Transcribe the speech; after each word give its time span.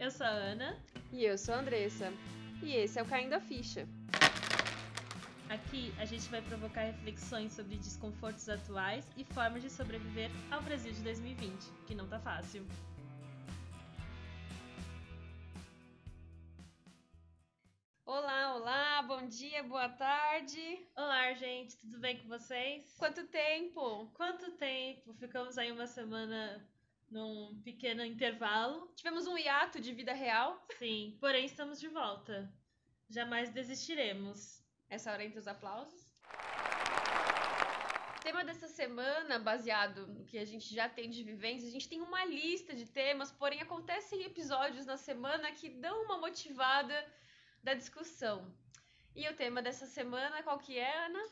Eu 0.00 0.12
sou 0.12 0.24
a 0.24 0.30
Ana. 0.30 0.78
E 1.12 1.24
eu 1.24 1.36
sou 1.36 1.54
a 1.54 1.58
Andressa. 1.58 2.12
E 2.62 2.72
esse 2.72 3.00
é 3.00 3.02
o 3.02 3.06
Caindo 3.06 3.32
a 3.34 3.40
Ficha. 3.40 3.86
Aqui 5.48 5.92
a 5.98 6.04
gente 6.04 6.28
vai 6.28 6.40
provocar 6.40 6.82
reflexões 6.82 7.52
sobre 7.52 7.76
desconfortos 7.76 8.48
atuais 8.48 9.04
e 9.16 9.24
formas 9.24 9.60
de 9.60 9.68
sobreviver 9.68 10.30
ao 10.52 10.62
Brasil 10.62 10.92
de 10.92 11.02
2020, 11.02 11.52
que 11.86 11.96
não 11.96 12.06
tá 12.06 12.20
fácil. 12.20 12.64
Olá, 18.06 18.54
olá, 18.54 19.02
bom 19.02 19.26
dia, 19.26 19.64
boa 19.64 19.88
tarde. 19.88 20.86
Olá, 20.96 21.34
gente, 21.34 21.76
tudo 21.76 21.98
bem 21.98 22.18
com 22.18 22.28
vocês? 22.28 22.94
Quanto 22.98 23.26
tempo? 23.26 24.08
Quanto 24.14 24.52
tempo? 24.52 25.12
Ficamos 25.14 25.58
aí 25.58 25.72
uma 25.72 25.88
semana 25.88 26.64
num 27.10 27.60
pequeno 27.62 28.04
intervalo. 28.04 28.92
Tivemos 28.94 29.26
um 29.26 29.36
hiato 29.36 29.80
de 29.80 29.92
vida 29.92 30.12
real. 30.12 30.64
Sim, 30.78 31.16
porém 31.20 31.44
estamos 31.44 31.80
de 31.80 31.88
volta. 31.88 32.52
Jamais 33.08 33.50
desistiremos. 33.50 34.62
Essa 34.90 35.12
hora 35.12 35.24
entre 35.24 35.38
os 35.38 35.46
aplausos. 35.46 36.08
O 38.16 38.20
tema 38.22 38.44
dessa 38.44 38.68
semana, 38.68 39.38
baseado 39.38 40.06
no 40.06 40.24
que 40.24 40.38
a 40.38 40.44
gente 40.44 40.74
já 40.74 40.88
tem 40.88 41.08
de 41.08 41.22
vivência, 41.22 41.68
a 41.68 41.70
gente 41.70 41.88
tem 41.88 42.00
uma 42.00 42.24
lista 42.24 42.74
de 42.74 42.86
temas, 42.86 43.30
porém 43.32 43.60
acontecem 43.60 44.24
episódios 44.24 44.86
na 44.86 44.96
semana 44.96 45.52
que 45.52 45.68
dão 45.68 46.04
uma 46.04 46.18
motivada 46.18 47.06
da 47.62 47.74
discussão. 47.74 48.54
E 49.14 49.28
o 49.28 49.34
tema 49.34 49.62
dessa 49.62 49.86
semana, 49.86 50.42
qual 50.42 50.58
que 50.58 50.78
é, 50.78 51.06
Ana? 51.06 51.22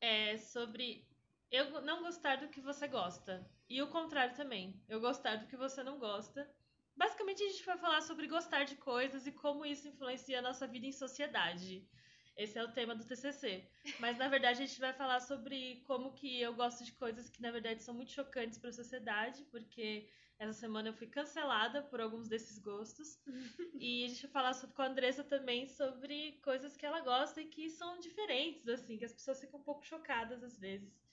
É 0.00 0.36
sobre 0.38 1.06
eu 1.54 1.80
não 1.82 2.02
gostar 2.02 2.36
do 2.36 2.48
que 2.48 2.60
você 2.60 2.88
gosta. 2.88 3.48
E 3.68 3.80
o 3.80 3.86
contrário 3.86 4.34
também. 4.34 4.82
Eu 4.88 5.00
gostar 5.00 5.36
do 5.36 5.46
que 5.46 5.56
você 5.56 5.84
não 5.84 6.00
gosta. 6.00 6.50
Basicamente, 6.96 7.44
a 7.44 7.48
gente 7.48 7.64
vai 7.64 7.78
falar 7.78 8.02
sobre 8.02 8.26
gostar 8.26 8.64
de 8.64 8.74
coisas 8.74 9.24
e 9.24 9.30
como 9.30 9.64
isso 9.64 9.86
influencia 9.86 10.40
a 10.40 10.42
nossa 10.42 10.66
vida 10.66 10.86
em 10.86 10.92
sociedade. 10.92 11.88
Esse 12.36 12.58
é 12.58 12.64
o 12.64 12.72
tema 12.72 12.96
do 12.96 13.04
TCC. 13.04 13.64
Mas, 14.00 14.18
na 14.18 14.26
verdade, 14.26 14.62
a 14.62 14.66
gente 14.66 14.80
vai 14.80 14.92
falar 14.92 15.20
sobre 15.20 15.82
como 15.86 16.12
que 16.12 16.40
eu 16.40 16.54
gosto 16.54 16.84
de 16.84 16.90
coisas 16.90 17.30
que, 17.30 17.40
na 17.40 17.52
verdade, 17.52 17.84
são 17.84 17.94
muito 17.94 18.10
chocantes 18.10 18.58
para 18.58 18.70
a 18.70 18.72
sociedade, 18.72 19.44
porque 19.52 20.08
essa 20.40 20.52
semana 20.54 20.88
eu 20.88 20.94
fui 20.94 21.06
cancelada 21.06 21.84
por 21.84 22.00
alguns 22.00 22.28
desses 22.28 22.58
gostos. 22.58 23.16
e 23.78 24.04
a 24.04 24.08
gente 24.08 24.22
vai 24.22 24.32
falar 24.32 24.54
sobre, 24.54 24.74
com 24.74 24.82
a 24.82 24.86
Andressa 24.86 25.22
também 25.22 25.68
sobre 25.68 26.32
coisas 26.42 26.76
que 26.76 26.84
ela 26.84 27.00
gosta 27.00 27.40
e 27.40 27.46
que 27.46 27.70
são 27.70 28.00
diferentes, 28.00 28.68
assim, 28.68 28.98
que 28.98 29.04
as 29.04 29.12
pessoas 29.12 29.40
ficam 29.40 29.60
um 29.60 29.62
pouco 29.62 29.86
chocadas 29.86 30.42
às 30.42 30.58
vezes. 30.58 31.03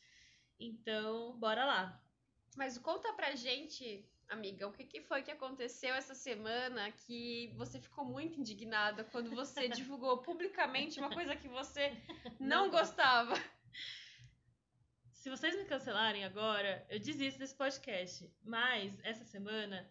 Então, 0.63 1.37
bora 1.37 1.65
lá. 1.65 2.03
Mas 2.55 2.77
conta 2.77 3.11
pra 3.13 3.35
gente, 3.35 4.05
amiga, 4.29 4.67
o 4.67 4.71
que, 4.71 4.83
que 4.83 5.01
foi 5.01 5.23
que 5.23 5.31
aconteceu 5.31 5.93
essa 5.95 6.13
semana 6.13 6.91
que 6.91 7.53
você 7.57 7.79
ficou 7.79 8.05
muito 8.05 8.39
indignada 8.39 9.03
quando 9.05 9.31
você 9.31 9.67
divulgou 9.69 10.17
publicamente 10.19 10.99
uma 10.99 11.09
coisa 11.09 11.35
que 11.35 11.47
você 11.47 11.97
não, 12.39 12.65
não 12.65 12.69
gostava? 12.69 13.33
Se 15.13 15.29
vocês 15.29 15.55
me 15.55 15.65
cancelarem 15.65 16.23
agora, 16.23 16.85
eu 16.89 16.99
desisto 16.99 17.39
desse 17.39 17.55
podcast. 17.55 18.29
Mas 18.43 18.99
essa 19.03 19.23
semana 19.23 19.89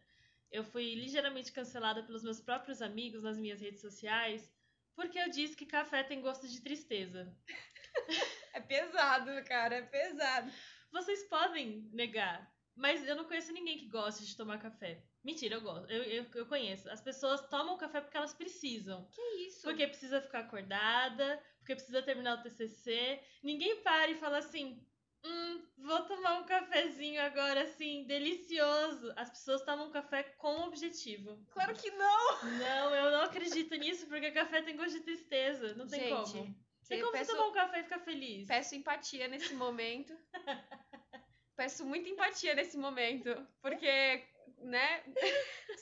eu 0.51 0.65
fui 0.65 0.95
ligeiramente 0.95 1.53
cancelada 1.53 2.03
pelos 2.03 2.23
meus 2.23 2.41
próprios 2.41 2.81
amigos 2.83 3.23
nas 3.23 3.39
minhas 3.39 3.61
redes 3.61 3.81
sociais 3.81 4.51
porque 5.01 5.19
eu 5.19 5.31
disse 5.31 5.57
que 5.57 5.65
café 5.65 6.03
tem 6.03 6.21
gosto 6.21 6.47
de 6.47 6.61
tristeza. 6.61 7.35
É 8.53 8.61
pesado, 8.61 9.31
cara, 9.45 9.77
é 9.77 9.83
pesado. 9.83 10.51
Vocês 10.93 11.23
podem 11.25 11.89
negar, 11.93 12.53
mas 12.75 13.07
eu 13.07 13.15
não 13.15 13.25
conheço 13.25 13.53
ninguém 13.53 13.79
que 13.79 13.89
goste 13.89 14.27
de 14.27 14.37
tomar 14.37 14.59
café. 14.59 15.03
Mentira, 15.23 15.57
eu 15.57 15.61
gosto. 15.61 15.91
Eu, 15.91 16.03
eu, 16.03 16.27
eu, 16.35 16.47
conheço. 16.47 16.89
As 16.91 17.01
pessoas 17.01 17.47
tomam 17.49 17.77
café 17.77 18.01
porque 18.01 18.17
elas 18.17 18.33
precisam. 18.33 19.07
Que 19.11 19.23
isso? 19.47 19.63
Porque 19.63 19.87
precisa 19.87 20.21
ficar 20.21 20.41
acordada, 20.41 21.43
porque 21.59 21.75
precisa 21.75 22.03
terminar 22.03 22.39
o 22.39 22.43
TCC. 22.43 23.21
Ninguém 23.43 23.83
para 23.83 24.09
e 24.09 24.15
fala 24.15 24.39
assim: 24.39 24.83
hum, 25.25 25.63
vou 25.79 26.05
tomar 26.05 26.41
um 26.41 26.45
cafezinho 26.45 27.21
agora, 27.21 27.63
assim, 27.63 28.05
delicioso. 28.05 29.13
As 29.17 29.31
pessoas 29.31 29.63
tomam 29.63 29.91
café 29.91 30.23
com 30.23 30.63
objetivo. 30.63 31.45
Claro 31.51 31.75
que 31.75 31.91
não! 31.91 32.45
Não, 32.59 32.95
eu 32.95 33.11
não 33.11 33.23
acredito 33.23 33.75
nisso, 33.77 34.07
porque 34.07 34.31
café 34.31 34.63
tem 34.63 34.77
gosto 34.77 34.99
de 34.99 35.05
tristeza. 35.05 35.75
Não 35.75 35.87
tem 35.87 36.01
Gente, 36.01 36.33
como. 36.33 36.70
Tem 36.91 37.01
como 37.01 37.13
peço, 37.13 37.31
você 37.31 37.37
tomar 37.37 37.49
um 37.49 37.53
café 37.53 37.81
e 37.81 37.83
ficar 37.85 38.01
feliz. 38.01 38.49
Peço 38.49 38.75
empatia 38.75 39.29
nesse 39.29 39.55
momento. 39.55 40.13
peço 41.57 41.87
muita 41.87 42.09
empatia 42.09 42.53
nesse 42.53 42.77
momento. 42.77 43.31
Porque, 43.63 44.25
né? 44.59 45.05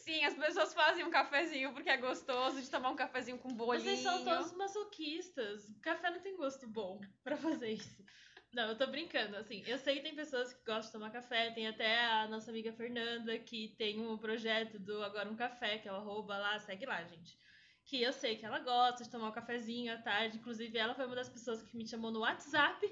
Sim, 0.04 0.22
as 0.26 0.34
pessoas 0.34 0.74
fazem 0.74 1.04
um 1.04 1.10
cafezinho 1.10 1.72
porque 1.72 1.88
é 1.88 1.96
gostoso 1.96 2.60
de 2.60 2.70
tomar 2.70 2.90
um 2.90 2.96
cafezinho 2.96 3.38
com 3.38 3.48
bolinho. 3.48 3.84
Vocês 3.84 4.00
são 4.00 4.22
todos 4.22 4.52
masoquistas. 4.52 5.74
Café 5.80 6.10
não 6.10 6.20
tem 6.20 6.36
gosto 6.36 6.68
bom 6.68 7.00
pra 7.24 7.38
fazer 7.38 7.70
isso. 7.70 8.04
Não, 8.52 8.68
eu 8.68 8.76
tô 8.78 8.86
brincando, 8.86 9.36
assim, 9.36 9.62
eu 9.66 9.78
sei 9.78 9.96
que 9.96 10.02
tem 10.02 10.14
pessoas 10.14 10.52
que 10.52 10.64
gostam 10.64 10.86
de 10.86 10.92
tomar 10.92 11.10
café, 11.10 11.50
tem 11.50 11.68
até 11.68 12.02
a 12.06 12.26
nossa 12.28 12.50
amiga 12.50 12.72
Fernanda, 12.72 13.38
que 13.38 13.74
tem 13.76 14.00
um 14.00 14.16
projeto 14.16 14.78
do 14.78 15.02
Agora 15.02 15.28
um 15.28 15.36
Café, 15.36 15.76
que 15.76 15.86
é 15.86 15.92
o 15.92 15.96
arroba 15.96 16.38
lá, 16.38 16.58
segue 16.58 16.86
lá, 16.86 17.04
gente 17.04 17.38
que 17.88 18.02
eu 18.02 18.12
sei 18.12 18.36
que 18.36 18.44
ela 18.44 18.58
gosta 18.58 19.02
de 19.02 19.08
tomar 19.08 19.28
um 19.30 19.32
cafezinho 19.32 19.92
à 19.94 19.96
tarde. 19.96 20.36
Inclusive, 20.36 20.76
ela 20.76 20.94
foi 20.94 21.06
uma 21.06 21.16
das 21.16 21.28
pessoas 21.30 21.62
que 21.62 21.74
me 21.74 21.88
chamou 21.88 22.10
no 22.10 22.20
WhatsApp 22.20 22.86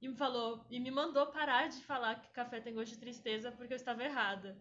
e 0.00 0.08
me 0.08 0.16
falou 0.16 0.64
e 0.70 0.80
me 0.80 0.90
mandou 0.90 1.26
parar 1.26 1.68
de 1.68 1.84
falar 1.84 2.22
que 2.22 2.30
café 2.30 2.58
tem 2.58 2.74
gosto 2.74 2.94
de 2.94 2.98
tristeza 2.98 3.52
porque 3.52 3.74
eu 3.74 3.76
estava 3.76 4.02
errada. 4.02 4.58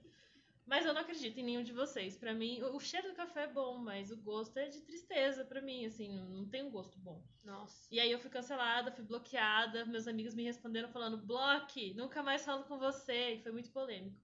Mas 0.65 0.85
eu 0.85 0.93
não 0.93 1.01
acredito 1.01 1.39
em 1.39 1.43
nenhum 1.43 1.63
de 1.63 1.71
vocês. 1.71 2.17
Para 2.17 2.33
mim, 2.33 2.61
o 2.61 2.79
cheiro 2.79 3.07
do 3.07 3.15
café 3.15 3.43
é 3.45 3.47
bom, 3.47 3.77
mas 3.77 4.11
o 4.11 4.17
gosto 4.17 4.57
é 4.57 4.67
de 4.67 4.81
tristeza 4.81 5.45
para 5.45 5.61
mim, 5.61 5.85
assim, 5.85 6.19
não 6.29 6.45
tem 6.45 6.61
um 6.61 6.69
gosto 6.69 6.99
bom. 6.99 7.23
Nossa. 7.43 7.87
E 7.89 8.01
aí 8.01 8.11
eu 8.11 8.19
fui 8.19 8.29
cancelada, 8.29 8.91
fui 8.91 9.05
bloqueada, 9.05 9.85
meus 9.85 10.07
amigos 10.09 10.35
me 10.35 10.43
responderam 10.43 10.89
falando: 10.89 11.17
"Bloque, 11.17 11.93
nunca 11.93 12.21
mais 12.21 12.43
falo 12.43 12.65
com 12.65 12.77
você", 12.77 13.35
e 13.35 13.41
foi 13.41 13.53
muito 13.53 13.71
polêmico. 13.71 14.19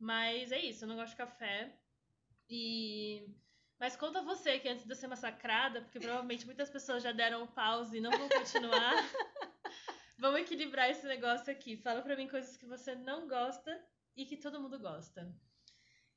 Mas 0.00 0.50
é 0.50 0.58
isso, 0.58 0.84
eu 0.84 0.88
não 0.88 0.96
gosto 0.96 1.10
de 1.10 1.16
café. 1.18 1.78
E 2.48 3.28
mas 3.78 3.96
conta 3.96 4.22
você 4.22 4.58
que 4.58 4.68
antes 4.68 4.84
de 4.84 4.92
eu 4.92 4.96
ser 4.96 5.06
massacrada, 5.06 5.82
porque 5.82 6.00
provavelmente 6.00 6.44
muitas 6.44 6.68
pessoas 6.68 7.02
já 7.02 7.12
deram 7.12 7.46
pause 7.46 7.96
e 7.96 8.00
não 8.00 8.10
vão 8.10 8.28
continuar. 8.28 8.94
Vamos 10.18 10.40
equilibrar 10.40 10.90
esse 10.90 11.06
negócio 11.06 11.52
aqui. 11.52 11.76
Fala 11.76 12.02
pra 12.02 12.16
mim 12.16 12.26
coisas 12.26 12.56
que 12.56 12.66
você 12.66 12.94
não 12.96 13.28
gosta 13.28 13.80
e 14.16 14.26
que 14.26 14.36
todo 14.36 14.60
mundo 14.60 14.78
gosta. 14.78 15.32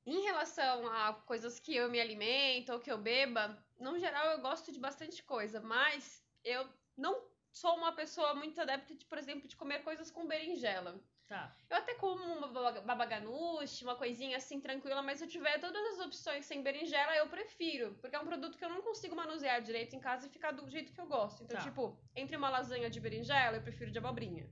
Em 0.04 0.24
relação 0.24 0.88
a 0.88 1.14
coisas 1.14 1.60
que 1.60 1.76
eu 1.76 1.88
me 1.88 2.02
alimento 2.02 2.74
ou 2.74 2.80
que 2.80 2.92
eu 2.92 2.98
beba, 2.98 3.56
no 3.80 4.00
geral 4.00 4.32
eu 4.32 4.42
gosto 4.42 4.72
de 4.72 4.80
bastante 4.80 5.22
coisa, 5.22 5.62
mas 5.62 6.26
eu 6.44 6.68
não 6.98 7.24
sou 7.54 7.76
uma 7.76 7.92
pessoa 7.92 8.34
muito 8.34 8.60
adepta, 8.60 8.96
de, 8.96 9.06
por 9.06 9.20
exemplo, 9.20 9.48
de 9.48 9.56
comer 9.56 9.84
coisas 9.84 10.10
com 10.10 10.26
berinjela. 10.26 11.00
Tá. 11.32 11.56
Eu 11.70 11.78
até 11.78 11.94
como 11.94 12.22
uma 12.22 12.50
babaganuche, 12.82 13.86
uma 13.86 13.96
coisinha 13.96 14.36
assim 14.36 14.60
tranquila, 14.60 15.02
mas 15.02 15.18
se 15.18 15.24
eu 15.24 15.30
tiver 15.30 15.58
todas 15.60 15.82
as 15.94 16.06
opções 16.06 16.44
sem 16.46 16.62
berinjela, 16.62 17.16
eu 17.16 17.30
prefiro. 17.30 17.96
Porque 18.02 18.18
é 18.18 18.20
um 18.20 18.26
produto 18.26 18.58
que 18.58 18.66
eu 18.66 18.70
não 18.70 18.82
consigo 18.82 19.16
manusear 19.16 19.62
direito 19.62 19.96
em 19.96 20.00
casa 20.02 20.28
e 20.28 20.30
ficar 20.30 20.52
do 20.52 20.70
jeito 20.70 20.92
que 20.92 21.00
eu 21.00 21.08
gosto. 21.08 21.42
Então, 21.46 21.58
Tá. 21.58 21.64
tipo, 21.64 21.98
entre 22.18 22.36
uma 22.36 22.50
lasanha 22.50 22.90
de 22.90 23.00
berinjela, 23.00 23.56
eu 23.56 23.62
prefiro 23.62 23.90
de 23.92 23.98
abobrinha. 23.98 24.46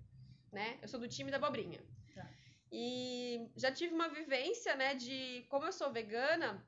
Né? 0.53 0.79
Eu 0.81 0.87
sou 0.87 0.97
do 1.01 1.09
time 1.09 1.29
da 1.29 1.35
abobrinha. 1.35 1.83
Tá. 2.15 2.25
E 2.71 3.51
já 3.57 3.73
tive 3.73 3.93
uma 3.93 4.07
vivência, 4.07 4.73
né, 4.77 4.95
de 4.95 5.45
como 5.49 5.65
eu 5.65 5.73
sou 5.73 5.91
vegana, 5.91 6.65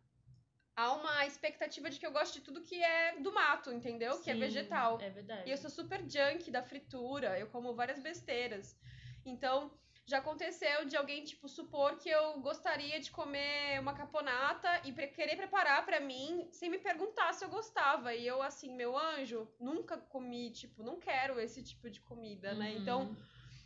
há 0.75 0.91
uma 0.91 1.25
expectativa 1.25 1.89
de 1.89 1.97
que 1.97 2.05
eu 2.05 2.11
gosto 2.11 2.33
de 2.33 2.41
tudo 2.41 2.61
que 2.63 2.83
é 2.83 3.17
do 3.21 3.31
mato, 3.31 3.71
entendeu? 3.71 4.19
que 4.21 4.29
é 4.29 4.33
Sim, 4.33 4.39
vegetal. 4.41 4.99
É 4.99 5.09
verdade. 5.09 5.47
E 5.47 5.51
eu 5.53 5.57
sou 5.57 5.69
super 5.69 6.01
junk 6.09 6.51
da 6.51 6.61
fritura, 6.61 7.39
eu 7.39 7.47
como 7.47 7.73
várias 7.73 8.01
besteiras. 8.01 8.77
Então, 9.25 9.71
já 10.11 10.17
aconteceu 10.17 10.85
de 10.85 10.97
alguém, 10.97 11.23
tipo, 11.23 11.47
supor 11.47 11.97
que 11.97 12.09
eu 12.09 12.41
gostaria 12.41 12.99
de 12.99 13.09
comer 13.09 13.79
uma 13.79 13.93
caponata 13.93 14.69
e 14.83 14.91
pre 14.91 15.07
querer 15.07 15.37
preparar 15.37 15.85
para 15.85 16.01
mim 16.01 16.49
sem 16.51 16.69
me 16.69 16.77
perguntar 16.77 17.31
se 17.33 17.45
eu 17.45 17.49
gostava. 17.49 18.13
E 18.13 18.27
eu, 18.27 18.41
assim, 18.41 18.75
meu 18.75 18.97
anjo, 18.97 19.47
nunca 19.57 19.97
comi, 19.97 20.51
tipo, 20.51 20.83
não 20.83 20.99
quero 20.99 21.39
esse 21.39 21.63
tipo 21.63 21.89
de 21.89 22.01
comida, 22.01 22.53
né? 22.53 22.71
Uhum. 22.71 22.77
Então, 22.77 23.15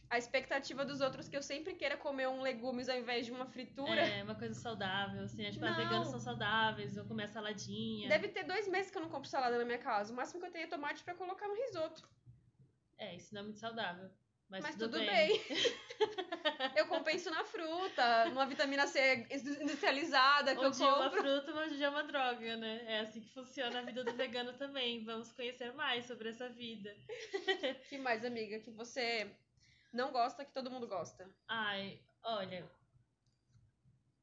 a 0.08 0.20
expectativa 0.20 0.86
dos 0.86 1.02
outros 1.02 1.26
é 1.28 1.30
que 1.32 1.38
eu 1.38 1.42
sempre 1.42 1.74
queira 1.74 1.98
comer 1.98 2.28
um 2.28 2.42
legumes 2.42 2.90
ao 2.90 2.98
invés 2.98 3.26
de 3.26 3.32
uma 3.32 3.48
fritura. 3.48 4.02
É, 4.02 4.22
uma 4.22 4.36
coisa 4.36 4.54
saudável, 4.54 5.24
assim. 5.24 5.50
Tipo, 5.50 5.66
as 5.66 5.76
veganas 5.76 6.10
são 6.10 6.20
saudáveis, 6.20 6.96
vou 6.96 7.06
comer 7.06 7.24
a 7.24 7.28
saladinha. 7.28 8.08
Deve 8.08 8.28
ter 8.28 8.44
dois 8.44 8.68
meses 8.68 8.92
que 8.92 8.98
eu 9.00 9.02
não 9.02 9.10
compro 9.10 9.28
salada 9.28 9.58
na 9.58 9.66
minha 9.66 9.80
casa. 9.80 10.14
O 10.14 10.16
máximo 10.16 10.40
que 10.40 10.46
eu 10.46 10.52
tenho 10.52 10.66
é 10.66 10.68
tomate 10.68 11.04
pra 11.04 11.16
colocar 11.16 11.48
no 11.48 11.56
risoto. 11.56 12.08
É, 13.00 13.16
isso 13.16 13.34
não 13.34 13.42
é 13.42 13.44
muito 13.46 13.60
saudável. 13.60 14.12
Mas, 14.50 14.64
Mas 14.64 14.76
tudo, 14.76 14.92
tudo 14.92 15.04
bem. 15.06 15.06
bem. 15.06 15.46
Eu 16.76 16.88
compenso 16.88 17.30
na 17.32 17.44
fruta, 17.46 18.30
numa 18.30 18.46
vitamina 18.46 18.86
C 18.88 19.28
industrializada 19.32 20.56
que 20.56 20.66
Um 20.66 20.66
eu 20.66 20.72
dia 20.72 20.86
é 20.88 20.94
uma 20.94 21.10
compro. 21.10 21.22
fruta, 21.22 21.54
um 21.54 21.70
dia 21.70 21.86
é 21.88 21.90
uma 21.90 22.04
droga, 22.04 22.58
né? 22.58 22.84
É 22.86 23.00
assim 23.02 23.22
que 23.22 23.34
funciona 23.34 23.80
a 23.80 23.82
vida 23.84 24.04
do 24.04 24.14
vegano 24.16 24.54
também. 24.58 25.04
Vamos 25.06 25.32
conhecer 25.32 25.74
mais 25.74 26.06
sobre 26.06 26.30
essa 26.30 26.50
vida. 26.50 26.96
que 27.90 27.98
mais, 27.98 28.24
amiga, 28.26 28.60
que 28.60 28.72
você 28.72 29.36
não 29.94 30.12
gosta, 30.12 30.46
que 30.46 30.54
todo 30.54 30.72
mundo 30.72 30.88
gosta? 30.88 31.34
Ai, 31.48 32.02
olha. 32.24 32.70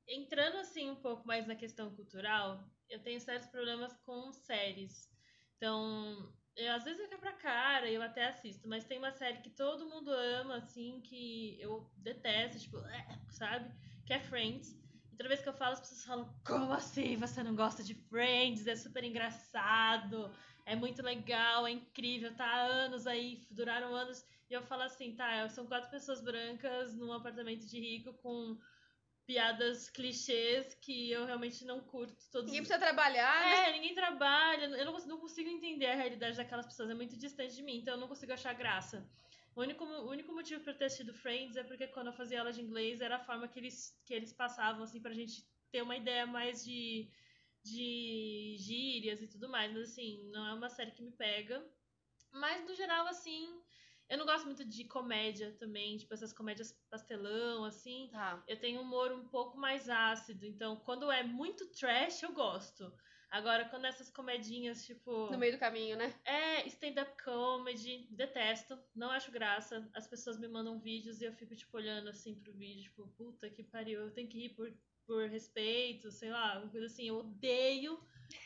entrando 0.07 0.59
assim 0.59 0.91
um 0.91 0.97
pouco 0.97 1.27
mais 1.27 1.47
na 1.47 1.57
questão 1.57 1.95
cultural, 1.95 2.71
eu 2.89 3.03
tenho 3.03 3.21
certos 3.21 3.49
problemas 3.51 3.97
com 4.05 4.33
séries. 4.33 5.11
Então, 5.57 6.33
eu, 6.57 6.73
às 6.73 6.85
vezes 6.85 7.01
eu 7.01 7.09
quebro 7.09 7.29
a 7.29 7.33
cara, 7.33 7.91
eu 7.91 8.03
até 8.03 8.27
assisto, 8.27 8.69
mas 8.69 8.85
tem 8.85 8.99
uma 8.99 9.13
série 9.13 9.39
que 9.39 9.51
todo 9.51 9.89
mundo 9.89 10.11
ama, 10.11 10.57
assim, 10.57 11.01
que 11.01 11.57
eu 11.61 11.91
detesto, 11.97 12.59
tipo, 12.59 12.79
sabe? 13.31 13.73
Que 14.07 14.15
é 14.15 14.21
Friends. 14.21 14.77
E 15.13 15.17
toda 15.17 15.29
vez 15.29 15.43
que 15.43 15.49
eu 15.49 15.55
falo, 15.55 15.73
as 15.73 15.81
pessoas 15.81 16.05
falam, 16.05 16.35
como 16.45 16.73
assim 16.73 17.17
você 17.17 17.43
não 17.43 17.55
gosta 17.55 17.83
de 17.83 17.95
Friends? 17.95 18.67
É 18.67 18.77
super 18.77 19.05
engraçado, 19.05 20.31
é 20.67 20.77
muito 20.77 21.03
legal, 21.03 21.67
é 21.67 21.71
incrível, 21.71 22.35
tá 22.35 22.45
há 22.45 22.63
anos 22.63 23.07
aí, 23.07 23.47
duraram 23.51 23.95
anos. 23.95 24.25
E 24.51 24.55
eu 24.55 24.63
falo 24.63 24.83
assim, 24.83 25.15
tá, 25.15 25.49
são 25.49 25.67
quatro 25.67 25.91
pessoas 25.91 26.21
brancas 26.21 26.95
num 26.95 27.13
apartamento 27.13 27.67
de 27.67 27.81
rico 27.81 28.13
com 28.15 28.59
piadas 29.33 29.89
clichês 29.89 30.75
que 30.75 31.11
eu 31.11 31.25
realmente 31.25 31.65
não 31.65 31.81
curto. 31.81 32.23
Todos... 32.31 32.47
Ninguém 32.47 32.63
precisa 32.63 32.79
trabalhar, 32.79 33.43
É, 33.47 33.67
né? 33.67 33.73
ninguém 33.73 33.95
trabalha, 33.95 34.65
eu 34.67 34.85
não, 34.85 34.93
cons- 34.93 35.07
não 35.07 35.19
consigo 35.19 35.49
entender 35.49 35.87
a 35.87 35.95
realidade 35.95 36.37
daquelas 36.37 36.67
pessoas, 36.67 36.91
é 36.91 36.95
muito 36.95 37.17
distante 37.17 37.55
de 37.55 37.63
mim, 37.63 37.77
então 37.79 37.95
eu 37.95 38.01
não 38.01 38.09
consigo 38.09 38.33
achar 38.33 38.53
graça. 38.53 39.09
O 39.57 39.61
único, 39.61 39.85
o 39.85 40.11
único 40.11 40.33
motivo 40.35 40.63
pra 40.63 40.73
eu 40.73 40.79
ter 40.79 40.85
assistido 40.87 41.15
Friends 41.15 41.57
é 41.57 41.65
porque 41.65 41.87
quando 41.87 42.09
eu 42.09 42.13
fazia 42.13 42.41
aula 42.41 42.53
de 42.53 42.61
inglês 42.61 43.01
era 43.01 43.17
a 43.17 43.25
forma 43.25 43.49
que 43.49 43.59
eles, 43.59 43.99
que 44.05 44.15
eles 44.15 44.33
passavam, 44.33 44.83
assim, 44.83 45.01
pra 45.01 45.13
gente 45.15 45.47
ter 45.71 45.83
uma 45.83 45.97
ideia 45.97 46.27
mais 46.27 46.65
de, 46.65 47.11
de 47.63 48.57
gírias 48.59 49.23
e 49.23 49.27
tudo 49.29 49.49
mais. 49.49 49.73
Mas, 49.73 49.91
assim, 49.91 50.31
não 50.31 50.47
é 50.47 50.55
uma 50.55 50.69
série 50.71 50.91
que 50.91 51.03
me 51.03 51.13
pega. 51.13 51.63
Mas, 52.31 52.65
no 52.67 52.75
geral, 52.75 53.07
assim, 53.07 53.62
eu 54.13 54.19
não 54.19 54.27
gosto 54.27 54.45
muito 54.45 54.63
de 54.63 54.85
comédia 54.85 55.57
também, 55.59 55.97
tipo, 55.97 56.13
essas 56.13 56.35
comédias 56.35 56.79
pastelão, 56.91 57.65
assim. 57.65 58.11
Tá. 58.13 58.45
Eu 58.47 58.61
tenho 58.61 58.79
um 58.79 58.83
humor 58.83 59.11
um 59.11 59.27
pouco 59.27 59.57
mais 59.57 59.89
ácido, 59.89 60.45
então 60.45 60.77
quando 60.77 61.11
é 61.11 61.23
muito 61.23 61.67
trash, 61.73 62.23
eu 62.23 62.31
gosto. 62.31 62.93
Agora, 63.31 63.65
quando 63.71 63.87
essas 63.87 64.11
comedinhas, 64.11 64.85
tipo. 64.85 65.31
No 65.33 65.39
meio 65.39 65.55
do 65.55 65.59
caminho, 65.59 65.97
né? 65.97 66.15
É, 66.27 66.67
stand-up 66.67 67.11
comedy, 67.25 68.07
detesto, 68.11 68.79
não 68.95 69.11
acho 69.11 69.33
graça. 69.33 69.89
As 69.95 70.07
pessoas 70.07 70.39
me 70.39 70.47
mandam 70.47 70.79
vídeos 70.79 71.23
e 71.23 71.25
eu 71.25 71.33
fico, 71.33 71.57
tipo, 71.57 71.75
olhando 71.75 72.11
assim 72.11 72.35
pro 72.35 72.53
vídeo, 72.53 72.83
tipo, 72.83 73.09
puta 73.17 73.49
que 73.49 73.65
pariu, 73.65 74.03
eu 74.03 74.11
tenho 74.11 74.29
que 74.29 74.39
rir 74.39 74.51
por, 74.51 74.71
por 75.07 75.27
respeito, 75.31 76.11
sei 76.11 76.29
lá, 76.29 76.59
uma 76.59 76.71
coisa 76.71 76.85
assim. 76.85 77.09
Eu 77.09 77.17
odeio 77.17 77.99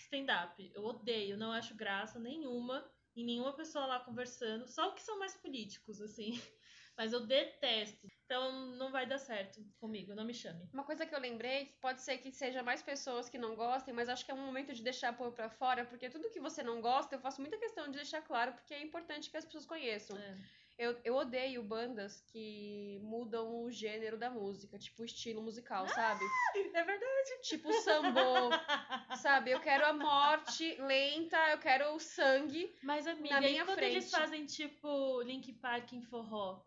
stand-up, 0.02 0.70
eu 0.72 0.84
odeio, 0.84 1.36
não 1.36 1.50
acho 1.50 1.74
graça 1.74 2.20
nenhuma 2.20 2.88
em 3.16 3.24
nenhuma 3.24 3.52
pessoa 3.54 3.86
lá 3.86 4.00
conversando, 4.00 4.68
só 4.68 4.90
que 4.90 5.02
são 5.02 5.18
mais 5.18 5.34
políticos, 5.34 6.00
assim. 6.00 6.32
Mas 6.96 7.12
eu 7.12 7.26
detesto. 7.26 8.06
Então 8.24 8.74
não 8.76 8.90
vai 8.90 9.06
dar 9.06 9.18
certo 9.18 9.62
comigo, 9.78 10.14
não 10.14 10.24
me 10.24 10.32
chame. 10.32 10.68
Uma 10.72 10.82
coisa 10.82 11.06
que 11.06 11.14
eu 11.14 11.20
lembrei, 11.20 11.66
que 11.66 11.78
pode 11.78 12.00
ser 12.00 12.18
que 12.18 12.32
seja 12.32 12.62
mais 12.62 12.82
pessoas 12.82 13.28
que 13.28 13.38
não 13.38 13.54
gostem, 13.54 13.92
mas 13.94 14.08
acho 14.08 14.24
que 14.24 14.30
é 14.30 14.34
um 14.34 14.44
momento 14.44 14.74
de 14.74 14.82
deixar 14.82 15.16
pôr 15.16 15.30
pra 15.32 15.50
fora, 15.50 15.84
porque 15.84 16.08
tudo 16.08 16.30
que 16.30 16.40
você 16.40 16.62
não 16.62 16.80
gosta, 16.80 17.14
eu 17.14 17.20
faço 17.20 17.40
muita 17.40 17.58
questão 17.58 17.86
de 17.88 17.96
deixar 17.96 18.22
claro, 18.22 18.54
porque 18.54 18.74
é 18.74 18.82
importante 18.82 19.30
que 19.30 19.36
as 19.36 19.44
pessoas 19.44 19.66
conheçam. 19.66 20.16
É. 20.16 20.36
Eu, 20.78 20.94
eu 21.04 21.14
odeio 21.14 21.62
bandas 21.62 22.20
que 22.32 23.00
mudam 23.02 23.62
o 23.64 23.70
gênero 23.70 24.18
da 24.18 24.28
música, 24.28 24.78
tipo 24.78 25.02
o 25.02 25.06
estilo 25.06 25.42
musical, 25.42 25.88
sabe? 25.88 26.22
É 26.54 26.84
verdade. 26.84 27.40
Tipo 27.42 27.72
sambo, 27.72 28.20
sabe? 29.16 29.52
Eu 29.52 29.60
quero 29.60 29.86
a 29.86 29.92
morte 29.94 30.76
lenta, 30.82 31.38
eu 31.50 31.58
quero 31.58 31.94
o 31.94 31.98
sangue. 31.98 32.74
Mas, 32.82 33.06
amiga, 33.06 33.34
Na 33.36 33.40
minha 33.40 33.62
e 33.62 33.64
quando 33.64 33.78
eles 33.78 34.10
frente. 34.10 34.22
fazem, 34.22 34.44
tipo, 34.46 35.22
Link 35.22 35.50
Park 35.54 35.94
em 35.94 36.02
forró? 36.02 36.60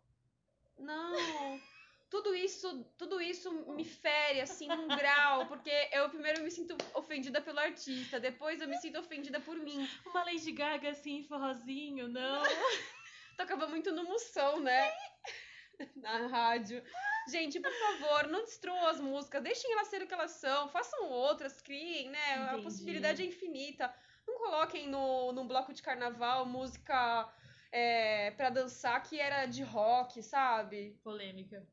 Não. 0.78 1.60
Tudo 2.10 2.34
isso, 2.34 2.84
tudo 2.98 3.22
isso 3.22 3.52
me 3.76 3.86
fere 3.86 4.42
assim 4.42 4.68
num 4.68 4.88
grau, 4.98 5.46
porque 5.46 5.70
eu 5.92 6.10
primeiro 6.10 6.42
me 6.42 6.50
sinto 6.50 6.76
ofendida 6.96 7.40
pelo 7.40 7.60
artista, 7.60 8.20
depois 8.20 8.60
eu 8.60 8.68
me 8.68 8.78
sinto 8.78 8.98
ofendida 8.98 9.40
por 9.40 9.56
mim. 9.56 9.88
Uma 10.08 10.24
Lady 10.24 10.52
Gaga, 10.52 10.90
assim, 10.90 11.24
forrozinho, 11.24 12.08
não? 12.08 12.42
Tocava 13.40 13.70
muito 13.70 13.94
no 13.94 14.04
Moção, 14.04 14.60
né? 14.60 14.92
Na 15.96 16.28
rádio. 16.28 16.84
Gente, 17.30 17.58
por 17.62 17.72
favor, 17.72 18.28
não 18.28 18.44
destruam 18.44 18.86
as 18.88 19.00
músicas, 19.00 19.42
deixem 19.42 19.72
elas 19.72 19.88
ser 19.88 20.02
o 20.02 20.08
que 20.08 20.14
elas 20.14 20.32
são, 20.32 20.68
façam 20.68 21.10
outras, 21.10 21.62
criem, 21.62 22.10
né? 22.10 22.34
A 22.34 22.48
Entendi. 22.48 22.64
possibilidade 22.64 23.22
é 23.22 23.26
infinita. 23.26 23.96
Não 24.28 24.38
coloquem 24.38 24.90
no, 24.90 25.32
num 25.32 25.48
bloco 25.48 25.72
de 25.72 25.82
carnaval 25.82 26.46
música 26.46 27.34
é, 27.72 28.32
pra 28.32 28.50
dançar 28.50 29.02
que 29.04 29.18
era 29.18 29.46
de 29.46 29.64
rock, 29.64 30.22
sabe? 30.22 31.00
Polêmica. 31.02 31.66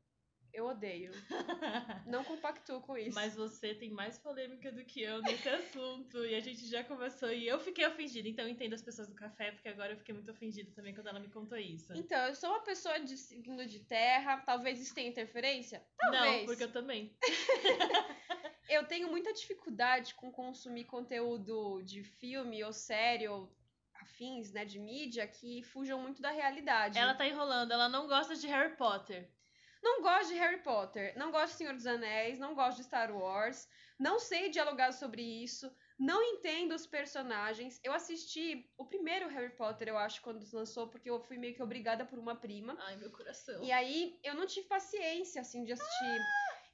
Eu 0.57 0.65
odeio. 0.65 1.11
Não 2.07 2.23
compactuo 2.23 2.81
com 2.81 2.97
isso. 2.97 3.13
Mas 3.13 3.35
você 3.35 3.75
tem 3.75 3.91
mais 3.91 4.17
polêmica 4.17 4.71
do 4.71 4.83
que 4.83 5.03
eu 5.03 5.21
nesse 5.21 5.47
assunto. 5.47 6.25
E 6.25 6.33
a 6.33 6.39
gente 6.39 6.65
já 6.67 6.83
conversou 6.83 7.31
e 7.31 7.47
eu 7.47 7.59
fiquei 7.59 7.85
ofendida. 7.85 8.27
Então 8.27 8.43
eu 8.43 8.49
entendo 8.49 8.73
as 8.73 8.81
pessoas 8.81 9.07
do 9.07 9.13
café, 9.13 9.51
porque 9.51 9.69
agora 9.69 9.93
eu 9.93 9.97
fiquei 9.97 10.15
muito 10.15 10.31
ofendida 10.31 10.71
também 10.71 10.95
quando 10.95 11.09
ela 11.09 11.19
me 11.19 11.29
contou 11.29 11.59
isso. 11.59 11.93
Então, 11.93 12.17
eu 12.25 12.33
sou 12.33 12.49
uma 12.49 12.61
pessoa 12.61 12.99
de 12.99 13.15
signo 13.15 13.67
de 13.67 13.81
terra, 13.81 14.37
talvez 14.47 14.81
isso 14.81 14.95
tenha 14.95 15.07
interferência? 15.07 15.85
Talvez. 15.95 16.39
Não, 16.39 16.45
porque 16.47 16.63
eu 16.63 16.71
também. 16.71 17.15
Eu 18.69 18.85
tenho 18.85 19.09
muita 19.09 19.31
dificuldade 19.31 20.13
com 20.15 20.29
consumir 20.29 20.83
conteúdo 20.83 21.81
de 21.83 22.03
filme 22.03 22.61
ou 22.65 22.73
série 22.73 23.25
ou 23.25 23.49
afins, 23.93 24.51
né, 24.51 24.65
de 24.65 24.77
mídia 24.77 25.25
que 25.25 25.63
fujam 25.63 26.01
muito 26.01 26.21
da 26.21 26.31
realidade. 26.31 26.97
Ela 26.97 27.15
tá 27.15 27.25
enrolando, 27.25 27.71
ela 27.71 27.87
não 27.87 28.07
gosta 28.07 28.35
de 28.35 28.45
Harry 28.47 28.75
Potter. 28.75 29.31
Não 29.81 30.01
gosto 30.01 30.29
de 30.29 30.39
Harry 30.39 30.61
Potter, 30.61 31.17
não 31.17 31.31
gosto 31.31 31.53
de 31.53 31.57
Senhor 31.57 31.73
dos 31.73 31.87
Anéis, 31.87 32.39
não 32.39 32.55
gosto 32.55 32.77
de 32.77 32.83
Star 32.83 33.15
Wars, 33.15 33.67
não 33.99 34.19
sei 34.19 34.49
dialogar 34.49 34.91
sobre 34.91 35.21
isso, 35.21 35.73
não 35.97 36.21
entendo 36.21 36.73
os 36.73 36.85
personagens. 36.85 37.79
Eu 37.83 37.93
assisti 37.93 38.71
o 38.77 38.85
primeiro 38.85 39.27
Harry 39.29 39.55
Potter, 39.55 39.87
eu 39.87 39.97
acho, 39.97 40.21
quando 40.21 40.45
lançou, 40.53 40.87
porque 40.87 41.09
eu 41.09 41.19
fui 41.19 41.37
meio 41.37 41.55
que 41.55 41.63
obrigada 41.63 42.05
por 42.05 42.19
uma 42.19 42.35
prima. 42.35 42.77
Ai, 42.79 42.97
meu 42.97 43.11
coração. 43.11 43.63
E 43.63 43.71
aí 43.71 44.19
eu 44.23 44.35
não 44.35 44.45
tive 44.45 44.67
paciência, 44.67 45.41
assim, 45.41 45.63
de 45.63 45.73
assistir. 45.73 46.21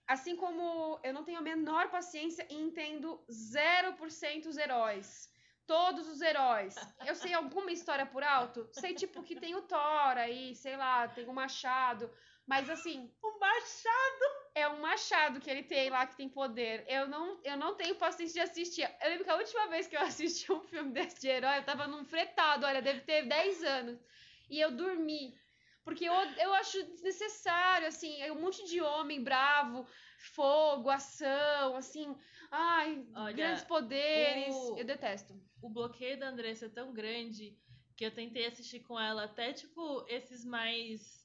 Assim 0.05 0.35
como 0.35 0.99
eu 1.01 1.13
não 1.13 1.23
tenho 1.23 1.39
a 1.39 1.41
menor 1.41 1.89
paciência 1.89 2.45
e 2.49 2.55
entendo 2.55 3.23
0% 3.29 4.45
os 4.47 4.57
heróis. 4.57 5.31
Todos 5.65 6.09
os 6.09 6.19
heróis. 6.19 6.75
Eu 7.05 7.15
sei 7.15 7.33
alguma 7.33 7.71
história 7.71 8.05
por 8.05 8.21
alto? 8.21 8.67
Sei, 8.73 8.93
tipo, 8.93 9.23
que 9.23 9.39
tem 9.39 9.55
o 9.55 9.61
Thor 9.61 10.17
aí, 10.17 10.53
sei 10.55 10.75
lá, 10.75 11.07
tem 11.07 11.25
o 11.25 11.33
Machado. 11.33 12.11
Mas, 12.45 12.69
assim, 12.69 13.11
O 13.21 13.39
machado! 13.39 14.43
é 14.55 14.67
um 14.69 14.81
machado 14.81 15.39
que 15.39 15.49
ele 15.49 15.63
tem 15.63 15.89
lá 15.89 16.05
que 16.05 16.15
tem 16.15 16.29
poder. 16.29 16.85
Eu 16.87 17.07
não, 17.07 17.41
eu 17.43 17.57
não 17.57 17.75
tenho 17.75 17.95
paciência 17.95 18.43
de 18.43 18.51
assistir. 18.51 18.83
Eu 19.01 19.09
lembro 19.09 19.23
que 19.23 19.29
a 19.31 19.35
última 19.35 19.67
vez 19.67 19.87
que 19.87 19.95
eu 19.95 20.01
assisti 20.03 20.51
um 20.51 20.61
filme 20.61 20.91
desse 20.91 21.19
de 21.19 21.27
herói, 21.27 21.57
eu 21.59 21.63
tava 21.65 21.87
num 21.87 22.03
fretado, 22.05 22.65
olha, 22.65 22.81
deve 22.81 23.01
ter 23.01 23.23
10 23.27 23.63
anos. 23.63 23.99
E 24.49 24.59
eu 24.59 24.71
dormi. 24.71 25.33
Porque 25.83 26.05
eu, 26.05 26.13
eu 26.13 26.53
acho 26.53 26.81
desnecessário, 26.83 27.87
assim, 27.87 28.21
é 28.21 28.31
um 28.31 28.39
monte 28.39 28.63
de 28.65 28.79
homem 28.79 29.21
bravo, 29.21 29.85
fogo, 30.33 30.89
ação, 30.89 31.75
assim, 31.75 32.15
ai, 32.49 33.05
Olha, 33.15 33.33
grandes 33.33 33.63
poderes. 33.65 34.55
o- 34.55 34.77
Eu 34.77 34.85
detesto. 34.85 35.33
o 35.61 35.69
bloqueio 35.69 36.17
da 36.17 36.29
Andressa 36.29 36.67
é 36.67 36.69
tão 36.69 36.93
grande 36.93 37.57
que 37.97 38.05
eu 38.05 38.11
tentei 38.13 38.45
assistir 38.45 38.79
com 38.81 38.97
ela 38.99 39.25
até, 39.25 39.51
tipo, 39.51 40.05
esses 40.07 40.45
mais. 40.45 41.22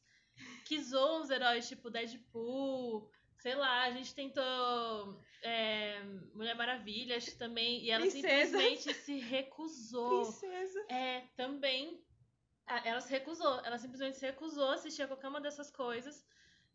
Que 0.65 0.81
zoam 0.83 1.23
os 1.23 1.31
heróis, 1.31 1.69
tipo 1.69 1.91
Deadpool. 1.91 3.11
Sei 3.39 3.55
lá, 3.55 3.85
a 3.85 3.91
gente 3.93 4.15
tentou. 4.15 5.23
é, 5.43 6.03
Mulher 6.35 6.57
Maravilha, 6.57 7.17
acho 7.17 7.31
que 7.31 7.39
também. 7.39 7.85
E 7.85 7.91
ela 7.91 8.03
Princesa. 8.03 8.29
simplesmente 8.59 8.95
se 8.95 9.19
recusou. 9.21 10.23
Princesa. 10.23 10.87
É, 10.89 11.21
também. 11.37 12.03
Ela 12.85 13.01
se 13.01 13.11
recusou. 13.11 13.61
Ela 13.65 13.79
simplesmente 13.79 14.19
se 14.19 14.27
recusou 14.27 14.69
a 14.71 14.75
assistir 14.75 15.03
a 15.03 15.07
qualquer 15.07 15.29
uma 15.29 15.41
dessas 15.41 15.71
coisas. 15.71 16.27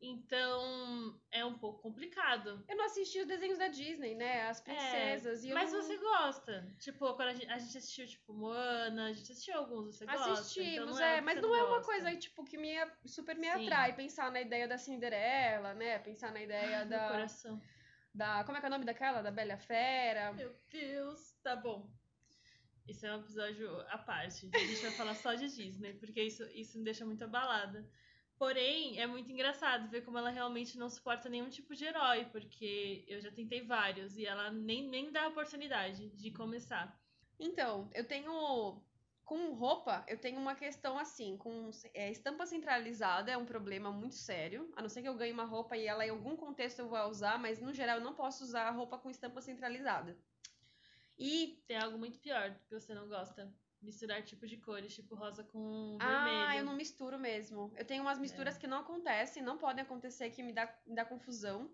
Então, 0.06 1.18
é 1.32 1.46
um 1.46 1.58
pouco 1.58 1.82
complicado. 1.82 2.62
Eu 2.68 2.76
não 2.76 2.84
assisti 2.84 3.22
os 3.22 3.26
desenhos 3.26 3.58
da 3.58 3.70
Disney, 3.70 4.16
né? 4.16 4.50
As 4.50 4.60
princesas. 4.60 5.46
e 5.46 5.50
eu 5.50 5.58
É, 5.58 5.62
Mas 5.62 5.72
não... 5.72 5.82
você 5.82 5.98
gosta. 5.98 6.76
Tipo, 6.78 7.14
quando 7.16 7.30
a 7.30 7.34
gente, 7.34 7.50
a 7.50 7.58
gente 7.58 7.78
assistiu, 7.78 8.06
tipo, 8.06 8.34
Moana, 8.34 9.06
a 9.08 9.14
gente 9.14 9.32
assistiu 9.32 9.58
alguns, 9.58 9.96
você 9.96 10.06
gosta. 10.06 10.32
Assistimos, 10.34 10.96
então 10.98 11.00
é, 11.00 11.22
mas 11.22 11.36
você 11.36 11.42
não 11.42 11.56
é 11.56 11.64
uma 11.64 11.78
gosta. 11.78 11.86
coisa 11.86 12.16
tipo 12.18 12.44
que 12.44 12.58
me 12.58 12.76
super 13.06 13.38
me 13.38 13.50
Sim. 13.50 13.64
atrai 13.64 13.96
pensar 13.96 14.30
na 14.30 14.42
ideia 14.42 14.68
da 14.68 14.78
Cinderela, 14.78 15.74
né? 15.74 16.00
Pensar 16.00 16.34
na 16.34 16.42
ideia 16.42 16.80
Ai, 16.80 16.86
meu 16.86 16.90
da, 17.00 17.08
coração. 17.08 17.62
da 18.14 18.44
como 18.44 18.58
é 18.58 18.60
que 18.60 18.66
é 18.66 18.70
o 18.70 18.72
nome 18.72 18.86
daquela? 18.86 19.22
Da 19.22 19.32
Bela 19.32 19.58
Fera. 19.58 20.34
Meu 20.34 20.54
Deus, 20.70 21.32
tá 21.42 21.56
bom. 21.56 21.90
Isso 22.86 23.06
é 23.06 23.16
um 23.16 23.22
episódio 23.22 23.80
à 23.88 23.98
parte. 23.98 24.50
A 24.54 24.60
gente 24.60 24.82
vai 24.82 24.92
falar 24.92 25.16
só 25.16 25.34
de 25.34 25.48
Disney, 25.48 25.94
porque 25.94 26.22
isso, 26.22 26.44
isso 26.54 26.78
me 26.78 26.84
deixa 26.84 27.06
muito 27.06 27.24
abalada. 27.24 27.90
Porém, 28.38 29.00
é 29.00 29.08
muito 29.08 29.32
engraçado 29.32 29.90
ver 29.90 30.02
como 30.04 30.18
ela 30.18 30.30
realmente 30.30 30.78
não 30.78 30.90
suporta 30.90 31.30
nenhum 31.30 31.50
tipo 31.50 31.76
de 31.76 31.86
herói, 31.86 32.26
porque 32.26 33.06
eu 33.08 33.22
já 33.22 33.32
tentei 33.32 33.62
vários 33.66 34.18
e 34.18 34.26
ela 34.26 34.52
nem, 34.52 34.88
nem 34.90 35.12
dá 35.12 35.24
a 35.24 35.28
oportunidade 35.30 36.10
de 36.12 36.32
começar. 36.32 37.00
Então, 37.40 37.90
eu 37.94 38.06
tenho 38.08 38.84
Com 39.26 39.54
roupa, 39.54 40.06
eu 40.08 40.20
tenho 40.20 40.40
uma 40.40 40.56
questão 40.56 40.98
assim, 41.00 41.38
com 41.38 41.70
é, 41.94 42.12
estampa 42.12 42.46
centralizada 42.46 43.32
é 43.32 43.38
um 43.38 43.46
problema 43.46 43.92
muito 43.92 44.16
sério. 44.16 44.72
A 44.76 44.82
não 44.82 44.90
ser 44.90 45.02
que 45.02 45.08
eu 45.10 45.16
ganhe 45.18 45.34
uma 45.34 45.46
roupa 45.46 45.78
e 45.78 45.86
ela 45.88 46.06
em 46.06 46.10
algum 46.10 46.36
contexto 46.38 46.80
eu 46.80 46.90
vou 46.90 47.00
usar, 47.10 47.40
mas 47.40 47.62
no 47.62 47.74
geral 47.74 47.98
eu 48.00 48.04
não 48.04 48.16
posso 48.16 48.44
usar 48.44 48.70
roupa 48.72 48.98
com 49.00 49.10
estampa 49.10 49.42
centralizada. 49.42 50.18
E 51.18 51.64
tem 51.68 51.78
algo 51.78 51.98
muito 51.98 52.20
pior 52.20 52.60
que 52.60 52.70
você 52.70 52.94
não 52.94 53.08
gosta. 53.08 53.52
Misturar 53.84 54.24
tipos 54.24 54.50
de 54.50 54.58
cores, 54.58 54.96
tipo 54.96 55.14
rosa 55.16 55.44
com 55.44 55.98
vermelho. 56.00 56.48
Ah, 56.48 56.58
eu 56.58 56.64
não 56.64 56.74
misturo 56.74 57.20
mesmo. 57.20 57.72
Eu 57.76 57.86
tenho 57.86 58.02
umas 58.02 58.18
misturas 58.18 58.56
é. 58.56 58.60
que 58.60 58.68
não 58.68 58.80
acontecem, 58.80 59.44
não 59.44 59.58
podem 59.58 59.84
acontecer, 59.84 60.30
que 60.30 60.42
me 60.42 60.54
dá, 60.54 60.74
me 60.88 60.96
dá 60.96 61.04
confusão. 61.04 61.70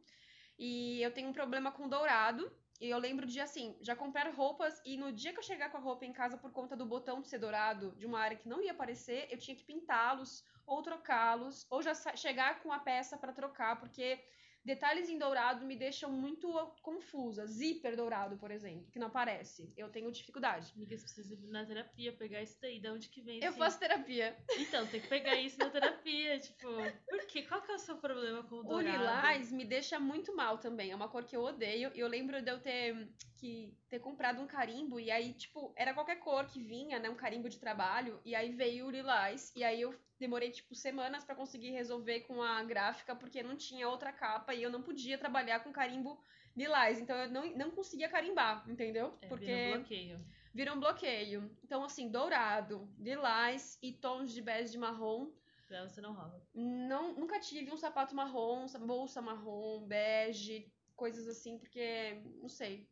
E 0.58 1.02
eu 1.02 1.14
tenho 1.14 1.30
um 1.30 1.34
problema 1.34 1.72
com 1.72 1.88
dourado. 1.88 2.52
E 2.82 2.90
eu 2.90 2.98
lembro 2.98 3.26
de, 3.26 3.40
assim, 3.42 3.78
já 3.82 3.94
comprar 3.96 4.34
roupas 4.34 4.82
e 4.86 4.96
no 4.96 5.12
dia 5.12 5.34
que 5.34 5.40
eu 5.40 5.44
chegar 5.44 5.70
com 5.70 5.78
a 5.78 5.82
roupa 5.82 6.06
em 6.06 6.14
casa 6.14 6.38
por 6.38 6.52
conta 6.52 6.78
do 6.78 6.86
botão 6.86 7.22
ser 7.22 7.38
dourado 7.38 7.92
de 7.98 8.06
uma 8.06 8.20
área 8.20 8.38
que 8.38 8.48
não 8.48 8.62
ia 8.62 8.72
aparecer, 8.72 9.28
eu 9.30 9.38
tinha 9.38 9.56
que 9.56 9.66
pintá-los 9.66 10.46
ou 10.66 10.82
trocá-los, 10.82 11.66
ou 11.70 11.82
já 11.82 11.94
chegar 12.16 12.62
com 12.62 12.72
a 12.72 12.80
peça 12.80 13.18
para 13.18 13.34
trocar, 13.34 13.78
porque 13.80 14.24
Detalhes 14.64 15.10
em 15.10 15.18
dourado 15.18 15.66
me 15.66 15.76
deixam 15.76 16.12
muito 16.12 16.52
confusa. 16.82 17.46
Zíper 17.46 17.96
dourado, 17.96 18.38
por 18.38 18.52
exemplo, 18.52 18.90
que 18.92 19.00
não 19.00 19.08
aparece. 19.08 19.72
Eu 19.78 19.90
tenho 19.90 20.12
dificuldade. 20.12 20.72
Amiga, 20.76 20.98
você 20.98 21.04
precisa 21.04 21.34
ir 21.34 21.48
na 21.48 21.66
terapia, 21.66 22.12
pegar 22.14 22.42
isso 22.42 22.58
daí. 22.62 22.80
De 22.80 22.90
onde 22.90 23.10
que 23.10 23.22
vem 23.22 23.44
Eu 23.44 23.54
faço 23.54 23.80
terapia. 23.80 24.38
Então, 24.58 24.86
tem 24.88 25.02
que 25.02 25.08
pegar 25.08 25.36
isso 25.36 25.58
na 25.58 25.70
terapia. 25.70 26.40
tipo, 26.40 26.68
por 27.08 27.26
quê? 27.28 27.44
Qual 27.44 27.62
que 27.62 27.72
é 27.72 27.76
o 27.76 27.80
seu 27.80 27.98
problema 27.98 28.44
com 28.44 28.58
o 28.58 28.64
dourado? 28.64 28.88
O 28.88 28.92
lilás 28.92 29.52
me 29.52 29.66
deixa 29.66 30.00
muito 30.00 30.36
mal 30.36 30.58
também. 30.58 30.92
É 30.92 30.96
uma 30.96 31.08
cor 31.08 31.24
que 31.24 31.36
eu 31.36 31.44
odeio. 31.44 31.92
E 31.96 32.00
eu 32.00 32.08
lembro 32.08 32.42
de 32.42 32.52
eu 32.52 32.60
ter, 32.60 33.10
que, 33.40 33.74
ter 33.88 34.00
comprado 34.00 34.42
um 34.42 34.48
carimbo. 34.48 35.00
E 35.00 35.10
aí, 35.10 35.34
tipo, 35.34 35.74
era 35.76 35.94
qualquer 35.94 36.18
cor 36.18 36.46
que 36.46 36.62
vinha, 36.62 37.00
né? 37.00 37.10
Um 37.10 37.16
carimbo 37.16 37.48
de 37.48 37.58
trabalho. 37.58 38.20
E 38.26 38.36
aí 38.36 38.52
veio 38.52 38.88
o 38.88 38.92
lilás. 38.92 39.54
E 39.56 39.64
aí 39.64 39.82
eu 39.82 39.96
demorei, 40.20 40.52
tipo, 40.52 40.76
semanas 40.76 41.24
para 41.24 41.36
conseguir 41.36 41.72
resolver 41.72 42.22
com 42.22 42.42
a 42.42 42.62
gráfica, 42.64 43.16
porque 43.16 43.42
não 43.42 43.56
tinha 43.56 43.88
outra 43.88 44.12
capa 44.12 44.54
e 44.54 44.62
eu 44.62 44.70
não 44.70 44.82
podia 44.82 45.18
trabalhar 45.18 45.62
com 45.62 45.72
carimbo 45.72 46.22
lilás. 46.56 47.00
Então 47.00 47.16
eu 47.16 47.30
não, 47.30 47.46
não 47.56 47.72
conseguia 47.72 48.10
carimbar, 48.10 48.70
entendeu? 48.70 49.18
É, 49.22 49.28
porque 49.28 49.46
vira 49.46 49.70
um 49.70 49.74
bloqueio. 49.78 50.26
Vira 50.54 50.74
um 50.74 50.80
bloqueio. 50.80 51.58
Então, 51.64 51.84
assim, 51.84 52.10
dourado, 52.10 52.90
lilás 52.98 53.80
e 53.82 53.94
tons 53.94 54.34
de 54.34 54.42
bege 54.42 54.72
de 54.72 54.78
marrom. 54.78 55.32
Pra 55.68 55.88
você 55.88 56.02
não 56.02 56.14
rola. 56.14 56.44
Não, 56.54 57.14
nunca 57.14 57.40
tive 57.40 57.72
um 57.72 57.78
sapato 57.78 58.16
marrom, 58.16 58.66
bolsa 58.86 59.22
marrom, 59.22 59.86
bege, 59.86 60.72
coisas 60.96 61.28
assim, 61.28 61.58
porque, 61.58 62.22
não 62.42 62.50
sei. 62.50 62.90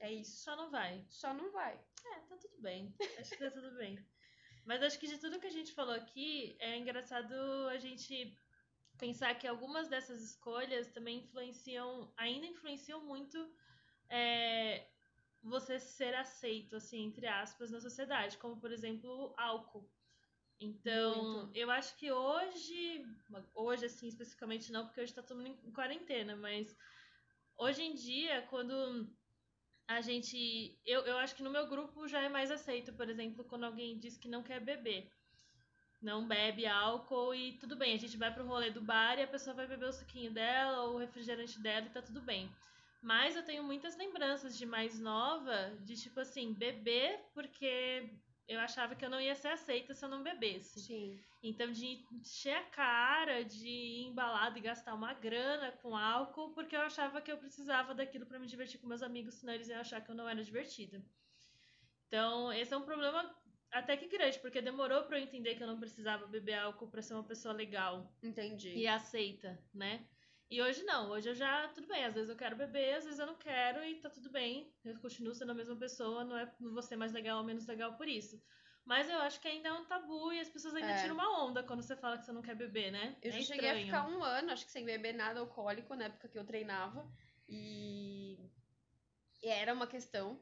É 0.00 0.12
isso. 0.12 0.42
Só 0.42 0.56
não 0.56 0.70
vai. 0.70 1.04
Só 1.08 1.32
não 1.34 1.50
vai. 1.52 1.74
É, 2.04 2.20
tá 2.20 2.36
tudo 2.36 2.60
bem. 2.60 2.94
Acho 3.18 3.30
que 3.30 3.38
tá 3.38 3.50
tudo 3.50 3.76
bem. 3.76 3.98
Mas 4.64 4.82
acho 4.82 4.98
que 4.98 5.06
de 5.06 5.18
tudo 5.18 5.38
que 5.38 5.46
a 5.46 5.56
gente 5.58 5.72
falou 5.72 5.94
aqui, 5.94 6.56
é 6.58 6.76
engraçado 6.76 7.32
a 7.68 7.78
gente 7.78 8.36
pensar 8.98 9.32
que 9.36 9.46
algumas 9.46 9.88
dessas 9.88 10.20
escolhas 10.20 10.88
também 10.88 11.18
influenciam, 11.18 12.12
ainda 12.16 12.46
influenciam 12.46 13.00
muito 13.04 13.38
é, 14.10 14.88
você 15.40 15.78
ser 15.78 16.14
aceito, 16.16 16.74
assim, 16.76 17.04
entre 17.04 17.28
aspas, 17.28 17.70
na 17.70 17.80
sociedade, 17.80 18.38
como 18.38 18.60
por 18.60 18.72
exemplo 18.72 19.32
álcool. 19.38 19.88
Então, 20.58 21.44
muito. 21.44 21.56
eu 21.56 21.70
acho 21.70 21.96
que 21.96 22.10
hoje, 22.10 23.04
hoje 23.54 23.86
assim 23.86 24.08
especificamente 24.08 24.72
não, 24.72 24.86
porque 24.86 25.00
hoje 25.00 25.14
tá 25.14 25.22
todo 25.22 25.36
mundo 25.36 25.58
em 25.62 25.72
quarentena, 25.72 26.34
mas 26.34 26.76
hoje 27.56 27.82
em 27.82 27.94
dia, 27.94 28.42
quando 28.48 29.08
a 29.88 30.00
gente. 30.00 30.78
Eu, 30.84 31.02
eu 31.02 31.16
acho 31.18 31.34
que 31.34 31.42
no 31.42 31.50
meu 31.50 31.66
grupo 31.66 32.08
já 32.08 32.20
é 32.22 32.28
mais 32.28 32.50
aceito, 32.50 32.92
por 32.92 33.08
exemplo, 33.08 33.44
quando 33.44 33.64
alguém 33.64 33.98
diz 33.98 34.16
que 34.16 34.28
não 34.28 34.42
quer 34.42 34.60
beber. 34.60 35.10
Não 36.02 36.26
bebe 36.26 36.66
álcool 36.66 37.34
e 37.34 37.58
tudo 37.58 37.74
bem, 37.74 37.94
a 37.94 37.98
gente 37.98 38.16
vai 38.16 38.32
pro 38.32 38.46
rolê 38.46 38.70
do 38.70 38.82
bar 38.82 39.18
e 39.18 39.22
a 39.22 39.26
pessoa 39.26 39.56
vai 39.56 39.66
beber 39.66 39.88
o 39.88 39.92
suquinho 39.92 40.30
dela 40.30 40.82
ou 40.82 40.94
o 40.94 40.98
refrigerante 40.98 41.58
dela 41.58 41.86
e 41.86 41.90
tá 41.90 42.02
tudo 42.02 42.20
bem. 42.20 42.50
Mas 43.02 43.34
eu 43.36 43.44
tenho 43.44 43.62
muitas 43.62 43.96
lembranças 43.96 44.58
de 44.58 44.66
mais 44.66 44.98
nova, 44.98 45.72
de 45.84 45.94
tipo 45.96 46.20
assim, 46.20 46.52
beber 46.52 47.20
porque 47.32 48.10
eu 48.48 48.60
achava 48.60 48.94
que 48.94 49.04
eu 49.04 49.10
não 49.10 49.20
ia 49.20 49.34
ser 49.34 49.48
aceita 49.48 49.94
se 49.94 50.04
eu 50.04 50.08
não 50.08 50.22
bebesse. 50.22 50.80
Sim. 50.80 51.20
Então, 51.42 51.70
de 51.72 52.04
encher 52.12 52.54
a 52.54 52.62
cara, 52.64 53.44
de 53.44 53.68
ir 53.68 54.06
embalado 54.06 54.58
e 54.58 54.60
gastar 54.60 54.94
uma 54.94 55.14
grana 55.14 55.72
com 55.72 55.96
álcool, 55.96 56.50
porque 56.50 56.76
eu 56.76 56.80
achava 56.80 57.20
que 57.20 57.30
eu 57.30 57.38
precisava 57.38 57.94
daquilo 57.94 58.26
para 58.26 58.38
me 58.38 58.46
divertir 58.46 58.80
com 58.80 58.86
meus 58.86 59.02
amigos, 59.02 59.34
senão 59.34 59.52
eles 59.52 59.68
iam 59.68 59.80
achar 59.80 60.00
que 60.00 60.10
eu 60.10 60.14
não 60.14 60.28
era 60.28 60.42
divertida. 60.42 61.04
Então, 62.06 62.52
esse 62.52 62.72
é 62.72 62.76
um 62.76 62.84
problema 62.84 63.34
até 63.70 63.96
que 63.96 64.06
grande, 64.06 64.38
porque 64.38 64.62
demorou 64.62 65.04
para 65.04 65.18
eu 65.18 65.24
entender 65.24 65.56
que 65.56 65.62
eu 65.62 65.66
não 65.66 65.78
precisava 65.78 66.26
beber 66.26 66.54
álcool 66.54 66.88
para 66.88 67.02
ser 67.02 67.14
uma 67.14 67.24
pessoa 67.24 67.52
legal. 67.52 68.16
Entendi. 68.22 68.70
E 68.70 68.86
aceita, 68.86 69.58
né? 69.74 70.06
E 70.48 70.62
hoje 70.62 70.84
não, 70.84 71.10
hoje 71.10 71.28
eu 71.28 71.34
já, 71.34 71.68
tudo 71.68 71.88
bem, 71.88 72.04
às 72.04 72.14
vezes 72.14 72.30
eu 72.30 72.36
quero 72.36 72.54
beber, 72.54 72.94
às 72.94 73.04
vezes 73.04 73.18
eu 73.18 73.26
não 73.26 73.34
quero 73.34 73.84
e 73.84 73.96
tá 73.96 74.08
tudo 74.08 74.30
bem. 74.30 74.72
Eu 74.84 74.96
continuo 75.00 75.34
sendo 75.34 75.50
a 75.50 75.54
mesma 75.54 75.74
pessoa, 75.76 76.24
não 76.24 76.38
é 76.38 76.52
não 76.60 76.72
vou 76.72 76.82
ser 76.82 76.96
mais 76.96 77.12
legal 77.12 77.38
ou 77.38 77.44
menos 77.44 77.66
legal 77.66 77.96
por 77.96 78.06
isso. 78.06 78.40
Mas 78.84 79.10
eu 79.10 79.18
acho 79.18 79.40
que 79.40 79.48
ainda 79.48 79.68
é 79.68 79.72
um 79.72 79.84
tabu 79.84 80.32
e 80.32 80.38
as 80.38 80.48
pessoas 80.48 80.76
ainda 80.76 80.92
é. 80.92 81.02
tiram 81.02 81.16
uma 81.16 81.44
onda 81.44 81.64
quando 81.64 81.82
você 81.82 81.96
fala 81.96 82.16
que 82.16 82.24
você 82.24 82.30
não 82.30 82.40
quer 82.40 82.54
beber, 82.54 82.92
né? 82.92 83.16
Eu 83.20 83.30
é 83.30 83.32
já 83.32 83.42
cheguei 83.42 83.68
a 83.68 83.74
ficar 83.74 84.08
um 84.08 84.22
ano, 84.22 84.52
acho 84.52 84.64
que 84.64 84.70
sem 84.70 84.84
beber 84.84 85.12
nada 85.12 85.40
alcoólico 85.40 85.96
na 85.96 86.04
época 86.04 86.28
que 86.28 86.38
eu 86.38 86.46
treinava. 86.46 87.04
E, 87.48 88.38
e 89.42 89.48
era 89.48 89.74
uma 89.74 89.88
questão, 89.88 90.40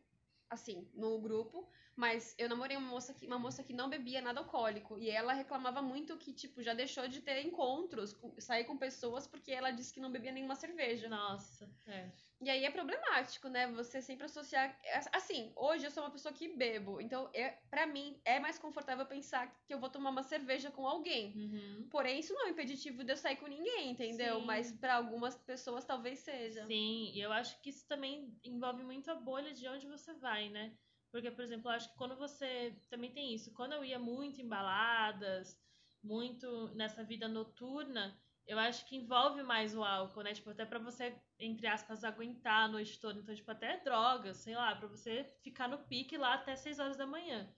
assim, 0.51 0.87
no 0.93 1.19
grupo. 1.23 1.67
Mas 1.97 2.35
eu 2.39 2.49
namorei 2.49 2.77
uma 2.77 2.89
moça 2.89 3.15
que, 3.15 3.27
uma 3.27 3.39
moça 3.39 3.63
que 3.63 3.73
não 3.73 3.89
bebia 3.89 4.21
nada 4.21 4.41
alcoólico. 4.41 4.99
E 4.99 5.09
ela 5.11 5.33
reclamava 5.33 5.81
muito 5.81 6.17
que, 6.17 6.33
tipo, 6.33 6.63
já 6.63 6.75
deixou 6.75 7.07
de 7.07 7.21
ter 7.21 7.45
encontros, 7.47 8.17
sair 8.39 8.65
com 8.65 8.77
pessoas, 8.77 9.27
porque 9.27 9.53
ela 9.53 9.71
disse 9.71 9.93
que 9.93 10.01
não 10.01 10.11
bebia 10.11 10.33
nenhuma 10.33 10.57
cerveja. 10.57 11.09
Nossa, 11.09 11.71
é. 11.87 12.11
E 12.41 12.51
aí 12.51 12.65
é 12.65 12.71
problemático, 12.71 13.49
né? 13.49 13.71
Você 13.73 14.03
sempre 14.03 14.27
associar. 14.27 14.77
Assim, 15.13 15.53
hoje 15.57 15.87
eu 15.87 15.91
sou 15.91 16.03
uma 16.03 16.11
pessoa 16.11 16.35
que 16.35 16.49
bebo. 16.49 17.01
Então, 17.01 17.31
é, 17.33 17.51
para 17.71 17.87
mim, 17.87 18.21
é 18.25 18.41
mais 18.41 18.59
confortável 18.59 19.07
pensar 19.07 19.51
que 19.65 19.73
eu 19.73 19.79
vou 19.79 19.89
tomar 19.89 20.11
uma 20.11 20.23
cerveja 20.23 20.71
com 20.71 20.87
alguém. 20.87 21.33
Uhum. 21.35 21.89
Porém, 21.91 22.19
isso 22.19 22.35
não 22.35 22.47
é 22.47 22.51
impeditivo 22.51 23.05
de 23.05 23.13
eu 23.13 23.17
sair 23.17 23.37
com 23.37 23.47
ninguém, 23.47 23.93
entendeu? 23.93 24.41
Sim. 24.41 24.47
Mas 24.47 24.73
para 24.73 24.97
algumas 24.97 25.37
pessoas 25.37 25.85
talvez 25.85 26.19
seja. 26.19 26.67
Sim, 26.67 27.13
e 27.15 27.21
eu 27.21 27.33
acho 27.33 27.61
que 27.63 27.71
isso 27.71 27.87
também 27.87 28.37
envolve 28.45 28.83
muito 28.83 29.11
a 29.11 29.15
bolha 29.15 29.55
de 29.55 29.67
onde 29.69 29.87
você 29.87 30.13
vai, 30.15 30.49
né? 30.51 30.77
Porque, 31.15 31.31
por 31.31 31.45
exemplo, 31.45 31.71
eu 31.71 31.75
acho 31.77 31.93
que 31.93 31.97
quando 31.97 32.17
você. 32.17 32.77
Também 32.91 33.13
tem 33.13 33.33
isso. 33.33 33.55
Quando 33.55 33.73
eu 33.75 33.85
ia 33.85 34.01
muito 34.01 34.41
em 34.41 34.49
baladas, 34.49 35.57
muito 36.03 36.75
nessa 36.75 37.05
vida 37.05 37.29
noturna, 37.29 38.21
eu 38.45 38.59
acho 38.59 38.85
que 38.85 38.97
envolve 38.97 39.41
mais 39.45 39.77
o 39.77 39.85
álcool, 39.85 40.25
né? 40.25 40.35
Tipo, 40.35 40.51
até 40.51 40.67
pra 40.67 40.81
você, 40.81 41.17
entre 41.39 41.69
aspas, 41.69 42.03
aguentar 42.03 42.65
a 42.65 42.69
noite 42.69 42.99
toda. 42.99 43.21
Então, 43.21 43.33
tipo, 43.33 43.49
até 43.49 43.79
drogas, 43.79 44.39
sei 44.39 44.57
lá, 44.57 44.75
pra 44.75 44.89
você 44.89 45.33
ficar 45.41 45.69
no 45.69 45.79
pique 45.87 46.19
lá 46.19 46.35
até 46.35 46.57
6 46.57 46.81
horas 46.81 46.97
da 46.97 47.07
manhã. 47.07 47.49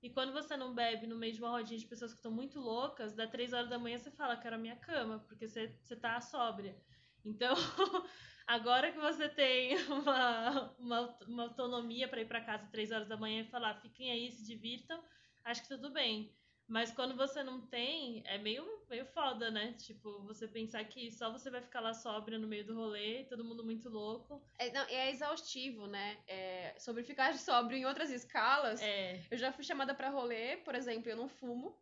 E 0.00 0.08
quando 0.08 0.32
você 0.32 0.56
não 0.56 0.72
bebe 0.72 1.08
no 1.08 1.16
meio 1.16 1.32
de 1.32 1.40
uma 1.40 1.50
rodinha 1.50 1.80
de 1.80 1.86
pessoas 1.88 2.12
que 2.12 2.18
estão 2.18 2.30
muito 2.30 2.60
loucas, 2.60 3.12
da 3.12 3.26
3 3.26 3.52
horas 3.52 3.68
da 3.68 3.76
manhã 3.76 3.98
você 3.98 4.12
fala, 4.12 4.36
quero 4.36 4.54
a 4.54 4.58
minha 4.58 4.76
cama, 4.76 5.18
porque 5.26 5.48
você, 5.48 5.76
você 5.82 5.96
tá 5.96 6.20
sóbria. 6.20 6.80
Então, 7.24 7.56
Agora 8.50 8.90
que 8.90 8.98
você 8.98 9.28
tem 9.28 9.76
uma, 9.86 10.74
uma, 10.76 11.18
uma 11.28 11.42
autonomia 11.44 12.08
para 12.08 12.20
ir 12.20 12.26
para 12.26 12.40
casa 12.40 12.66
três 12.72 12.90
horas 12.90 13.06
da 13.06 13.16
manhã 13.16 13.42
e 13.42 13.48
falar, 13.48 13.80
fiquem 13.80 14.10
aí, 14.10 14.32
se 14.32 14.44
divirtam, 14.44 15.00
acho 15.44 15.62
que 15.62 15.68
tudo 15.68 15.88
bem. 15.90 16.34
Mas 16.66 16.90
quando 16.90 17.16
você 17.16 17.44
não 17.44 17.60
tem, 17.60 18.24
é 18.26 18.38
meio, 18.38 18.64
meio 18.88 19.06
foda, 19.06 19.52
né? 19.52 19.72
Tipo, 19.74 20.24
você 20.24 20.48
pensar 20.48 20.84
que 20.84 21.12
só 21.12 21.30
você 21.30 21.48
vai 21.48 21.60
ficar 21.60 21.78
lá 21.80 21.94
sóbria 21.94 22.40
no 22.40 22.48
meio 22.48 22.66
do 22.66 22.74
rolê, 22.74 23.22
todo 23.24 23.44
mundo 23.44 23.64
muito 23.64 23.88
louco. 23.88 24.42
É, 24.58 24.72
não, 24.72 24.82
é 24.88 25.10
exaustivo, 25.10 25.86
né? 25.86 26.18
É, 26.26 26.74
sobre 26.76 27.04
ficar 27.04 27.32
sóbrio 27.38 27.78
em 27.78 27.86
outras 27.86 28.10
escalas. 28.10 28.82
É. 28.82 29.20
Eu 29.30 29.38
já 29.38 29.52
fui 29.52 29.62
chamada 29.62 29.94
para 29.94 30.10
rolê, 30.10 30.56
por 30.56 30.74
exemplo, 30.74 31.08
eu 31.08 31.16
não 31.16 31.28
fumo. 31.28 31.76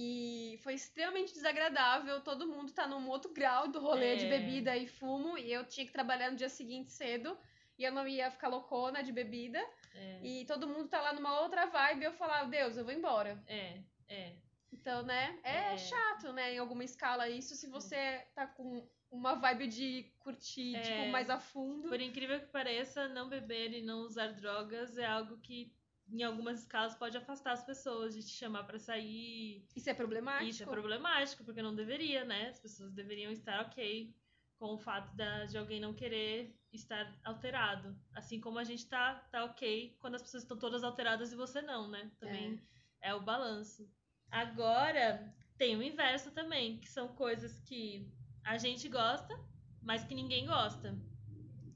E 0.00 0.60
foi 0.62 0.74
extremamente 0.74 1.34
desagradável. 1.34 2.20
Todo 2.20 2.46
mundo 2.46 2.72
tá 2.72 2.86
num 2.86 3.08
outro 3.08 3.32
grau 3.32 3.66
do 3.66 3.80
rolê 3.80 4.12
é. 4.12 4.16
de 4.16 4.26
bebida 4.26 4.76
e 4.76 4.86
fumo. 4.86 5.36
E 5.36 5.52
eu 5.52 5.64
tinha 5.64 5.84
que 5.84 5.92
trabalhar 5.92 6.30
no 6.30 6.36
dia 6.36 6.48
seguinte 6.48 6.92
cedo. 6.92 7.36
E 7.76 7.82
eu 7.82 7.90
não 7.90 8.06
ia 8.06 8.30
ficar 8.30 8.46
loucona 8.46 9.02
de 9.02 9.10
bebida. 9.10 9.58
É. 9.96 10.20
E 10.22 10.44
todo 10.44 10.68
mundo 10.68 10.88
tá 10.88 11.00
lá 11.00 11.12
numa 11.12 11.40
outra 11.40 11.66
vibe. 11.66 12.02
E 12.02 12.04
eu 12.04 12.12
falava, 12.12 12.48
Deus, 12.48 12.76
eu 12.76 12.84
vou 12.84 12.94
embora. 12.94 13.42
É, 13.48 13.80
é. 14.06 14.36
Então, 14.72 15.02
né? 15.02 15.36
É, 15.42 15.74
é. 15.74 15.78
chato, 15.78 16.32
né? 16.32 16.54
Em 16.54 16.58
alguma 16.58 16.84
escala 16.84 17.28
isso. 17.28 17.56
Se 17.56 17.66
você 17.66 18.24
tá 18.36 18.46
com 18.46 18.88
uma 19.10 19.34
vibe 19.34 19.66
de 19.66 20.12
curtir, 20.20 20.76
é. 20.76 20.80
tipo, 20.80 21.08
mais 21.08 21.28
a 21.28 21.40
fundo. 21.40 21.88
Por 21.88 22.00
incrível 22.00 22.38
que 22.38 22.46
pareça, 22.46 23.08
não 23.08 23.28
beber 23.28 23.72
e 23.72 23.82
não 23.82 24.02
usar 24.02 24.28
drogas 24.28 24.96
é 24.96 25.06
algo 25.06 25.38
que 25.38 25.72
em 26.10 26.22
algumas 26.22 26.60
escalas 26.60 26.94
pode 26.94 27.16
afastar 27.16 27.52
as 27.52 27.62
pessoas 27.62 28.14
de 28.14 28.22
te 28.22 28.30
chamar 28.30 28.64
para 28.64 28.78
sair. 28.78 29.66
Isso 29.76 29.90
é 29.90 29.94
problemático. 29.94 30.50
Isso 30.50 30.62
é 30.62 30.66
problemático, 30.66 31.44
porque 31.44 31.62
não 31.62 31.74
deveria, 31.74 32.24
né? 32.24 32.48
As 32.48 32.58
pessoas 32.58 32.92
deveriam 32.92 33.30
estar 33.30 33.60
ok 33.60 34.14
com 34.58 34.74
o 34.74 34.78
fato 34.78 35.14
de, 35.14 35.46
de 35.48 35.58
alguém 35.58 35.80
não 35.80 35.94
querer 35.94 36.56
estar 36.72 37.16
alterado. 37.24 37.96
Assim 38.14 38.40
como 38.40 38.58
a 38.58 38.64
gente 38.64 38.86
tá, 38.88 39.14
tá 39.30 39.44
ok 39.44 39.96
quando 40.00 40.16
as 40.16 40.22
pessoas 40.22 40.42
estão 40.42 40.58
todas 40.58 40.82
alteradas 40.82 41.32
e 41.32 41.36
você 41.36 41.62
não, 41.62 41.88
né? 41.88 42.10
Também 42.18 42.60
É 43.00 43.14
o 43.14 43.20
balanço. 43.20 43.88
Agora, 44.30 45.34
tem 45.56 45.76
o 45.76 45.82
inverso 45.82 46.30
também, 46.32 46.78
que 46.78 46.88
são 46.88 47.08
coisas 47.08 47.58
que 47.60 48.10
a 48.44 48.58
gente 48.58 48.88
gosta, 48.88 49.38
mas 49.82 50.04
que 50.04 50.14
ninguém 50.14 50.46
gosta. 50.46 50.98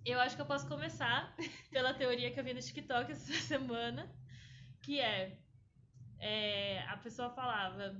Eu 0.04 0.20
acho 0.20 0.34
que 0.34 0.42
eu 0.42 0.46
posso 0.46 0.66
começar 0.68 1.34
pela 1.70 1.94
teoria 1.94 2.30
que 2.32 2.40
eu 2.40 2.44
vi 2.44 2.52
no 2.52 2.60
TikTok 2.60 3.12
essa 3.12 3.32
semana, 3.46 4.10
que 4.82 5.00
é, 5.00 5.38
é 6.18 6.84
a 6.88 6.96
pessoa 6.96 7.30
falava 7.30 7.96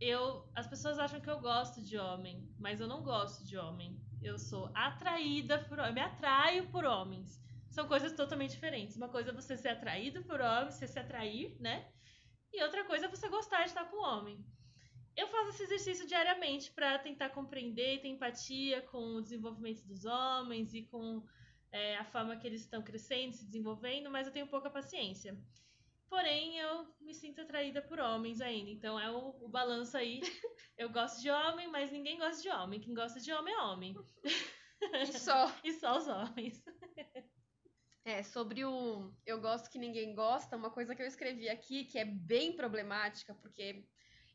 eu 0.00 0.48
as 0.54 0.66
pessoas 0.66 0.98
acham 0.98 1.20
que 1.20 1.30
eu 1.30 1.40
gosto 1.40 1.82
de 1.82 1.98
homem, 1.98 2.48
mas 2.58 2.80
eu 2.80 2.86
não 2.86 3.02
gosto 3.02 3.44
de 3.44 3.56
homem. 3.56 4.00
Eu 4.22 4.38
sou 4.38 4.70
atraída 4.74 5.58
por 5.64 5.78
eu 5.78 5.92
me 5.92 6.00
atraio 6.00 6.68
por 6.70 6.84
homens. 6.84 7.40
São 7.68 7.86
coisas 7.86 8.12
totalmente 8.12 8.52
diferentes. 8.52 8.96
Uma 8.96 9.08
coisa 9.08 9.30
é 9.30 9.32
você 9.32 9.56
ser 9.56 9.68
atraído 9.70 10.22
por 10.24 10.40
homens, 10.40 10.74
você 10.74 10.86
se 10.86 10.98
atrair, 10.98 11.56
né? 11.60 11.90
E 12.52 12.62
outra 12.62 12.84
coisa 12.84 13.06
é 13.06 13.08
você 13.08 13.28
gostar 13.28 13.62
de 13.62 13.68
estar 13.68 13.84
com 13.86 14.02
homem. 14.02 14.44
Eu 15.16 15.26
faço 15.28 15.50
esse 15.50 15.64
exercício 15.64 16.06
diariamente 16.06 16.70
para 16.70 16.98
tentar 16.98 17.30
compreender 17.30 17.96
e 17.96 17.98
ter 17.98 18.08
empatia 18.08 18.82
com 18.82 19.16
o 19.16 19.20
desenvolvimento 19.20 19.84
dos 19.84 20.04
homens 20.04 20.72
e 20.72 20.82
com 20.84 21.24
é, 21.72 21.96
a 21.96 22.04
forma 22.04 22.36
que 22.36 22.46
eles 22.46 22.60
estão 22.60 22.82
crescendo, 22.82 23.34
se 23.34 23.44
desenvolvendo, 23.44 24.10
mas 24.10 24.26
eu 24.26 24.32
tenho 24.32 24.46
pouca 24.46 24.70
paciência. 24.70 25.36
Porém, 26.08 26.58
eu 26.58 26.86
me 27.00 27.14
sinto 27.14 27.42
atraída 27.42 27.82
por 27.82 27.98
homens 27.98 28.40
ainda. 28.40 28.70
Então 28.70 28.98
é 28.98 29.10
o, 29.10 29.36
o 29.40 29.48
balanço 29.48 29.96
aí. 29.96 30.20
Eu 30.76 30.90
gosto 30.90 31.20
de 31.20 31.28
homem, 31.28 31.68
mas 31.68 31.90
ninguém 31.90 32.18
gosta 32.18 32.40
de 32.40 32.48
homem. 32.48 32.80
Quem 32.80 32.94
gosta 32.94 33.20
de 33.20 33.32
homem 33.32 33.52
é 33.52 33.58
homem. 33.58 33.96
E 35.02 35.06
só. 35.18 35.52
e 35.64 35.72
só 35.72 35.98
os 35.98 36.06
homens. 36.06 36.62
É, 38.04 38.22
sobre 38.22 38.64
o 38.64 39.12
eu 39.26 39.40
gosto 39.40 39.68
que 39.70 39.78
ninguém 39.78 40.14
gosta, 40.14 40.56
uma 40.56 40.70
coisa 40.70 40.94
que 40.94 41.02
eu 41.02 41.06
escrevi 41.06 41.48
aqui 41.48 41.84
que 41.84 41.98
é 41.98 42.04
bem 42.04 42.56
problemática, 42.56 43.34
porque 43.34 43.84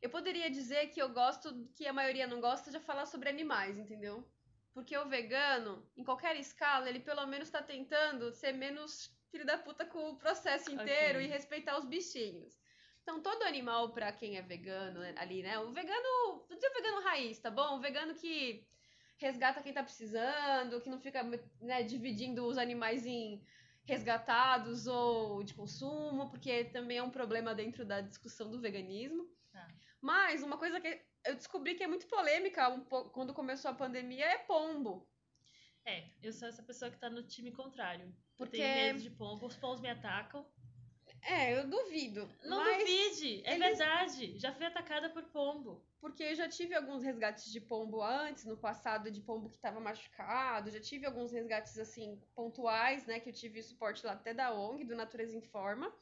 eu 0.01 0.09
poderia 0.09 0.51
dizer 0.51 0.87
que 0.87 1.01
eu 1.01 1.09
gosto 1.09 1.67
que 1.75 1.87
a 1.87 1.93
maioria 1.93 2.27
não 2.27 2.39
gosta 2.39 2.69
de 2.69 2.79
falar 2.79 3.05
sobre 3.05 3.29
animais, 3.29 3.77
entendeu? 3.77 4.29
Porque 4.73 4.97
o 4.97 5.07
vegano, 5.07 5.89
em 5.95 6.03
qualquer 6.03 6.35
escala, 6.35 6.89
ele 6.89 6.99
pelo 6.99 7.25
menos 7.25 7.47
está 7.47 7.63
tentando 7.63 8.31
ser 8.33 8.51
menos 8.51 9.09
filho 9.33 9.45
da 9.45 9.57
puta 9.57 9.83
com 9.83 10.11
o 10.11 10.15
processo 10.15 10.71
inteiro 10.71 11.17
okay. 11.17 11.25
e 11.25 11.27
respeitar 11.27 11.79
os 11.79 11.85
bichinhos. 11.85 12.55
Então, 13.01 13.19
todo 13.19 13.43
animal, 13.43 13.91
pra 13.91 14.11
quem 14.11 14.37
é 14.37 14.43
vegano 14.43 14.99
né, 14.99 15.15
ali, 15.17 15.41
né? 15.41 15.57
O 15.59 15.73
vegano. 15.73 16.45
Dizer 16.51 16.69
o 16.69 16.73
vegano 16.73 17.01
raiz, 17.01 17.39
tá 17.39 17.49
bom? 17.49 17.77
O 17.77 17.81
vegano 17.81 18.13
que 18.13 18.63
resgata 19.17 19.63
quem 19.63 19.73
tá 19.73 19.83
precisando, 19.83 20.79
que 20.81 20.89
não 20.89 20.99
fica 20.99 21.23
né, 21.59 21.81
dividindo 21.81 22.45
os 22.45 22.57
animais 22.59 23.05
em 23.07 23.43
resgatados 23.85 24.85
ou 24.85 25.43
de 25.43 25.53
consumo, 25.55 26.29
porque 26.29 26.65
também 26.65 26.99
é 26.99 27.03
um 27.03 27.09
problema 27.09 27.55
dentro 27.55 27.83
da 27.83 28.01
discussão 28.01 28.51
do 28.51 28.61
veganismo. 28.61 29.27
Ah. 29.53 29.67
Mas 29.99 30.43
uma 30.43 30.57
coisa 30.57 30.79
que 30.79 31.01
eu 31.25 31.35
descobri 31.35 31.73
que 31.73 31.83
é 31.83 31.87
muito 31.87 32.07
polêmica 32.07 32.69
um 32.69 32.81
quando 32.85 33.33
começou 33.33 33.71
a 33.71 33.75
pandemia 33.75 34.25
é 34.25 34.37
pombo. 34.37 35.09
É, 35.85 36.09
eu 36.21 36.31
sou 36.31 36.47
essa 36.47 36.63
pessoa 36.63 36.89
que 36.89 36.97
tá 36.97 37.09
no 37.09 37.23
time 37.23 37.51
contrário. 37.51 38.13
Porque... 38.37 38.57
Eu 38.57 38.61
tenho 38.61 38.75
medo 38.75 38.99
de 38.99 39.09
pombo, 39.09 39.45
os 39.45 39.55
pombos 39.55 39.81
me 39.81 39.89
atacam. 39.89 40.45
É, 41.21 41.57
eu 41.57 41.67
duvido. 41.69 42.29
Não 42.43 42.63
duvide, 42.63 43.41
é 43.45 43.55
eles... 43.55 43.77
verdade. 43.77 44.37
Já 44.37 44.51
fui 44.51 44.65
atacada 44.65 45.09
por 45.09 45.23
pombo. 45.23 45.81
Porque 46.01 46.21
eu 46.23 46.35
já 46.35 46.49
tive 46.49 46.75
alguns 46.75 47.01
resgates 47.01 47.49
de 47.49 47.61
pombo 47.61 48.03
antes, 48.03 48.43
no 48.43 48.57
passado, 48.57 49.09
de 49.09 49.21
pombo 49.21 49.47
que 49.47 49.55
estava 49.55 49.79
machucado. 49.79 50.69
Já 50.69 50.81
tive 50.81 51.05
alguns 51.05 51.31
resgates, 51.31 51.77
assim, 51.77 52.21
pontuais, 52.35 53.05
né? 53.05 53.21
Que 53.21 53.29
eu 53.29 53.33
tive 53.33 53.63
suporte 53.63 54.05
lá 54.05 54.11
até 54.11 54.33
da 54.33 54.53
ONG, 54.53 54.83
do 54.83 54.97
Natureza 54.97 55.37
Informa. 55.37 55.93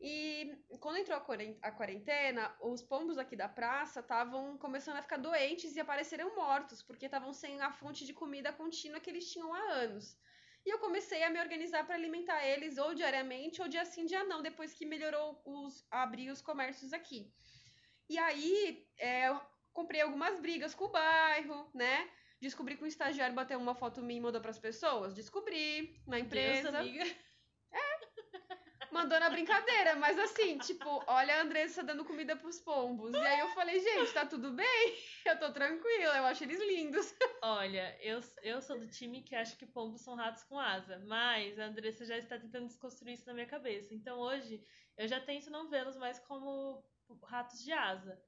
E 0.00 0.56
quando 0.78 0.98
entrou 0.98 1.18
a 1.18 1.72
quarentena, 1.72 2.56
os 2.60 2.82
pombos 2.82 3.18
aqui 3.18 3.34
da 3.34 3.48
praça 3.48 3.98
estavam 3.98 4.56
começando 4.56 4.96
a 4.96 5.02
ficar 5.02 5.16
doentes 5.16 5.74
e 5.74 5.80
apareceram 5.80 6.36
mortos, 6.36 6.82
porque 6.82 7.06
estavam 7.06 7.32
sem 7.32 7.60
a 7.60 7.72
fonte 7.72 8.06
de 8.06 8.12
comida 8.12 8.52
contínua 8.52 9.00
que 9.00 9.10
eles 9.10 9.30
tinham 9.32 9.52
há 9.52 9.72
anos. 9.72 10.16
E 10.64 10.70
eu 10.70 10.78
comecei 10.78 11.22
a 11.24 11.30
me 11.30 11.40
organizar 11.40 11.84
para 11.84 11.96
alimentar 11.96 12.46
eles 12.46 12.78
ou 12.78 12.94
diariamente 12.94 13.60
ou 13.60 13.68
dia 13.68 13.84
sim, 13.84 14.06
dia 14.06 14.22
não, 14.22 14.40
depois 14.40 14.72
que 14.72 14.86
melhorou 14.86 15.40
os 15.44 15.84
abrir 15.90 16.30
os 16.30 16.40
comércios 16.40 16.92
aqui. 16.92 17.32
E 18.08 18.16
aí, 18.18 18.86
é, 18.98 19.28
eu 19.28 19.40
comprei 19.72 20.00
algumas 20.00 20.38
brigas 20.38 20.74
com 20.74 20.84
o 20.84 20.90
bairro, 20.90 21.70
né? 21.74 22.08
Descobri 22.40 22.76
que 22.76 22.84
um 22.84 22.86
estagiário 22.86 23.34
bateu 23.34 23.58
uma 23.58 23.74
foto 23.74 24.00
minha 24.00 24.18
e 24.18 24.22
mandou 24.22 24.40
para 24.40 24.50
as 24.50 24.58
pessoas. 24.58 25.12
Descobri 25.12 26.00
na 26.06 26.20
empresa. 26.20 26.70
Deus, 26.70 26.74
amiga. 26.74 27.04
Mandou 28.90 29.18
na 29.20 29.30
brincadeira, 29.30 29.96
mas 29.96 30.18
assim, 30.18 30.58
tipo, 30.58 31.02
olha 31.06 31.36
a 31.36 31.42
Andressa 31.42 31.82
dando 31.82 32.04
comida 32.04 32.36
pros 32.36 32.60
pombos. 32.60 33.12
E 33.12 33.18
aí 33.18 33.40
eu 33.40 33.48
falei, 33.50 33.80
gente, 33.80 34.12
tá 34.12 34.26
tudo 34.26 34.52
bem? 34.52 34.96
Eu 35.24 35.38
tô 35.38 35.52
tranquila, 35.52 36.16
eu 36.16 36.24
acho 36.24 36.44
eles 36.44 36.60
lindos. 36.60 37.14
Olha, 37.42 37.96
eu, 38.00 38.20
eu 38.42 38.60
sou 38.60 38.78
do 38.78 38.88
time 38.88 39.22
que 39.22 39.34
acha 39.34 39.56
que 39.56 39.66
pombos 39.66 40.02
são 40.02 40.14
ratos 40.14 40.42
com 40.44 40.58
asa, 40.58 40.98
mas 41.06 41.58
a 41.58 41.66
Andressa 41.66 42.04
já 42.04 42.16
está 42.16 42.38
tentando 42.38 42.66
desconstruir 42.66 43.14
isso 43.14 43.26
na 43.26 43.34
minha 43.34 43.46
cabeça. 43.46 43.94
Então 43.94 44.18
hoje 44.18 44.64
eu 44.96 45.06
já 45.06 45.20
tento 45.20 45.50
não 45.50 45.68
vê-los 45.68 45.96
mais 45.96 46.18
como 46.20 46.84
ratos 47.24 47.62
de 47.62 47.72
asa. 47.72 48.20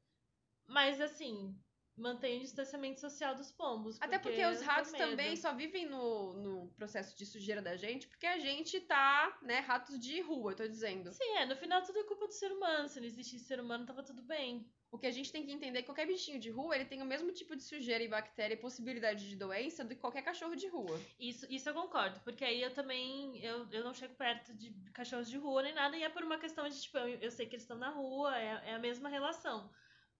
Mas 0.67 1.01
assim, 1.01 1.59
mantém 2.01 2.39
o 2.39 2.41
distanciamento 2.41 3.01
social 3.01 3.35
dos 3.35 3.53
pombos. 3.53 3.97
Até 4.01 4.19
porque, 4.19 4.45
os 4.45 4.61
ratos 4.63 4.93
também 4.93 5.37
só 5.37 5.53
vivem 5.55 5.87
no, 5.87 6.33
no 6.35 6.69
processo 6.77 7.17
de 7.17 7.27
sujeira 7.27 7.61
da 7.63 7.77
gente, 7.77 8.09
porque 8.09 8.27
a 8.27 8.39
gente 8.39 8.81
tá, 8.81 9.39
né, 9.43 9.59
ratos 9.61 9.99
de 9.99 10.21
rua, 10.21 10.53
eu 10.53 10.57
tô 10.57 10.67
dizendo. 10.67 11.13
Sim, 11.13 11.37
é, 11.37 11.47
no 11.47 11.57
final 11.57 11.83
tudo 11.83 11.99
é 11.99 12.05
culpa 12.05 12.27
do 12.27 12.33
ser 12.33 12.51
humano. 12.53 12.89
Se 12.89 12.99
não 12.99 13.07
existisse 13.07 13.45
ser 13.45 13.61
humano, 13.61 13.87
tava 13.87 14.03
tudo 14.03 14.23
bem. 14.23 14.67
O 14.93 14.99
que 14.99 15.07
a 15.07 15.11
gente 15.13 15.31
tem 15.31 15.47
que 15.47 15.53
entender 15.53 15.79
é 15.79 15.83
que 15.83 15.87
qualquer 15.87 16.07
bichinho 16.07 16.41
de 16.41 16.51
rua, 16.51 16.75
ele 16.75 16.85
tem 16.85 17.01
o 17.01 17.07
mesmo 17.07 17.31
tipo 17.31 17.55
de 17.55 17.63
sujeira 17.63 18.03
e 18.03 18.09
bactéria 18.09 18.55
e 18.55 18.57
possibilidade 18.57 19.29
de 19.29 19.37
doença 19.37 19.85
do 19.85 19.95
que 19.95 20.01
qualquer 20.01 20.23
cachorro 20.23 20.57
de 20.57 20.67
rua. 20.67 21.01
Isso, 21.19 21.47
isso 21.49 21.69
eu 21.69 21.75
concordo, 21.75 22.19
porque 22.25 22.45
aí 22.45 22.61
eu 22.61 22.75
também, 22.75 23.39
eu, 23.45 23.69
eu 23.71 23.85
não 23.85 23.95
chego 23.95 24.15
perto 24.15 24.53
de 24.53 24.73
cachorros 24.93 25.31
de 25.31 25.39
rua 25.39 25.63
nem 25.63 25.75
nada, 25.75 25.97
e 25.97 26.03
é 26.03 26.09
por 26.09 26.25
uma 26.25 26.39
questão 26.39 26.69
de, 26.69 26.81
tipo, 26.81 26.99
eu, 26.99 27.09
eu 27.21 27.31
sei 27.31 27.47
que 27.47 27.55
eles 27.55 27.63
estão 27.63 27.79
na 27.79 27.91
rua, 27.91 28.37
é, 28.37 28.71
é 28.71 28.75
a 28.75 28.81
mesma 28.81 29.09
relação. 29.09 29.71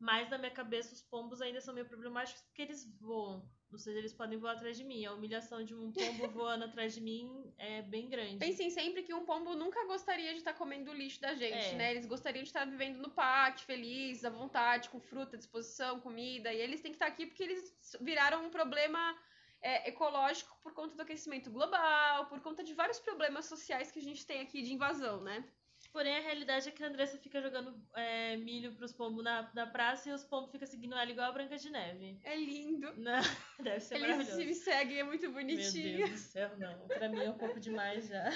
Mas 0.01 0.31
na 0.31 0.39
minha 0.39 0.51
cabeça 0.51 0.95
os 0.95 1.03
pombos 1.03 1.43
ainda 1.43 1.61
são 1.61 1.75
meio 1.75 1.87
problemáticos 1.87 2.43
porque 2.43 2.63
eles 2.63 2.91
voam. 2.99 3.47
Ou 3.71 3.79
seja, 3.79 3.99
eles 3.99 4.15
podem 4.15 4.39
voar 4.39 4.53
atrás 4.53 4.77
de 4.77 4.83
mim. 4.83 5.05
A 5.05 5.13
humilhação 5.13 5.63
de 5.63 5.75
um 5.75 5.93
pombo 5.93 6.29
voando 6.33 6.65
atrás 6.65 6.95
de 6.95 7.03
mim 7.03 7.53
é 7.59 7.83
bem 7.83 8.09
grande. 8.09 8.39
Pensem 8.39 8.71
sempre 8.71 9.03
que 9.03 9.13
um 9.13 9.27
pombo 9.27 9.55
nunca 9.55 9.85
gostaria 9.87 10.33
de 10.33 10.39
estar 10.39 10.55
comendo 10.55 10.91
o 10.91 10.95
lixo 10.95 11.21
da 11.21 11.35
gente, 11.35 11.67
é. 11.67 11.75
né? 11.75 11.91
Eles 11.91 12.07
gostariam 12.07 12.43
de 12.43 12.49
estar 12.49 12.65
vivendo 12.65 12.97
no 12.97 13.11
pátio, 13.11 13.67
felizes, 13.67 14.25
à 14.25 14.31
vontade, 14.31 14.89
com 14.89 14.99
fruta 14.99 15.37
à 15.37 15.39
disposição, 15.39 16.01
comida. 16.01 16.53
E 16.53 16.61
eles 16.61 16.81
têm 16.81 16.93
que 16.93 16.97
estar 16.97 17.07
aqui 17.07 17.27
porque 17.27 17.43
eles 17.43 17.77
viraram 18.01 18.47
um 18.47 18.51
problema 18.51 19.17
é, 19.61 19.89
ecológico 19.89 20.59
por 20.63 20.73
conta 20.73 20.97
do 20.97 21.03
aquecimento 21.03 21.51
global, 21.51 22.27
por 22.27 22.41
conta 22.41 22.65
de 22.65 22.73
vários 22.73 22.99
problemas 22.99 23.45
sociais 23.45 23.91
que 23.91 23.99
a 23.99 24.03
gente 24.03 24.27
tem 24.27 24.41
aqui 24.41 24.63
de 24.63 24.73
invasão, 24.73 25.21
né? 25.21 25.45
Porém, 25.93 26.17
a 26.17 26.21
realidade 26.21 26.69
é 26.69 26.73
que 26.73 26.85
a 26.85 26.87
Andressa 26.87 27.19
fica 27.19 27.43
jogando 27.43 27.75
é, 27.97 28.37
milho 28.37 28.73
pros 28.75 28.93
pombos 28.93 29.25
na, 29.25 29.51
na 29.53 29.67
praça 29.67 30.09
e 30.09 30.13
os 30.13 30.23
pombos 30.23 30.53
ficam 30.53 30.67
seguindo 30.67 30.95
ela 30.95 31.11
igual 31.11 31.29
a 31.29 31.33
Branca 31.33 31.57
de 31.57 31.69
Neve. 31.69 32.21
É 32.23 32.37
lindo. 32.37 32.95
Não, 32.97 33.21
deve 33.59 33.81
ser 33.81 33.97
Eles 33.97 34.09
maravilhoso. 34.09 34.41
Eles 34.41 34.59
se 34.59 34.65
seguem, 34.65 34.99
é 35.01 35.05
muito 35.05 35.31
bonitinho. 35.33 35.99
Meu 35.99 36.07
Deus 36.07 36.11
do 36.11 36.19
céu, 36.19 36.57
não. 36.59 36.87
Pra 36.87 37.09
mim 37.09 37.25
é 37.25 37.31
um 37.31 37.39
pouco 37.39 37.59
demais 37.59 38.07
já. 38.07 38.31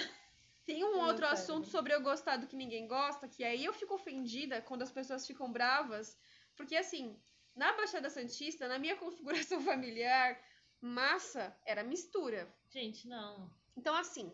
Tem 0.67 0.83
um 0.83 0.95
eu 0.95 1.01
outro 1.01 1.27
assunto 1.27 1.69
sobre 1.69 1.95
eu 1.95 2.03
gostar 2.03 2.39
do 2.39 2.47
que 2.47 2.57
ninguém 2.57 2.89
gosta, 2.89 3.29
que 3.29 3.45
aí 3.45 3.65
eu 3.65 3.73
fico 3.73 3.95
ofendida 3.95 4.61
quando 4.63 4.83
as 4.83 4.91
pessoas 4.91 5.27
ficam 5.27 5.53
bravas, 5.53 6.19
porque 6.57 6.75
assim, 6.75 7.17
na 7.55 7.73
Baixada 7.75 8.11
Santista, 8.11 8.67
na 8.67 8.79
minha 8.79 8.97
configuração 8.99 9.61
familiar, 9.61 10.41
massa 10.81 11.57
era 11.65 11.85
mistura. 11.85 12.53
Gente, 12.69 13.07
não. 13.07 13.51
Então, 13.77 13.95
assim, 13.95 14.33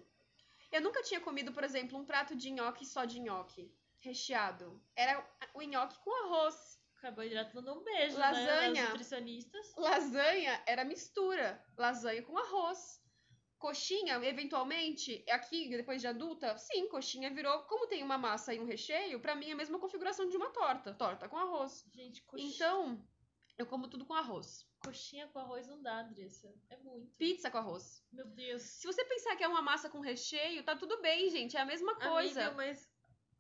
eu 0.73 0.81
nunca 0.81 1.03
tinha 1.03 1.21
comido, 1.21 1.53
por 1.53 1.65
exemplo, 1.65 1.99
um 1.99 2.05
prato 2.05 2.35
de 2.37 2.51
nhoque 2.51 2.87
só 2.87 3.05
de 3.05 3.19
nhoque, 3.21 3.73
recheado. 4.01 4.83
Era 4.95 5.25
o 5.55 5.63
nhoque 5.63 5.99
com 6.01 6.25
arroz. 6.25 6.79
Carboidrato 7.01 7.57
mandou 7.57 7.79
um 7.79 7.83
beijo, 7.83 8.19
lasanha, 8.19 8.73
né? 8.73 8.89
nutricionistas. 8.89 9.75
Lasanha 9.77 10.63
era 10.67 10.85
mistura. 10.85 11.63
Lasanha 11.77 12.23
com 12.23 12.37
arroz. 12.37 13.01
Coxinha, 13.59 14.15
eventualmente, 14.25 15.23
aqui, 15.29 15.69
depois 15.69 16.01
de 16.01 16.07
adulta, 16.07 16.57
sim, 16.57 16.89
coxinha 16.89 17.31
virou. 17.31 17.63
Como 17.65 17.87
tem 17.87 18.03
uma 18.03 18.17
massa 18.17 18.55
e 18.55 18.61
um 18.61 18.65
recheio, 18.65 19.21
para 19.21 19.35
mim 19.35 19.51
é 19.51 19.53
a 19.53 19.57
mesma 19.57 19.79
configuração 19.79 20.29
de 20.29 20.37
uma 20.37 20.51
torta. 20.51 20.95
Torta 20.95 21.29
com 21.29 21.37
arroz. 21.37 21.85
Gente, 21.93 22.23
coxinha. 22.23 22.51
Então, 22.55 23.07
eu 23.59 23.67
como 23.67 23.89
tudo 23.89 24.05
com 24.05 24.15
arroz. 24.15 24.67
Coxinha 24.85 25.29
com 25.29 25.39
arroz 25.39 25.67
não 25.67 25.83
dá, 25.83 26.01
Andressa. 26.01 26.53
É 26.71 26.77
muito. 26.79 27.15
Pizza 27.17 27.51
com 27.51 27.59
arroz. 27.59 28.03
Meu 28.13 28.27
Deus. 28.27 28.63
Se 28.63 28.87
você 28.87 29.05
pensar 29.05 29.37
que 29.37 29.45
é 29.45 29.49
uma 29.49 29.63
massa 29.63 29.91
com 29.91 30.01
recheio, 30.01 30.65
tá 30.65 30.75
tudo 30.75 31.01
bem, 31.03 31.29
gente. 31.31 31.57
É 31.57 31.61
a 31.61 31.67
mesma 31.67 31.95
coisa. 31.97 32.47
Amiga, 32.47 32.57
mas 32.57 32.91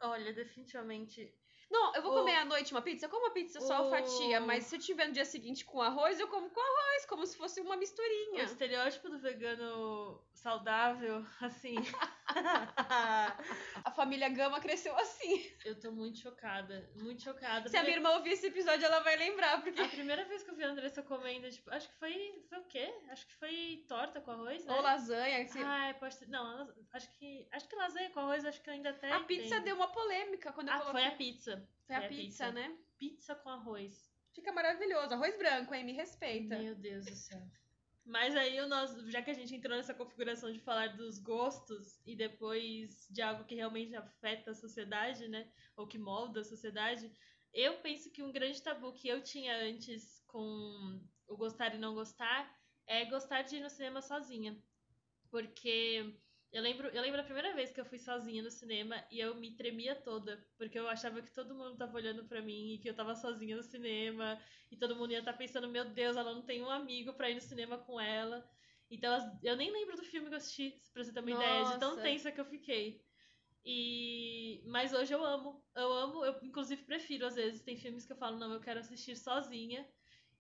olha, 0.01 0.33
definitivamente. 0.33 1.35
Não, 1.71 1.95
eu 1.95 2.03
vou 2.03 2.13
o... 2.13 2.15
comer 2.17 2.35
à 2.35 2.45
noite 2.45 2.73
uma 2.73 2.83
pizza, 2.83 3.07
eu 3.07 3.11
como 3.11 3.27
uma 3.27 3.33
pizza 3.33 3.61
só 3.61 3.87
o... 3.87 3.91
fatia, 3.91 4.41
mas 4.41 4.65
se 4.65 4.75
eu 4.75 4.81
tiver 4.81 5.07
no 5.07 5.13
dia 5.13 5.25
seguinte 5.25 5.65
com 5.65 5.81
arroz, 5.81 6.19
eu 6.19 6.27
como 6.27 6.51
com 6.51 6.61
arroz, 6.61 6.80
como 7.07 7.27
se 7.27 7.37
fosse 7.37 7.61
uma 7.61 7.77
misturinha. 7.77 8.43
O 8.43 8.47
estereótipo 8.47 9.09
do 9.09 9.19
vegano 9.19 10.23
saudável, 10.33 11.25
assim. 11.41 11.77
família 14.01 14.31
Gama 14.31 14.59
cresceu 14.61 14.97
assim. 14.97 15.53
Eu 15.63 15.79
tô 15.79 15.93
muito 15.93 16.19
chocada, 16.19 16.91
muito 16.97 17.23
chocada. 17.23 17.69
Se 17.69 17.77
a 17.77 17.83
minha 17.83 17.97
irmã 17.97 18.13
ouvir 18.13 18.31
esse 18.31 18.47
episódio, 18.47 18.87
ela 18.87 19.01
vai 19.01 19.15
lembrar, 19.15 19.61
porque... 19.63 19.79
A 19.83 19.89
primeira 19.89 20.25
vez 20.25 20.43
que 20.43 20.51
eu 20.51 20.57
vi 20.57 20.65
a 20.65 20.69
Andressa 20.71 21.03
comendo, 21.03 21.51
tipo, 21.51 21.71
acho 21.71 21.87
que 21.91 21.95
foi, 21.97 22.43
foi 22.49 22.59
o 22.59 22.65
quê? 22.65 22.95
Acho 23.11 23.27
que 23.27 23.35
foi 23.35 23.85
torta 23.87 24.23
com 24.23 24.31
arroz, 24.31 24.65
né? 24.65 24.75
Ou 24.75 24.81
lasanha. 24.81 25.47
Se... 25.49 25.59
Ah, 25.63 25.89
é, 25.89 25.93
pode 25.93 26.15
ser. 26.15 26.29
Não, 26.29 26.73
acho 26.95 27.13
que, 27.19 27.47
acho 27.53 27.69
que 27.69 27.77
lasanha 27.77 28.11
com 28.11 28.21
arroz, 28.21 28.45
acho 28.47 28.63
que 28.63 28.71
ainda 28.71 28.89
até 28.89 29.13
A 29.13 29.21
pizza 29.21 29.61
deu 29.61 29.77
uma 29.77 29.93
polêmica 29.93 30.51
quando 30.53 30.69
eu 30.69 30.75
Ah, 30.75 30.79
coloquei. 30.79 31.03
foi 31.03 31.13
a 31.13 31.17
pizza. 31.17 31.69
Foi 31.87 31.97
a 31.97 32.09
pizza, 32.09 32.51
né? 32.53 32.75
Pizza 32.99 33.35
com 33.35 33.51
arroz. 33.51 34.10
Fica 34.35 34.53
maravilhoso. 34.53 35.15
Arroz 35.15 35.37
branco, 35.37 35.75
hein? 35.75 35.85
Me 35.85 35.93
respeita. 35.93 36.59
Meu 36.59 36.75
Deus 36.75 37.05
do 37.07 37.15
céu. 37.15 37.41
Mas 38.05 38.35
aí, 38.35 38.59
o 38.61 38.67
nosso, 38.67 39.09
já 39.11 39.23
que 39.23 39.31
a 39.31 39.35
gente 39.35 39.55
entrou 39.55 39.77
nessa 39.77 39.95
configuração 39.95 40.53
de 40.53 40.59
falar 40.61 40.97
dos 40.97 41.19
gostos 41.19 42.01
e 42.07 42.17
depois 42.17 43.07
de 43.11 43.23
algo 43.23 43.45
que 43.45 43.55
realmente 43.55 43.95
afeta 43.95 44.51
a 44.51 44.55
sociedade, 44.55 45.29
né? 45.29 45.51
Ou 45.77 45.87
que 45.87 45.99
molda 45.99 46.41
a 46.41 46.45
sociedade, 46.45 47.11
eu 47.53 47.79
penso 47.81 48.11
que 48.11 48.23
um 48.23 48.33
grande 48.33 48.63
tabu 48.63 48.93
que 48.93 49.09
eu 49.09 49.23
tinha 49.23 49.57
antes 49.65 50.23
com 50.27 51.01
o 51.29 51.37
gostar 51.37 51.75
e 51.75 51.79
não 51.79 51.95
gostar 51.95 52.53
é 52.87 53.05
gostar 53.05 53.43
de 53.43 53.57
ir 53.57 53.61
no 53.61 53.71
cinema 53.71 54.01
sozinha. 54.01 54.61
Porque 55.31 56.19
eu 56.53 56.63
lembro, 56.63 56.89
eu 56.89 57.03
lembro 57.03 57.21
a 57.21 57.25
primeira 57.25 57.55
vez 57.55 57.73
que 57.73 57.81
eu 57.81 57.85
fui 57.85 57.99
sozinha 57.99 58.43
no 58.43 58.51
cinema 58.51 59.07
e 59.11 59.21
eu 59.21 59.35
me 59.37 59.57
tremia 59.57 59.95
toda, 59.95 60.45
porque 60.59 60.79
eu 60.79 60.89
achava 60.89 61.23
que 61.23 61.33
todo 61.33 61.55
mundo 61.55 61.77
tava 61.77 61.95
olhando 61.97 62.27
pra 62.27 62.43
mim 62.43 62.75
e 62.75 62.79
que 62.81 62.89
eu 62.91 62.95
tava 62.97 63.15
sozinha 63.15 63.57
no 63.57 63.63
cinema 63.63 64.41
e 64.71 64.77
todo 64.77 64.97
mundo 64.97 65.13
ia 65.13 65.21
estar 65.21 65.35
pensando, 65.35 65.69
meu 65.69 65.85
Deus, 65.95 66.17
ela 66.17 66.35
não 66.35 66.45
tem 66.45 66.63
um 66.63 66.71
amigo 66.71 67.15
pra 67.15 67.31
ir 67.31 67.35
no 67.35 67.41
cinema 67.41 67.79
com 67.79 68.01
ela. 68.01 68.49
Então 68.91 69.39
eu 69.43 69.57
nem 69.57 69.71
lembro 69.71 69.97
do 69.97 70.05
filme 70.05 70.29
que 70.29 70.35
eu 70.35 70.39
assisti, 70.39 70.83
pra 70.93 71.05
você 71.05 71.13
ter 71.13 71.21
uma 71.21 71.31
ideia 71.31 71.65
de 71.65 71.79
tão 71.79 71.91
Nossa. 71.91 72.03
tensa 72.03 72.33
que 72.33 72.41
eu 72.41 72.45
fiquei. 72.45 73.05
E 73.65 74.63
mas 74.67 74.93
hoje 74.95 75.13
eu 75.15 75.25
amo, 75.25 75.65
eu 75.77 75.93
amo, 75.93 76.25
eu 76.25 76.41
inclusive 76.43 76.85
prefiro 76.85 77.27
às 77.27 77.35
vezes 77.37 77.63
tem 77.63 77.77
filmes 77.77 78.07
que 78.07 78.13
eu 78.13 78.17
falo 78.17 78.39
não, 78.39 78.53
eu 78.53 78.61
quero 78.61 78.81
assistir 78.81 79.17
sozinha. 79.17 79.87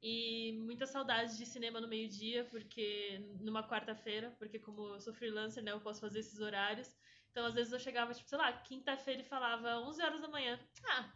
E 0.03 0.53
muita 0.53 0.87
saudade 0.87 1.37
de 1.37 1.45
cinema 1.45 1.81
no 1.81 1.89
meio-dia, 1.89 2.45
porque 2.51 3.19
numa 3.41 3.63
quarta-feira, 3.69 4.35
porque 4.39 4.59
como 4.59 4.95
eu 4.95 5.01
sou 5.01 5.13
freelancer, 5.13 5.63
né, 5.63 5.73
eu 5.73 5.81
posso 5.81 6.01
fazer 6.01 6.21
esses 6.21 6.41
horários. 6.41 6.97
Então, 7.31 7.45
às 7.47 7.55
vezes 7.55 7.73
eu 7.73 7.79
chegava, 7.79 8.15
tipo, 8.15 8.29
sei 8.29 8.39
lá, 8.39 8.53
quinta-feira 8.53 9.21
e 9.21 9.25
falava 9.25 9.79
11 9.81 10.03
horas 10.03 10.21
da 10.21 10.29
manhã. 10.29 10.59
Ah, 10.87 11.13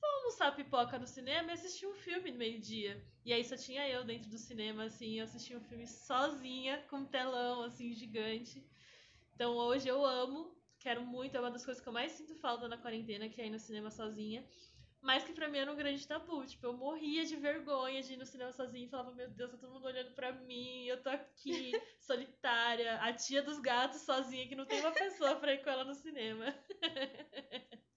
vou 0.00 0.10
almoçar 0.18 0.54
pipoca 0.54 0.98
no 0.98 1.06
cinema 1.06 1.50
e 1.50 1.54
assistir 1.54 1.86
um 1.86 1.94
filme 1.94 2.30
no 2.30 2.38
meio-dia. 2.38 3.04
E 3.24 3.32
aí 3.32 3.44
só 3.44 3.56
tinha 3.56 3.88
eu 3.88 4.04
dentro 4.04 4.30
do 4.30 4.38
cinema, 4.38 4.84
assim, 4.84 5.18
eu 5.18 5.24
assisti 5.24 5.54
um 5.56 5.60
filme 5.60 5.86
sozinha, 5.86 6.82
com 6.88 6.98
um 6.98 7.06
telão, 7.06 7.64
assim, 7.64 7.92
gigante. 7.92 8.64
Então, 9.34 9.56
hoje 9.56 9.88
eu 9.88 10.04
amo, 10.04 10.56
quero 10.78 11.04
muito, 11.04 11.36
é 11.36 11.40
uma 11.40 11.50
das 11.50 11.64
coisas 11.64 11.82
que 11.82 11.88
eu 11.88 11.92
mais 11.92 12.12
sinto 12.12 12.34
falta 12.36 12.68
na 12.68 12.78
quarentena, 12.78 13.28
que 13.28 13.40
é 13.40 13.46
ir 13.46 13.50
no 13.50 13.58
cinema 13.58 13.90
sozinha. 13.90 14.44
Mas 15.02 15.24
que 15.24 15.32
pra 15.32 15.48
mim 15.48 15.58
era 15.58 15.72
um 15.72 15.76
grande 15.76 16.06
tabu. 16.06 16.46
Tipo, 16.46 16.66
eu 16.66 16.72
morria 16.76 17.24
de 17.26 17.36
vergonha 17.36 18.00
de 18.02 18.14
ir 18.14 18.16
no 18.16 18.24
cinema 18.24 18.52
sozinha 18.52 18.86
e 18.86 18.88
falava, 18.88 19.12
meu 19.14 19.28
Deus, 19.28 19.50
tá 19.50 19.58
todo 19.58 19.72
mundo 19.72 19.84
olhando 19.86 20.14
pra 20.14 20.32
mim, 20.32 20.84
eu 20.86 21.02
tô 21.02 21.10
aqui, 21.10 21.82
solitária, 22.00 23.00
a 23.02 23.12
tia 23.12 23.42
dos 23.42 23.58
gatos 23.58 24.02
sozinha, 24.02 24.48
que 24.48 24.54
não 24.54 24.64
tem 24.66 24.78
uma 24.80 24.92
pessoa 24.92 25.36
pra 25.40 25.54
ir 25.54 25.62
com 25.64 25.70
ela 25.70 25.84
no 25.84 25.94
cinema. 25.94 26.46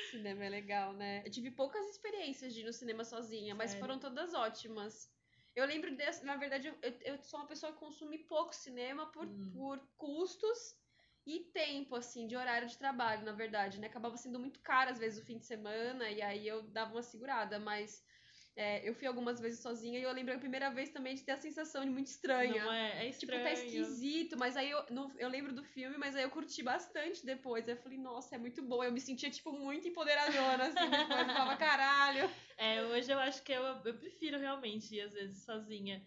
Cinema 0.00 0.44
é 0.44 0.48
legal, 0.48 0.92
né? 0.92 1.22
Eu 1.26 1.30
tive 1.30 1.50
poucas 1.50 1.86
experiências 1.88 2.52
de 2.52 2.60
ir 2.60 2.64
no 2.64 2.72
cinema 2.72 3.04
sozinha, 3.04 3.54
mas 3.54 3.70
Sério? 3.70 3.80
foram 3.80 3.98
todas 3.98 4.34
ótimas. 4.34 5.10
Eu 5.54 5.66
lembro 5.66 5.94
dessa, 5.96 6.24
na 6.24 6.36
verdade, 6.36 6.68
eu, 6.68 6.78
eu 7.02 7.18
sou 7.22 7.40
uma 7.40 7.46
pessoa 7.46 7.72
que 7.72 7.78
consome 7.78 8.18
pouco 8.26 8.54
cinema 8.54 9.10
por, 9.12 9.26
Hum. 9.26 9.52
por 9.52 9.78
custos 9.96 10.81
e 11.26 11.40
tempo, 11.52 11.94
assim, 11.94 12.26
de 12.26 12.36
horário 12.36 12.68
de 12.68 12.76
trabalho, 12.76 13.24
na 13.24 13.32
verdade, 13.32 13.78
né? 13.78 13.86
Acabava 13.86 14.16
sendo 14.16 14.38
muito 14.38 14.60
caro, 14.60 14.90
às 14.90 14.98
vezes, 14.98 15.22
o 15.22 15.26
fim 15.26 15.38
de 15.38 15.46
semana, 15.46 16.10
e 16.10 16.20
aí 16.20 16.46
eu 16.46 16.62
dava 16.62 16.92
uma 16.92 17.02
segurada, 17.02 17.58
mas 17.60 18.04
é, 18.54 18.86
eu 18.86 18.94
fui 18.94 19.06
algumas 19.06 19.40
vezes 19.40 19.60
sozinha 19.60 19.98
e 19.98 20.02
eu 20.02 20.12
lembro 20.12 20.34
a 20.34 20.38
primeira 20.38 20.68
vez 20.70 20.90
também 20.90 21.14
de 21.14 21.22
ter 21.22 21.32
a 21.32 21.36
sensação 21.36 21.84
de 21.84 21.90
muito 21.90 22.08
estranha. 22.08 22.64
Não 22.64 22.72
é? 22.72 23.06
É 23.06 23.10
Tipo, 23.10 23.32
estranho. 23.32 23.42
tá 23.44 23.52
esquisito, 23.52 24.36
mas 24.36 24.56
aí 24.56 24.70
eu, 24.70 24.84
não, 24.90 25.10
eu 25.18 25.28
lembro 25.28 25.54
do 25.54 25.62
filme, 25.62 25.96
mas 25.96 26.14
aí 26.14 26.22
eu 26.22 26.30
curti 26.30 26.62
bastante 26.62 27.24
depois. 27.24 27.66
Aí 27.66 27.74
eu 27.74 27.80
falei, 27.80 27.98
nossa, 27.98 28.34
é 28.34 28.38
muito 28.38 28.60
bom. 28.62 28.84
Eu 28.84 28.92
me 28.92 29.00
sentia, 29.00 29.30
tipo, 29.30 29.52
muito 29.52 29.88
empoderadora, 29.88 30.66
assim, 30.66 30.90
depois. 30.90 31.28
Eu 31.28 31.34
falava, 31.34 31.56
caralho. 31.56 32.30
É, 32.58 32.82
hoje 32.84 33.10
eu 33.10 33.18
acho 33.18 33.42
que 33.42 33.52
eu, 33.52 33.62
eu 33.62 33.98
prefiro 33.98 34.38
realmente 34.38 34.94
ir, 34.94 35.00
às 35.02 35.12
vezes, 35.14 35.44
sozinha. 35.44 36.04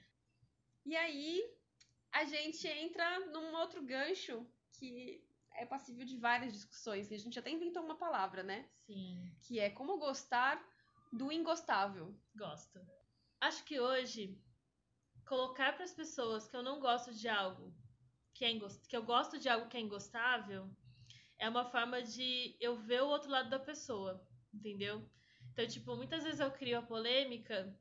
E 0.86 0.96
aí, 0.96 1.42
a 2.12 2.26
gente 2.26 2.68
entra 2.68 3.22
num 3.32 3.56
outro 3.56 3.82
gancho 3.82 4.46
que 4.78 5.24
é 5.54 5.66
passível 5.66 6.06
de 6.06 6.18
várias 6.18 6.54
discussões. 6.54 7.10
E 7.10 7.16
a 7.16 7.18
gente 7.18 7.40
até 7.40 7.50
inventou 7.50 7.84
uma 7.84 7.98
palavra, 7.98 8.44
né? 8.44 8.70
Sim. 8.86 9.32
Que 9.42 9.60
é 9.60 9.70
como 9.70 9.98
gostar 9.98 10.64
do 11.14 11.32
ingostável. 11.32 12.14
Gosto. 12.36 12.80
Acho 13.40 13.64
que 13.64 13.80
hoje, 13.80 14.38
colocar 15.26 15.74
para 15.74 15.84
as 15.86 15.94
pessoas 15.94 16.48
que 16.48 16.56
eu 16.56 16.64
não 16.64 16.80
gosto 16.80 17.14
de 17.14 17.28
algo 17.28 17.74
que, 18.34 18.44
é 18.44 18.52
ingos- 18.52 18.86
que 18.88 18.96
eu 18.96 19.04
gosto 19.04 19.38
de 19.40 19.48
algo 19.48 19.68
que 19.70 19.78
é 19.78 19.80
ingostável 19.82 20.70
é 21.38 21.48
uma 21.50 21.66
forma 21.66 22.02
de 22.02 22.56
eu 22.60 22.76
ver 22.78 23.02
o 23.04 23.08
outro 23.08 23.30
lado 23.30 23.50
da 23.50 23.60
pessoa, 23.60 24.26
entendeu? 24.54 25.10
Então, 25.52 25.68
tipo, 25.68 25.96
muitas 25.96 26.24
vezes 26.24 26.40
eu 26.40 26.52
crio 26.52 26.80
a 26.80 26.82
polêmica 26.82 27.78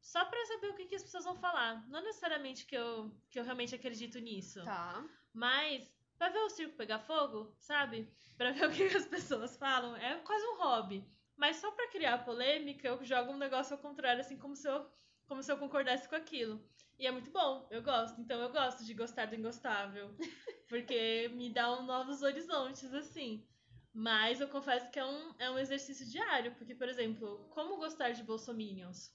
só 0.00 0.24
pra 0.24 0.44
saber 0.46 0.68
o 0.70 0.74
que, 0.74 0.86
que 0.86 0.94
as 0.96 1.02
pessoas 1.02 1.24
vão 1.24 1.36
falar. 1.36 1.86
Não 1.88 2.02
necessariamente 2.02 2.66
que 2.66 2.76
eu, 2.76 3.10
que 3.30 3.38
eu 3.38 3.44
realmente 3.44 3.74
acredito 3.74 4.18
nisso. 4.18 4.62
Tá. 4.64 5.04
Mas 5.32 5.90
pra 6.18 6.28
ver 6.28 6.38
o 6.40 6.50
circo 6.50 6.76
pegar 6.76 6.98
fogo, 7.00 7.54
sabe? 7.58 8.08
Pra 8.36 8.50
ver 8.52 8.66
o 8.68 8.72
que 8.72 8.84
as 8.96 9.06
pessoas 9.06 9.56
falam, 9.56 9.96
é 9.96 10.18
quase 10.20 10.44
um 10.46 10.58
hobby. 10.58 11.04
Mas 11.36 11.56
só 11.56 11.70
pra 11.72 11.88
criar 11.90 12.24
polêmica, 12.24 12.86
eu 12.88 13.04
jogo 13.04 13.32
um 13.32 13.36
negócio 13.38 13.74
ao 13.74 13.82
contrário, 13.82 14.20
assim, 14.20 14.36
como 14.38 14.54
se 14.56 14.68
eu, 14.68 14.86
como 15.26 15.42
se 15.42 15.50
eu 15.52 15.58
concordasse 15.58 16.08
com 16.08 16.14
aquilo. 16.16 16.60
E 16.98 17.06
é 17.06 17.10
muito 17.10 17.30
bom, 17.30 17.66
eu 17.70 17.82
gosto. 17.82 18.20
Então 18.20 18.40
eu 18.40 18.50
gosto 18.52 18.84
de 18.84 18.94
gostar 18.94 19.26
do 19.26 19.34
ingostável. 19.34 20.14
Porque 20.68 21.28
me 21.34 21.50
dá 21.52 21.72
um 21.78 21.84
novos 21.84 22.22
horizontes, 22.22 22.92
assim. 22.94 23.46
Mas 23.92 24.40
eu 24.40 24.48
confesso 24.48 24.90
que 24.90 24.98
é 24.98 25.04
um, 25.04 25.34
é 25.38 25.50
um 25.50 25.58
exercício 25.58 26.06
diário. 26.08 26.54
Porque, 26.56 26.74
por 26.74 26.88
exemplo, 26.88 27.48
como 27.50 27.76
gostar 27.76 28.10
de 28.12 28.22
bolsominions? 28.22 29.12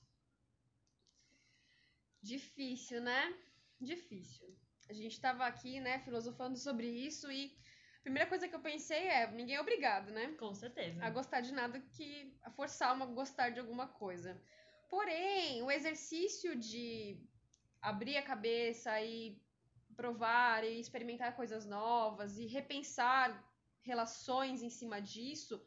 Difícil, 2.23 3.01
né? 3.01 3.35
Difícil. 3.81 4.55
A 4.89 4.93
gente 4.93 5.21
tava 5.21 5.45
aqui, 5.45 5.79
né, 5.79 5.99
filosofando 5.99 6.57
sobre 6.57 6.87
isso 6.87 7.31
e 7.31 7.55
a 7.99 8.01
primeira 8.01 8.27
coisa 8.27 8.47
que 8.47 8.55
eu 8.55 8.61
pensei 8.61 9.07
é, 9.07 9.29
ninguém 9.31 9.55
é 9.55 9.61
obrigado, 9.61 10.11
né? 10.11 10.33
Com 10.39 10.53
certeza. 10.53 11.03
A 11.03 11.09
gostar 11.09 11.41
de 11.41 11.53
nada 11.53 11.79
que 11.79 12.35
a 12.41 12.49
forçar 12.49 12.95
uma 12.95 13.05
a 13.05 13.09
gostar 13.09 13.49
de 13.49 13.59
alguma 13.59 13.87
coisa. 13.87 14.41
Porém, 14.89 15.61
o 15.61 15.69
exercício 15.69 16.55
de 16.55 17.21
abrir 17.81 18.17
a 18.17 18.23
cabeça 18.23 18.99
e 19.01 19.39
provar 19.95 20.63
e 20.63 20.79
experimentar 20.79 21.35
coisas 21.35 21.65
novas 21.65 22.39
e 22.39 22.47
repensar 22.47 23.47
relações 23.83 24.63
em 24.63 24.69
cima 24.69 25.01
disso 25.01 25.63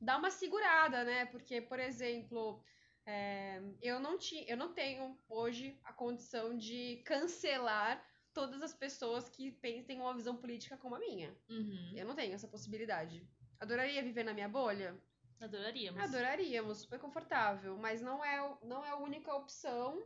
dá 0.00 0.18
uma 0.18 0.30
segurada, 0.30 1.04
né? 1.04 1.26
Porque, 1.26 1.60
por 1.60 1.78
exemplo, 1.78 2.62
é, 3.06 3.62
eu, 3.80 4.00
não 4.00 4.18
ti, 4.18 4.44
eu 4.48 4.56
não 4.56 4.74
tenho 4.74 5.18
hoje 5.28 5.80
a 5.84 5.92
condição 5.92 6.56
de 6.56 7.02
cancelar 7.06 8.04
todas 8.32 8.62
as 8.62 8.72
pessoas 8.72 9.28
que 9.28 9.52
têm 9.52 10.00
uma 10.00 10.14
visão 10.14 10.36
política 10.36 10.76
como 10.76 10.94
a 10.94 10.98
minha. 10.98 11.36
Uhum. 11.48 11.92
Eu 11.94 12.06
não 12.06 12.14
tenho 12.14 12.34
essa 12.34 12.48
possibilidade. 12.48 13.26
Adoraria 13.60 14.02
viver 14.02 14.24
na 14.24 14.34
minha 14.34 14.48
bolha? 14.48 14.96
Adoraríamos. 15.40 16.02
Adoraríamos, 16.02 16.78
super 16.78 16.98
confortável, 16.98 17.76
mas 17.76 18.00
não 18.00 18.24
é, 18.24 18.56
não 18.62 18.84
é 18.84 18.90
a 18.90 18.96
única 18.96 19.34
opção, 19.34 20.02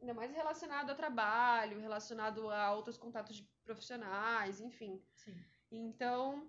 ainda 0.00 0.14
mais 0.14 0.32
relacionado 0.32 0.90
ao 0.90 0.96
trabalho, 0.96 1.80
relacionado 1.80 2.50
a 2.50 2.74
outros 2.74 2.96
contatos 2.96 3.36
de 3.36 3.48
profissionais, 3.64 4.60
enfim. 4.60 5.02
Sim. 5.14 5.34
Então, 5.70 6.48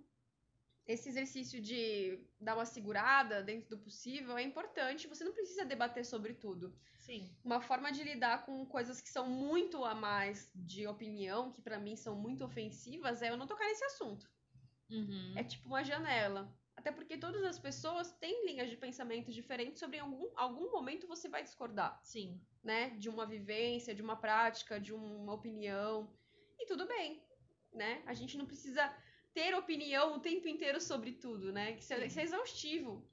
esse 0.87 1.09
exercício 1.09 1.59
de 1.61 2.19
dar 2.39 2.55
uma 2.55 2.65
segurada 2.65 3.41
dentro 3.41 3.69
do 3.69 3.79
possível 3.79 4.37
é 4.37 4.43
importante. 4.43 5.07
Você 5.07 5.23
não 5.23 5.33
precisa 5.33 5.65
debater 5.65 6.05
sobre 6.05 6.33
tudo. 6.33 6.75
Sim. 6.99 7.35
Uma 7.43 7.61
forma 7.61 7.91
de 7.91 8.03
lidar 8.03 8.45
com 8.45 8.65
coisas 8.65 9.01
que 9.01 9.09
são 9.09 9.27
muito 9.27 9.83
a 9.83 9.95
mais 9.95 10.51
de 10.53 10.87
opinião, 10.87 11.51
que 11.51 11.61
pra 11.61 11.79
mim 11.79 11.95
são 11.95 12.15
muito 12.15 12.43
ofensivas, 12.43 13.21
é 13.21 13.29
eu 13.29 13.37
não 13.37 13.47
tocar 13.47 13.65
nesse 13.65 13.83
assunto. 13.85 14.29
Uhum. 14.89 15.33
É 15.35 15.43
tipo 15.43 15.67
uma 15.67 15.83
janela. 15.83 16.55
Até 16.75 16.91
porque 16.91 17.17
todas 17.17 17.43
as 17.43 17.57
pessoas 17.57 18.11
têm 18.11 18.45
linhas 18.45 18.69
de 18.69 18.77
pensamento 18.77 19.31
diferentes 19.31 19.79
sobre 19.79 19.97
algum, 19.97 20.29
algum 20.35 20.71
momento 20.71 21.07
você 21.07 21.27
vai 21.27 21.41
discordar, 21.41 21.99
Sim. 22.03 22.39
né? 22.63 22.89
De 22.91 23.09
uma 23.09 23.25
vivência, 23.25 23.95
de 23.95 24.01
uma 24.01 24.17
prática, 24.17 24.79
de 24.79 24.93
uma 24.93 25.33
opinião. 25.33 26.13
E 26.59 26.65
tudo 26.67 26.85
bem, 26.87 27.23
né? 27.73 28.03
A 28.05 28.13
gente 28.13 28.37
não 28.37 28.45
precisa 28.45 28.93
ter 29.35 29.53
opinião 29.53 30.15
o 30.15 30.19
tempo 30.19 30.47
inteiro 30.47 30.79
sobre 30.81 31.11
tudo, 31.11 31.51
né? 31.51 31.73
Que 31.73 31.81
isso 31.81 31.93
é, 31.93 32.05
isso 32.07 32.19
é 32.19 32.23
exaustivo. 32.23 33.05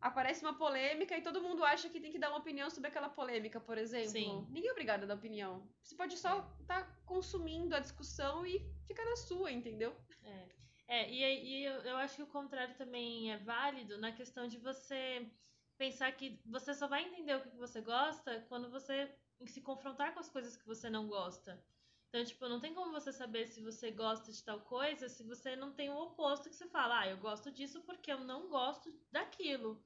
Aparece 0.00 0.42
uma 0.44 0.54
polêmica 0.54 1.16
e 1.16 1.22
todo 1.22 1.42
mundo 1.42 1.62
acha 1.62 1.88
que 1.90 2.00
tem 2.00 2.10
que 2.10 2.18
dar 2.18 2.30
uma 2.30 2.38
opinião 2.38 2.70
sobre 2.70 2.88
aquela 2.88 3.08
polêmica, 3.08 3.60
por 3.60 3.76
exemplo. 3.76 4.10
Sim. 4.10 4.46
Ninguém 4.48 4.70
é 4.70 4.72
obrigado 4.72 5.02
a 5.02 5.06
dar 5.06 5.14
opinião. 5.14 5.68
Você 5.82 5.94
pode 5.94 6.16
só 6.16 6.50
estar 6.60 6.82
consumindo 7.04 7.76
a 7.76 7.80
discussão 7.80 8.46
e 8.46 8.64
ficar 8.86 9.04
na 9.04 9.16
sua, 9.16 9.52
entendeu? 9.52 9.94
É. 10.24 10.48
É, 10.88 11.10
e, 11.10 11.20
e 11.44 11.64
eu, 11.64 11.74
eu 11.82 11.96
acho 11.98 12.16
que 12.16 12.22
o 12.22 12.26
contrário 12.26 12.74
também 12.76 13.30
é 13.30 13.36
válido 13.36 13.98
na 13.98 14.10
questão 14.10 14.48
de 14.48 14.56
você 14.56 15.30
pensar 15.76 16.10
que 16.12 16.40
você 16.46 16.72
só 16.72 16.88
vai 16.88 17.04
entender 17.04 17.36
o 17.36 17.42
que 17.42 17.56
você 17.56 17.82
gosta 17.82 18.44
quando 18.48 18.70
você 18.70 19.08
se 19.46 19.60
confrontar 19.60 20.14
com 20.14 20.20
as 20.20 20.30
coisas 20.30 20.56
que 20.56 20.66
você 20.66 20.88
não 20.88 21.06
gosta. 21.06 21.62
Então, 22.08 22.24
tipo, 22.24 22.48
não 22.48 22.58
tem 22.58 22.74
como 22.74 22.92
você 22.92 23.12
saber 23.12 23.46
se 23.46 23.60
você 23.60 23.90
gosta 23.90 24.32
de 24.32 24.42
tal 24.42 24.60
coisa 24.60 25.08
se 25.08 25.22
você 25.24 25.54
não 25.54 25.74
tem 25.74 25.90
o 25.90 25.98
oposto 25.98 26.48
que 26.48 26.56
você 26.56 26.66
fala, 26.68 27.00
ah, 27.00 27.08
eu 27.08 27.18
gosto 27.18 27.50
disso 27.50 27.82
porque 27.82 28.10
eu 28.10 28.20
não 28.24 28.48
gosto 28.48 28.90
daquilo. 29.12 29.84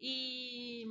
E 0.00 0.86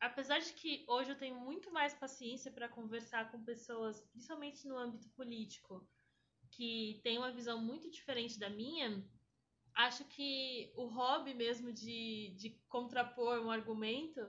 apesar 0.00 0.38
de 0.38 0.52
que 0.54 0.86
hoje 0.88 1.10
eu 1.10 1.18
tenho 1.18 1.38
muito 1.38 1.70
mais 1.70 1.92
paciência 1.94 2.50
para 2.50 2.68
conversar 2.68 3.30
com 3.30 3.44
pessoas, 3.44 4.00
principalmente 4.10 4.66
no 4.66 4.78
âmbito 4.78 5.08
político, 5.10 5.86
que 6.50 7.00
têm 7.02 7.18
uma 7.18 7.32
visão 7.32 7.60
muito 7.60 7.90
diferente 7.90 8.38
da 8.38 8.48
minha, 8.48 9.06
acho 9.74 10.04
que 10.06 10.72
o 10.76 10.86
hobby 10.86 11.34
mesmo 11.34 11.70
de, 11.72 12.34
de 12.38 12.50
contrapor 12.68 13.38
um 13.40 13.50
argumento 13.50 14.20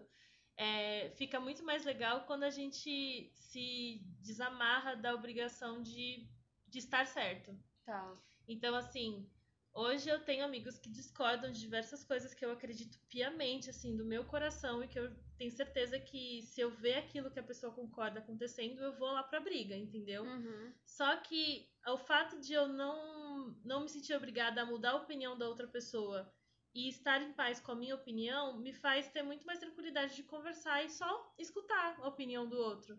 é, 0.57 1.11
fica 1.11 1.39
muito 1.39 1.63
mais 1.63 1.85
legal 1.85 2.25
quando 2.25 2.43
a 2.43 2.49
gente 2.49 3.31
se 3.35 4.01
desamarra 4.19 4.95
da 4.95 5.13
obrigação 5.13 5.83
de, 5.83 6.27
de 6.67 6.79
estar 6.79 7.05
certo. 7.05 7.55
Tá. 7.85 8.17
Então, 8.47 8.73
assim, 8.75 9.29
hoje 9.71 10.09
eu 10.09 10.19
tenho 10.25 10.43
amigos 10.43 10.79
que 10.79 10.89
discordam 10.89 11.51
de 11.51 11.59
diversas 11.59 12.03
coisas 12.03 12.33
que 12.33 12.43
eu 12.43 12.51
acredito 12.51 12.99
piamente, 13.07 13.69
assim, 13.69 13.95
do 13.95 14.03
meu 14.03 14.25
coração 14.25 14.83
e 14.83 14.87
que 14.87 14.97
eu 14.97 15.15
tenho 15.37 15.51
certeza 15.51 15.99
que 15.99 16.41
se 16.41 16.59
eu 16.59 16.71
ver 16.71 16.95
aquilo 16.95 17.29
que 17.29 17.39
a 17.39 17.43
pessoa 17.43 17.71
concorda 17.71 18.19
acontecendo, 18.19 18.81
eu 18.81 18.97
vou 18.97 19.11
lá 19.11 19.21
pra 19.21 19.39
briga, 19.39 19.75
entendeu? 19.75 20.23
Uhum. 20.23 20.73
Só 20.83 21.17
que 21.17 21.69
o 21.85 21.97
fato 21.99 22.39
de 22.41 22.53
eu 22.53 22.67
não, 22.67 23.55
não 23.63 23.81
me 23.81 23.89
sentir 23.89 24.15
obrigada 24.15 24.63
a 24.63 24.65
mudar 24.65 24.91
a 24.91 24.97
opinião 24.97 25.37
da 25.37 25.47
outra 25.47 25.67
pessoa 25.67 26.33
e 26.73 26.89
estar 26.89 27.21
em 27.21 27.33
paz 27.33 27.59
com 27.59 27.71
a 27.71 27.75
minha 27.75 27.95
opinião 27.95 28.59
me 28.59 28.73
faz 28.73 29.09
ter 29.09 29.23
muito 29.23 29.45
mais 29.45 29.59
tranquilidade 29.59 30.15
de 30.15 30.23
conversar 30.23 30.83
e 30.83 30.89
só 30.89 31.33
escutar 31.37 31.99
a 31.99 32.07
opinião 32.07 32.47
do 32.47 32.57
outro. 32.57 32.97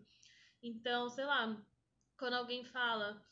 Então, 0.61 1.09
sei 1.09 1.25
lá, 1.25 1.65
quando 2.17 2.33
alguém 2.33 2.63
fala, 2.63 3.25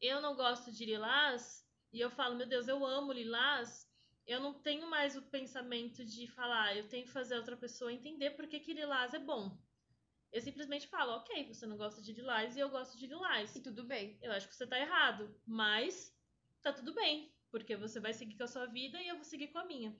eu 0.00 0.20
não 0.20 0.34
gosto 0.34 0.72
de 0.72 0.84
lilás, 0.84 1.62
e 1.92 2.00
eu 2.00 2.10
falo, 2.10 2.36
meu 2.36 2.46
Deus, 2.46 2.66
eu 2.68 2.84
amo 2.84 3.12
lilás, 3.12 3.86
eu 4.26 4.40
não 4.40 4.54
tenho 4.54 4.88
mais 4.88 5.16
o 5.16 5.22
pensamento 5.22 6.04
de 6.04 6.26
falar, 6.26 6.76
eu 6.76 6.88
tenho 6.88 7.04
que 7.04 7.12
fazer 7.12 7.34
a 7.34 7.38
outra 7.38 7.56
pessoa 7.56 7.92
entender 7.92 8.30
por 8.30 8.46
que, 8.46 8.60
que 8.60 8.72
lilás 8.72 9.12
é 9.12 9.18
bom. 9.18 9.58
Eu 10.32 10.40
simplesmente 10.40 10.88
falo, 10.88 11.12
ok, 11.12 11.46
você 11.52 11.66
não 11.66 11.76
gosta 11.76 12.00
de 12.00 12.14
lilás 12.14 12.56
e 12.56 12.60
eu 12.60 12.70
gosto 12.70 12.96
de 12.96 13.06
lilás. 13.06 13.54
E 13.54 13.60
tudo 13.60 13.84
bem. 13.84 14.18
Eu 14.22 14.32
acho 14.32 14.48
que 14.48 14.56
você 14.56 14.66
tá 14.66 14.78
errado, 14.78 15.38
mas 15.46 16.16
tá 16.62 16.72
tudo 16.72 16.94
bem, 16.94 17.30
porque 17.52 17.76
você 17.76 18.00
vai 18.00 18.12
seguir 18.14 18.36
com 18.36 18.44
a 18.44 18.48
sua 18.48 18.66
vida 18.66 19.00
e 19.00 19.06
eu 19.06 19.14
vou 19.14 19.24
seguir 19.24 19.48
com 19.48 19.58
a 19.58 19.64
minha. 19.64 19.94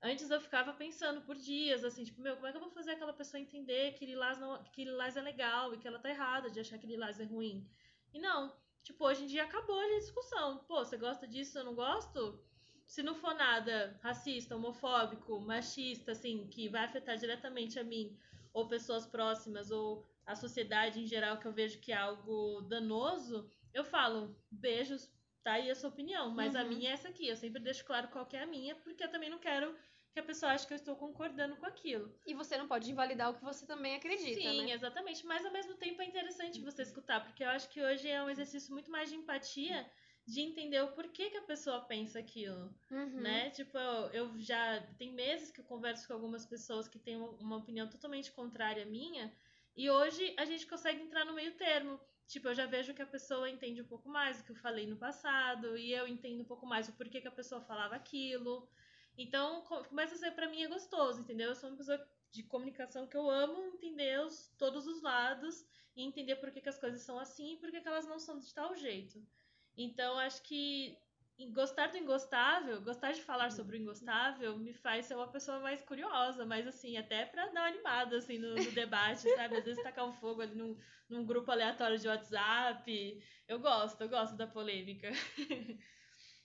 Antes 0.00 0.30
eu 0.30 0.40
ficava 0.40 0.72
pensando 0.72 1.22
por 1.22 1.34
dias, 1.34 1.82
assim, 1.82 2.04
tipo, 2.04 2.20
meu, 2.20 2.36
como 2.36 2.46
é 2.46 2.52
que 2.52 2.56
eu 2.56 2.60
vou 2.60 2.70
fazer 2.70 2.92
aquela 2.92 3.12
pessoa 3.12 3.40
entender 3.40 3.94
que 3.94 4.06
lilás, 4.06 4.38
não, 4.38 4.62
que 4.64 4.84
lilás 4.84 5.16
é 5.16 5.20
legal 5.20 5.74
e 5.74 5.78
que 5.78 5.88
ela 5.88 5.98
tá 5.98 6.08
errada 6.08 6.48
de 6.48 6.60
achar 6.60 6.78
que 6.78 6.86
lilás 6.86 7.18
é 7.18 7.24
ruim? 7.24 7.68
E 8.12 8.20
não, 8.20 8.54
tipo, 8.84 9.04
hoje 9.04 9.24
em 9.24 9.26
dia 9.26 9.42
acabou 9.42 9.80
a 9.80 9.98
discussão. 9.98 10.58
Pô, 10.68 10.84
você 10.84 10.96
gosta 10.96 11.26
disso, 11.26 11.58
eu 11.58 11.64
não 11.64 11.74
gosto? 11.74 12.40
Se 12.86 13.02
não 13.02 13.14
for 13.14 13.34
nada 13.34 13.98
racista, 14.02 14.54
homofóbico, 14.54 15.40
machista, 15.40 16.12
assim, 16.12 16.46
que 16.46 16.68
vai 16.68 16.84
afetar 16.84 17.16
diretamente 17.16 17.78
a 17.78 17.84
mim, 17.84 18.16
ou 18.52 18.68
pessoas 18.68 19.04
próximas, 19.04 19.70
ou 19.70 20.06
a 20.24 20.36
sociedade 20.36 21.00
em 21.00 21.06
geral, 21.06 21.38
que 21.38 21.46
eu 21.46 21.52
vejo 21.52 21.80
que 21.80 21.90
é 21.90 21.96
algo 21.96 22.60
danoso, 22.62 23.50
eu 23.74 23.84
falo, 23.84 24.36
beijos, 24.50 25.10
tá 25.42 25.52
aí 25.52 25.70
a 25.70 25.74
sua 25.74 25.90
opinião, 25.90 26.30
mas 26.30 26.54
uhum. 26.54 26.60
a 26.60 26.64
minha 26.64 26.90
é 26.90 26.92
essa 26.92 27.08
aqui. 27.08 27.26
Eu 27.28 27.36
sempre 27.36 27.62
deixo 27.62 27.84
claro 27.84 28.08
qual 28.08 28.26
que 28.26 28.36
é 28.36 28.42
a 28.42 28.46
minha, 28.46 28.74
porque 28.76 29.04
eu 29.04 29.10
também 29.10 29.30
não 29.30 29.38
quero 29.38 29.74
que 30.12 30.20
a 30.20 30.22
pessoa 30.22 30.52
ache 30.52 30.66
que 30.66 30.72
eu 30.72 30.76
estou 30.76 30.96
concordando 30.96 31.56
com 31.56 31.66
aquilo. 31.66 32.12
E 32.26 32.34
você 32.34 32.56
não 32.56 32.66
pode 32.66 32.90
invalidar 32.90 33.30
o 33.30 33.34
que 33.34 33.44
você 33.44 33.66
também 33.66 33.96
acredita, 33.96 34.40
Sim, 34.40 34.66
né? 34.66 34.72
exatamente. 34.72 35.24
Mas 35.26 35.44
ao 35.44 35.52
mesmo 35.52 35.74
tempo 35.74 36.02
é 36.02 36.06
interessante 36.06 36.60
você 36.60 36.82
escutar, 36.82 37.24
porque 37.24 37.44
eu 37.44 37.48
acho 37.50 37.68
que 37.68 37.82
hoje 37.82 38.08
é 38.08 38.22
um 38.22 38.30
exercício 38.30 38.72
muito 38.72 38.90
mais 38.90 39.10
de 39.10 39.16
empatia, 39.16 39.88
de 40.26 40.40
entender 40.40 40.82
o 40.82 40.92
porquê 40.92 41.30
que 41.30 41.38
a 41.38 41.42
pessoa 41.42 41.80
pensa 41.80 42.18
aquilo, 42.18 42.74
uhum. 42.90 43.20
né? 43.20 43.48
Tipo, 43.50 43.78
eu, 43.78 44.10
eu, 44.12 44.38
já 44.38 44.80
tem 44.98 45.12
meses 45.12 45.50
que 45.50 45.60
eu 45.60 45.64
converso 45.64 46.06
com 46.06 46.12
algumas 46.12 46.44
pessoas 46.44 46.86
que 46.86 46.98
têm 46.98 47.16
uma, 47.16 47.30
uma 47.30 47.56
opinião 47.56 47.88
totalmente 47.88 48.30
contrária 48.32 48.82
à 48.82 48.86
minha, 48.86 49.32
e 49.74 49.88
hoje 49.88 50.34
a 50.36 50.44
gente 50.44 50.66
consegue 50.66 51.00
entrar 51.00 51.24
no 51.24 51.32
meio 51.32 51.56
termo. 51.56 51.98
Tipo, 52.28 52.48
eu 52.48 52.54
já 52.54 52.66
vejo 52.66 52.92
que 52.92 53.00
a 53.00 53.06
pessoa 53.06 53.48
entende 53.48 53.80
um 53.80 53.86
pouco 53.86 54.08
mais 54.08 54.36
do 54.36 54.44
que 54.44 54.52
eu 54.52 54.56
falei 54.56 54.86
no 54.86 54.98
passado, 54.98 55.78
e 55.78 55.92
eu 55.92 56.06
entendo 56.06 56.42
um 56.42 56.44
pouco 56.44 56.66
mais 56.66 56.86
o 56.86 56.92
porquê 56.92 57.22
que 57.22 57.26
a 57.26 57.32
pessoa 57.32 57.62
falava 57.62 57.96
aquilo. 57.96 58.68
Então, 59.16 59.62
começa 59.62 60.14
a 60.14 60.18
ser 60.18 60.32
para 60.32 60.48
mim 60.48 60.62
é 60.62 60.68
gostoso, 60.68 61.20
entendeu? 61.20 61.48
Eu 61.48 61.54
sou 61.56 61.70
uma 61.70 61.78
pessoa 61.78 62.06
de 62.30 62.42
comunicação 62.42 63.06
que 63.06 63.16
eu 63.16 63.30
amo 63.30 63.68
entender 63.74 64.20
os, 64.20 64.54
todos 64.58 64.86
os 64.86 65.00
lados 65.02 65.66
e 65.96 66.02
entender 66.02 66.36
por 66.36 66.50
que, 66.50 66.60
que 66.60 66.68
as 66.68 66.78
coisas 66.78 67.00
são 67.00 67.18
assim 67.18 67.54
e 67.54 67.56
por 67.56 67.70
que, 67.70 67.80
que 67.80 67.88
elas 67.88 68.06
não 68.06 68.18
são 68.18 68.38
de 68.38 68.52
tal 68.52 68.76
jeito. 68.76 69.26
Então, 69.74 70.18
acho 70.18 70.42
que 70.42 70.98
gostar 71.46 71.88
do 71.88 71.96
ingostável, 71.96 72.80
gostar 72.82 73.12
de 73.12 73.22
falar 73.22 73.52
sobre 73.52 73.76
o 73.76 73.80
ingostável, 73.80 74.58
me 74.58 74.72
faz 74.72 75.06
ser 75.06 75.14
uma 75.14 75.28
pessoa 75.28 75.60
mais 75.60 75.80
curiosa, 75.82 76.44
mas 76.44 76.66
assim, 76.66 76.96
até 76.96 77.24
pra 77.26 77.46
dar 77.46 77.60
uma 77.60 77.68
animada 77.68 78.16
assim, 78.16 78.38
no, 78.38 78.54
no 78.54 78.72
debate, 78.72 79.22
sabe? 79.36 79.56
Às 79.56 79.64
vezes 79.64 79.82
tacar 79.82 80.04
um 80.06 80.12
fogo 80.12 80.42
ali 80.42 80.54
num, 80.54 80.76
num 81.08 81.24
grupo 81.24 81.50
aleatório 81.50 81.98
de 81.98 82.08
WhatsApp. 82.08 83.22
Eu 83.46 83.60
gosto, 83.60 84.00
eu 84.00 84.08
gosto 84.08 84.36
da 84.36 84.46
polêmica. 84.46 85.10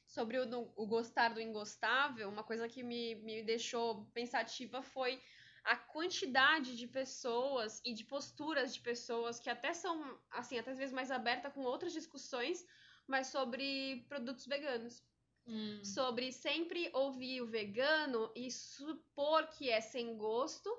Sobre 0.05 0.37
o, 0.37 0.73
o 0.75 0.85
gostar 0.85 1.29
do 1.29 1.41
ingostável, 1.41 2.29
uma 2.29 2.43
coisa 2.43 2.69
que 2.69 2.83
me, 2.83 3.15
me 3.15 3.41
deixou 3.41 4.05
pensativa 4.13 4.83
foi 4.83 5.19
a 5.63 5.75
quantidade 5.75 6.75
de 6.77 6.87
pessoas 6.87 7.81
e 7.83 7.93
de 7.93 8.03
posturas 8.03 8.73
de 8.75 8.81
pessoas 8.81 9.39
que 9.39 9.49
até 9.49 9.73
são, 9.73 10.19
assim, 10.29 10.59
até 10.59 10.71
às 10.71 10.77
vezes 10.77 10.93
mais 10.93 11.09
aberta 11.09 11.49
com 11.49 11.61
outras 11.61 11.93
discussões, 11.93 12.63
mas 13.07 13.27
sobre 13.27 14.05
produtos 14.07 14.45
veganos. 14.45 15.03
Hum. 15.45 15.83
Sobre 15.83 16.31
sempre 16.31 16.89
ouvir 16.93 17.41
o 17.41 17.47
vegano 17.47 18.31
e 18.33 18.49
supor 18.49 19.47
que 19.47 19.69
é 19.69 19.81
sem 19.81 20.17
gosto 20.17 20.69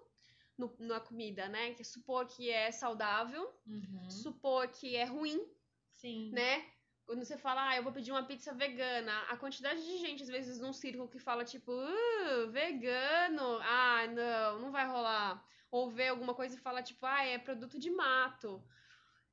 no, 0.57 0.75
na 0.79 1.01
comida, 1.01 1.49
né? 1.49 1.75
Que 1.75 1.85
supor 1.85 2.27
que 2.27 2.51
é 2.51 2.71
saudável, 2.71 3.53
uhum. 3.67 4.11
supor 4.11 4.69
que 4.69 4.97
é 4.97 5.05
ruim, 5.05 5.47
Sim. 5.91 6.31
né? 6.33 6.65
Quando 7.07 7.23
você 7.23 7.37
fala, 7.37 7.69
ah, 7.69 7.77
eu 7.77 7.83
vou 7.83 7.93
pedir 7.93 8.11
uma 8.13 8.25
pizza 8.25 8.55
vegana, 8.55 9.13
a 9.29 9.37
quantidade 9.37 9.85
de 9.85 9.99
gente, 9.99 10.23
às 10.23 10.29
vezes, 10.29 10.59
num 10.59 10.73
círculo 10.73 11.09
que 11.09 11.19
fala, 11.19 11.45
tipo, 11.45 11.71
uh, 11.71 12.51
vegano, 12.51 13.59
ah, 13.61 14.07
não, 14.07 14.61
não 14.61 14.73
vai 14.73 14.87
rolar. 14.87 15.45
Ou 15.71 15.91
vê 15.91 16.09
alguma 16.09 16.35
coisa 16.35 16.57
e 16.57 16.61
fala, 16.61 16.83
tipo, 16.83 17.05
ah, 17.05 17.23
é 17.23 17.39
produto 17.39 17.79
de 17.79 17.91
mato. 17.91 18.65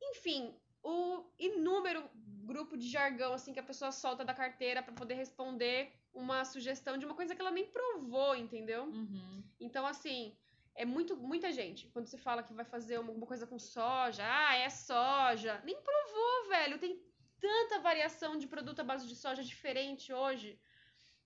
Enfim, 0.01 0.54
o 0.84 1.23
inúmero 1.39 2.10
grupo 2.41 2.77
de 2.77 2.88
jargão 2.89 3.34
assim 3.34 3.54
que 3.54 3.60
a 3.60 3.63
pessoa 3.63 3.91
solta 3.91 4.25
da 4.25 4.34
carteira 4.34 4.84
para 4.84 4.93
poder 4.93 5.15
responder 5.15 5.91
uma 6.13 6.43
sugestão 6.45 6.97
de 6.97 7.06
uma 7.06 7.15
coisa 7.15 7.34
que 7.36 7.41
ela 7.41 7.51
nem 7.51 7.65
provou, 7.65 8.36
entendeu? 8.36 8.86
Uhum. 8.86 9.43
Então 9.60 9.86
assim, 9.86 10.36
é 10.75 10.86
muito 10.86 11.15
muita 11.15 11.51
gente. 11.51 11.88
Quando 11.89 12.08
você 12.08 12.17
fala 12.17 12.43
que 12.43 12.54
vai 12.54 12.65
fazer 12.65 12.95
alguma 12.95 13.25
coisa 13.25 13.47
com 13.47 13.60
soja, 13.60 14.23
ah, 14.25 14.56
é 14.56 14.69
soja, 14.69 15.62
nem 15.63 15.77
provou, 15.82 16.49
velho. 16.49 16.80
Tem 16.80 17.01
tanta 17.39 17.80
variação 17.80 18.38
de 18.38 18.47
produto 18.47 18.82
à 18.82 18.84
base 18.84 19.08
de 19.08 19.15
soja 19.15 19.43
diferente 19.43 20.13
hoje 20.13 20.60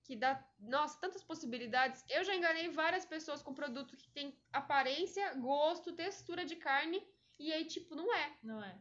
que 0.06 0.16
dá, 0.16 0.42
nossa, 0.60 1.00
tantas 1.00 1.24
possibilidades. 1.24 2.06
Eu 2.08 2.24
já 2.24 2.36
enganei 2.36 2.70
várias 2.70 3.06
pessoas 3.06 3.42
com 3.42 3.56
produto 3.56 3.98
que 3.98 4.08
tem 4.10 4.38
aparência, 4.54 5.34
gosto, 5.34 5.94
textura 5.94 6.46
de 6.46 6.56
carne 6.56 7.04
e 7.40 7.52
aí 7.52 7.66
tipo 7.66 7.96
não 7.96 8.14
é. 8.14 8.38
Não 8.44 8.64
é. 8.64 8.80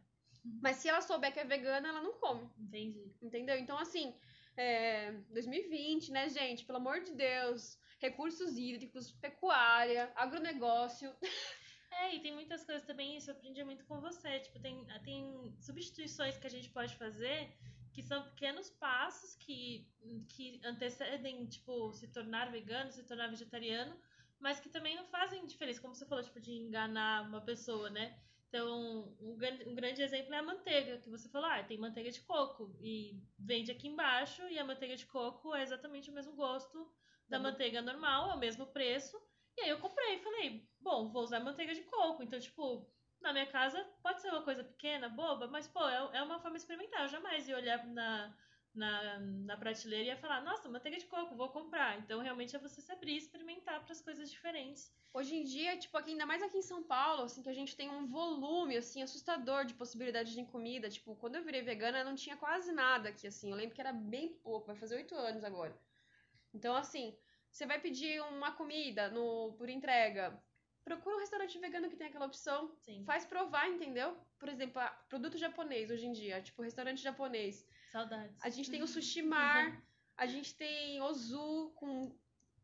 Mas 0.62 0.76
se 0.76 0.88
ela 0.88 1.00
souber 1.00 1.33
que 1.33 1.40
é 1.40 1.44
vegana, 1.44 1.88
ela 1.88 2.02
não 2.02 2.14
come. 2.14 2.48
Entendi. 2.59 3.14
Entendeu? 3.22 3.57
Então, 3.59 3.78
assim, 3.78 4.14
é, 4.57 5.12
2020, 5.30 6.12
né, 6.12 6.28
gente? 6.28 6.64
Pelo 6.64 6.78
amor 6.78 7.00
de 7.00 7.12
Deus. 7.12 7.78
Recursos 7.98 8.57
hídricos, 8.57 9.12
pecuária, 9.12 10.12
agronegócio. 10.16 11.14
É, 11.96 12.12
e 12.16 12.20
tem 12.20 12.35
muitas 12.35 12.64
coisas 12.64 12.83
também, 12.83 13.16
isso 13.16 13.30
eu 13.30 13.37
aprendi 13.37 13.62
muito 13.62 13.85
com 13.85 14.00
você. 14.00 14.40
Tipo, 14.40 14.59
tem, 14.59 14.85
tem 15.04 15.54
substituições 15.61 16.37
que 16.37 16.44
a 16.48 16.50
gente 16.50 16.68
pode 16.70 16.96
fazer 16.96 17.57
que 17.94 18.02
são 18.02 18.24
pequenos 18.24 18.68
passos 18.68 19.37
que, 19.37 19.88
que 20.28 20.61
antecedem, 20.64 21.46
tipo, 21.46 21.92
se 21.92 22.09
tornar 22.09 22.50
vegano, 22.50 22.90
se 22.90 23.04
tornar 23.04 23.28
vegetariano, 23.28 23.96
mas 24.40 24.59
que 24.59 24.68
também 24.68 24.96
não 24.96 25.04
fazem 25.07 25.46
diferença, 25.46 25.80
como 25.80 25.94
você 25.94 26.04
falou, 26.04 26.24
tipo, 26.24 26.40
de 26.40 26.52
enganar 26.52 27.22
uma 27.22 27.40
pessoa, 27.40 27.88
né? 27.88 28.18
Então, 28.54 29.16
um, 29.20 29.32
um, 29.32 29.74
grande 29.74 30.00
exemplo 30.00 30.32
é 30.32 30.38
a 30.38 30.42
manteiga, 30.42 30.98
que 30.98 31.10
você 31.10 31.28
falou, 31.28 31.50
ah, 31.50 31.64
tem 31.64 31.76
manteiga 31.76 32.08
de 32.08 32.20
coco 32.20 32.72
e 32.80 33.20
vende 33.36 33.72
aqui 33.72 33.88
embaixo 33.88 34.48
e 34.48 34.56
a 34.60 34.64
manteiga 34.64 34.94
de 34.94 35.04
coco 35.06 35.52
é 35.52 35.62
exatamente 35.64 36.08
o 36.08 36.14
mesmo 36.14 36.36
gosto 36.36 36.88
da 37.28 37.38
uhum. 37.38 37.42
manteiga 37.42 37.82
normal, 37.82 38.30
é 38.30 38.34
o 38.34 38.38
mesmo 38.38 38.64
preço. 38.68 39.20
E 39.56 39.62
aí 39.62 39.70
eu 39.70 39.80
comprei 39.80 40.14
e 40.14 40.22
falei, 40.22 40.68
bom, 40.80 41.10
vou 41.10 41.24
usar 41.24 41.40
manteiga 41.40 41.74
de 41.74 41.82
coco. 41.82 42.22
Então, 42.22 42.38
tipo, 42.38 42.88
na 43.20 43.32
minha 43.32 43.46
casa 43.46 43.84
pode 44.00 44.22
ser 44.22 44.28
uma 44.28 44.44
coisa 44.44 44.62
pequena, 44.62 45.08
boba, 45.08 45.48
mas, 45.48 45.66
pô, 45.66 45.88
é, 45.88 46.18
é 46.18 46.22
uma 46.22 46.38
forma 46.38 46.56
experimental. 46.56 47.02
Eu 47.02 47.08
jamais 47.08 47.48
ia 47.48 47.56
olhar 47.56 47.84
na, 47.88 48.32
na, 48.74 49.20
na 49.20 49.56
prateleira 49.56 50.04
e 50.04 50.08
ia 50.08 50.16
falar, 50.16 50.42
nossa, 50.42 50.68
manteiga 50.68 50.98
de 50.98 51.06
coco, 51.06 51.37
vou 51.37 51.48
comprar. 51.50 51.98
Então, 51.98 52.20
realmente 52.20 52.56
é 52.56 52.58
você 52.58 52.80
se 52.80 52.90
abrir 52.90 53.14
e 53.14 53.18
experimentar 53.18 53.80
para 53.82 53.92
as 53.92 54.00
coisas 54.00 54.30
diferentes. 54.30 54.92
Hoje 55.12 55.37
em 55.37 55.44
dia, 55.44 55.76
tipo, 55.78 55.96
aqui, 55.96 56.10
ainda 56.10 56.26
mais 56.26 56.42
aqui 56.42 56.58
em 56.58 56.62
São 56.62 56.82
Paulo, 56.82 57.22
assim, 57.22 57.42
que 57.42 57.48
a 57.48 57.54
gente 57.54 57.76
tem 57.76 57.88
um 57.88 58.06
volume, 58.06 58.76
assim, 58.76 59.02
assustador 59.02 59.64
de 59.64 59.74
possibilidades 59.74 60.32
de 60.32 60.44
comida. 60.44 60.90
Tipo, 60.90 61.14
quando 61.16 61.37
eu 61.37 61.44
virei 61.44 61.62
vegana, 61.62 62.02
não 62.02 62.16
tinha 62.16 62.37
quase 62.37 62.72
nada 62.72 63.10
aqui, 63.10 63.26
assim. 63.26 63.50
Eu 63.50 63.56
lembro 63.56 63.74
que 63.74 63.80
era 63.80 63.92
bem 63.92 64.34
pouco, 64.42 64.66
vai 64.66 64.76
fazer 64.76 64.96
oito 64.96 65.14
anos 65.14 65.44
agora. 65.44 65.78
Então, 66.52 66.74
assim, 66.74 67.16
você 67.50 67.66
vai 67.66 67.80
pedir 67.80 68.20
uma 68.22 68.50
comida 68.52 69.08
no, 69.08 69.54
por 69.56 69.68
entrega. 69.68 70.37
Procura 70.84 71.16
um 71.16 71.20
restaurante 71.20 71.58
vegano 71.58 71.88
que 71.88 71.96
tem 71.96 72.08
aquela 72.08 72.26
opção. 72.26 72.74
Sim. 72.80 73.04
Faz 73.04 73.24
provar, 73.24 73.68
entendeu? 73.68 74.16
Por 74.38 74.48
exemplo, 74.48 74.82
produto 75.08 75.38
japonês 75.38 75.90
hoje 75.90 76.06
em 76.06 76.12
dia, 76.12 76.42
tipo, 76.42 76.60
restaurante 76.60 77.00
japonês. 77.00 77.64
Saudades. 77.94 78.37
A 78.42 78.50
gente 78.50 78.70
tem 78.72 78.83
o 78.83 78.88
Sushi 78.88 79.22
Mar, 79.35 79.80
a 80.16 80.26
gente 80.26 80.54
tem 80.57 81.00
Ozu 81.00 81.72
com 81.76 82.12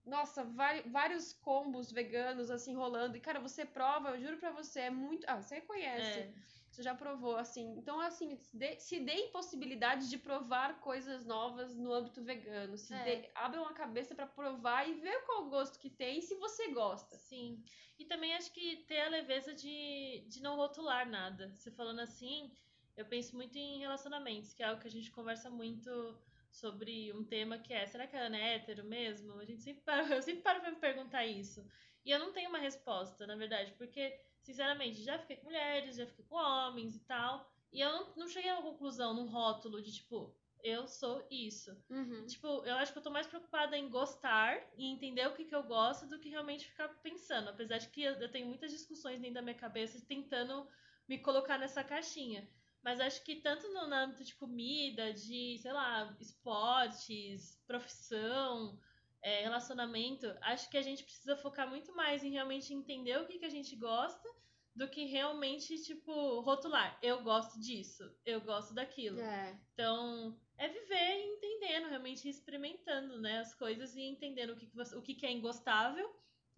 nossa, 0.05 0.43
vários 0.87 1.33
combos 1.35 1.93
veganos 1.93 2.51
assim 2.51 2.75
rolando. 2.75 3.17
E 3.17 3.21
cara, 3.21 3.39
você 3.39 3.65
prova, 3.65 4.11
eu 4.11 4.21
juro 4.21 4.39
pra 4.39 4.51
você, 4.51 4.81
é 4.81 4.91
muito, 4.91 5.25
ah, 5.29 5.41
você 5.41 5.61
conhece. 5.61 6.21
É, 6.21 6.33
Você 6.71 6.83
já 6.83 6.95
provou 6.95 7.37
assim. 7.37 7.77
Então 7.79 8.01
assim, 8.01 8.37
se 8.37 8.57
dê, 8.57 8.79
se 8.81 8.99
deem 9.01 9.31
possibilidade 9.31 10.09
de 10.09 10.19
provar 10.19 10.81
coisas 10.81 11.25
novas 11.27 11.77
no 11.77 11.93
âmbito 11.93 12.25
vegano. 12.25 12.77
Se 12.77 12.95
É. 12.95 13.05
dê, 13.05 13.31
abram 13.35 13.65
a 13.67 13.75
cabeça 13.75 14.15
pra 14.15 14.27
provar 14.27 14.89
e 14.89 14.95
ver 14.95 15.25
qual 15.27 15.47
o 15.47 15.51
gosto 15.51 15.79
que 15.79 15.91
tem 15.91 16.21
se 16.21 16.35
você 16.37 16.73
gosta. 16.73 17.17
sim. 17.17 17.63
E 17.99 18.05
também 18.07 18.35
acho 18.35 18.51
que 18.53 18.79
ter 18.89 19.03
a 19.03 19.09
leveza 19.11 19.53
de, 19.53 20.25
de 20.27 20.41
não 20.41 20.57
rotular 20.57 21.07
nada. 21.07 21.53
Você 21.55 21.71
falando 21.71 22.01
assim, 22.01 22.51
eu 22.97 23.05
penso 23.07 23.37
muito 23.37 23.57
em 23.57 23.79
relacionamentos, 23.79 24.53
que 24.53 24.63
é 24.63 24.67
algo 24.67 24.81
que 24.81 24.89
a 24.89 24.91
gente 24.91 25.11
conversa 25.11 25.49
muito 25.51 26.19
sobre 26.51 27.13
um 27.13 27.25
tema 27.25 27.59
que 27.59 27.73
é, 27.73 27.87
será 27.87 28.07
que 28.07 28.17
a 28.17 28.27
Ana 28.27 28.37
é 28.37 28.55
hétero 28.57 28.85
mesmo? 28.85 29.39
A 29.39 29.45
gente 29.45 29.63
sempre 29.63 29.83
para, 29.83 30.03
eu 30.15 30.23
sempre 30.23 30.43
paro 30.43 30.61
pra 30.61 30.71
me 30.71 30.79
perguntar 30.79 31.25
isso. 31.25 31.65
E 32.05 32.11
eu 32.11 32.19
não 32.19 32.33
tenho 32.33 32.49
uma 32.49 32.59
resposta, 32.59 33.27
na 33.27 33.37
verdade, 33.37 33.73
porque, 33.79 34.19
sinceramente, 34.43 35.03
já 35.03 35.19
fiquei 35.19 35.37
com 35.37 35.45
mulheres, 35.45 35.97
já 35.97 36.07
fiquei 36.07 36.25
com 36.25 36.35
homens 36.35 36.97
e 36.97 37.01
tal, 37.01 37.51
e 37.73 37.81
eu 37.81 37.93
não, 37.93 38.17
não 38.17 38.29
cheguei 38.29 38.51
a 38.51 38.55
uma 38.55 38.71
conclusão, 38.71 39.15
num 39.15 39.27
rótulo 39.27 39.83
de 39.83 39.93
tipo, 39.93 40.35
eu 40.63 40.87
sou 40.87 41.27
isso. 41.31 41.77
Uhum. 41.89 42.27
Tipo, 42.27 42.65
eu 42.65 42.75
acho 42.77 42.93
que 42.93 42.99
eu 42.99 43.03
tô 43.03 43.11
mais 43.11 43.27
preocupada 43.27 43.77
em 43.77 43.89
gostar 43.89 44.61
e 44.77 44.87
entender 44.87 45.27
o 45.27 45.35
que, 45.35 45.45
que 45.45 45.55
eu 45.55 45.63
gosto 45.63 46.07
do 46.07 46.19
que 46.19 46.29
realmente 46.29 46.67
ficar 46.67 46.89
pensando. 47.01 47.49
Apesar 47.49 47.79
de 47.79 47.89
que 47.89 48.03
eu, 48.03 48.15
eu 48.15 48.31
tenho 48.31 48.49
muitas 48.49 48.71
discussões 48.71 49.21
dentro 49.21 49.35
da 49.35 49.43
minha 49.43 49.55
cabeça 49.55 50.05
tentando 50.07 50.67
me 51.09 51.19
colocar 51.19 51.59
nessa 51.59 51.83
caixinha. 51.85 52.49
Mas 52.83 53.01
acho 53.01 53.23
que 53.25 53.37
tanto 53.37 53.69
no 53.73 53.93
âmbito 53.93 54.25
de 54.25 54.35
comida, 54.35 55.13
de, 55.13 55.59
sei 55.59 55.73
lá, 55.73 56.17
esportes, 56.19 57.61
profissão, 57.67 58.79
é, 59.23 59.43
relacionamento, 59.43 60.27
acho 60.41 60.71
que 60.71 60.79
a 60.79 60.83
gente 60.83 61.05
precisa 61.05 61.37
focar 61.37 61.69
muito 61.69 61.95
mais 61.95 62.25
em 62.25 62.31
realmente 62.31 62.73
entender 62.73 63.19
o 63.19 63.27
que, 63.27 63.39
que 63.39 63.45
a 63.45 63.51
gente 63.51 63.77
gosta 63.77 64.29
do 64.75 64.89
que 64.89 65.05
realmente, 65.05 65.83
tipo, 65.83 66.41
rotular. 66.41 66.99
Eu 67.03 67.23
gosto 67.23 67.61
disso, 67.61 68.11
eu 68.25 68.41
gosto 68.41 68.73
daquilo. 68.73 69.21
É. 69.21 69.59
Então, 69.75 70.39
é 70.57 70.69
viver 70.69 71.19
e 71.19 71.35
entendendo, 71.35 71.89
realmente 71.89 72.29
experimentando, 72.29 73.21
né, 73.21 73.41
as 73.41 73.55
coisas 73.55 73.95
e 73.95 74.03
entendendo 74.03 74.51
o 74.51 74.57
que, 74.57 74.67
que, 74.67 74.77
você, 74.77 74.97
o 74.97 75.03
que, 75.03 75.15
que 75.15 75.27
é 75.27 75.33
ingostável 75.33 76.09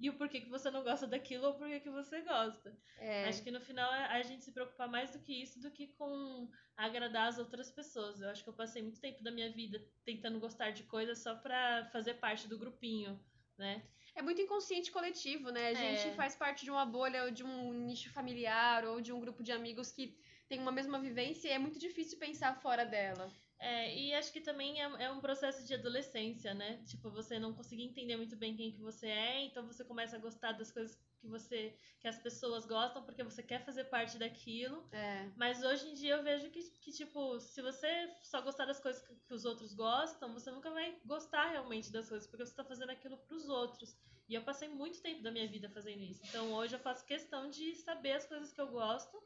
e 0.02 0.10
o 0.10 0.18
porquê 0.18 0.40
que 0.40 0.50
você 0.50 0.68
não 0.68 0.82
gosta 0.82 1.06
daquilo 1.06 1.46
ou 1.46 1.54
porquê 1.54 1.78
que 1.78 1.88
você 1.88 2.20
gosta. 2.22 2.76
É. 2.98 3.28
Acho 3.28 3.42
que 3.42 3.52
no 3.52 3.60
final 3.60 3.94
é 3.94 4.06
a 4.06 4.22
gente 4.22 4.44
se 4.44 4.52
preocupar 4.52 4.88
mais 4.88 5.12
do 5.12 5.20
que 5.20 5.32
isso 5.40 5.60
do 5.60 5.70
que 5.70 5.86
com 5.96 6.50
agradar 6.76 7.28
as 7.28 7.38
outras 7.38 7.70
pessoas. 7.70 8.20
Eu 8.20 8.28
acho 8.28 8.42
que 8.42 8.50
eu 8.50 8.54
passei 8.54 8.82
muito 8.82 9.00
tempo 9.00 9.22
da 9.22 9.30
minha 9.30 9.50
vida 9.52 9.80
tentando 10.04 10.40
gostar 10.40 10.72
de 10.72 10.82
coisas 10.82 11.22
só 11.22 11.36
pra 11.36 11.88
fazer 11.92 12.14
parte 12.14 12.48
do 12.48 12.58
grupinho, 12.58 13.24
né? 13.56 13.86
É 14.16 14.20
muito 14.22 14.40
inconsciente 14.40 14.90
coletivo, 14.90 15.50
né? 15.50 15.68
A 15.68 15.74
gente 15.74 16.08
É. 16.08 16.14
faz 16.14 16.34
parte 16.34 16.64
de 16.64 16.70
uma 16.70 16.84
bolha 16.84 17.24
ou 17.24 17.30
de 17.30 17.44
um 17.44 17.72
nicho 17.72 18.12
familiar 18.12 18.84
ou 18.84 19.00
de 19.00 19.12
um 19.12 19.20
grupo 19.20 19.42
de 19.42 19.52
amigos 19.52 19.92
que 19.92 20.18
tem 20.48 20.58
uma 20.58 20.72
mesma 20.72 21.00
vivência 21.00 21.46
e 21.48 21.52
é 21.52 21.58
muito 21.58 21.78
difícil 21.78 22.18
pensar 22.18 22.60
fora 22.60 22.84
dela. 22.84 23.32
É, 23.62 23.96
e 23.96 24.12
acho 24.12 24.32
que 24.32 24.40
também 24.40 24.82
é, 24.82 25.04
é 25.04 25.10
um 25.12 25.20
processo 25.20 25.64
de 25.64 25.72
adolescência, 25.72 26.52
né? 26.52 26.82
Tipo, 26.84 27.08
você 27.10 27.38
não 27.38 27.54
conseguir 27.54 27.84
entender 27.84 28.16
muito 28.16 28.34
bem 28.34 28.56
quem 28.56 28.72
que 28.72 28.80
você 28.80 29.06
é, 29.06 29.44
então 29.44 29.64
você 29.64 29.84
começa 29.84 30.16
a 30.16 30.18
gostar 30.18 30.50
das 30.50 30.72
coisas 30.72 30.98
que 31.20 31.28
você 31.28 31.72
que 32.00 32.08
as 32.08 32.18
pessoas 32.18 32.66
gostam 32.66 33.04
porque 33.04 33.22
você 33.22 33.40
quer 33.40 33.64
fazer 33.64 33.84
parte 33.84 34.18
daquilo. 34.18 34.84
É. 34.90 35.30
Mas 35.36 35.62
hoje 35.62 35.88
em 35.88 35.94
dia 35.94 36.16
eu 36.16 36.24
vejo 36.24 36.50
que, 36.50 36.60
que 36.80 36.90
tipo, 36.90 37.38
se 37.38 37.62
você 37.62 37.88
só 38.20 38.42
gostar 38.42 38.64
das 38.64 38.80
coisas 38.80 39.00
que, 39.00 39.14
que 39.14 39.32
os 39.32 39.44
outros 39.44 39.72
gostam, 39.72 40.34
você 40.34 40.50
nunca 40.50 40.68
vai 40.72 40.98
gostar 41.04 41.50
realmente 41.52 41.92
das 41.92 42.08
coisas, 42.08 42.26
porque 42.26 42.44
você 42.44 42.56
tá 42.56 42.64
fazendo 42.64 42.90
aquilo 42.90 43.16
pros 43.16 43.48
outros. 43.48 43.96
E 44.28 44.34
eu 44.34 44.42
passei 44.42 44.68
muito 44.68 45.00
tempo 45.00 45.22
da 45.22 45.30
minha 45.30 45.46
vida 45.46 45.70
fazendo 45.70 46.02
isso. 46.02 46.20
Então 46.28 46.52
hoje 46.52 46.74
eu 46.74 46.80
faço 46.80 47.06
questão 47.06 47.48
de 47.48 47.76
saber 47.76 48.14
as 48.14 48.26
coisas 48.26 48.52
que 48.52 48.60
eu 48.60 48.66
gosto 48.66 49.22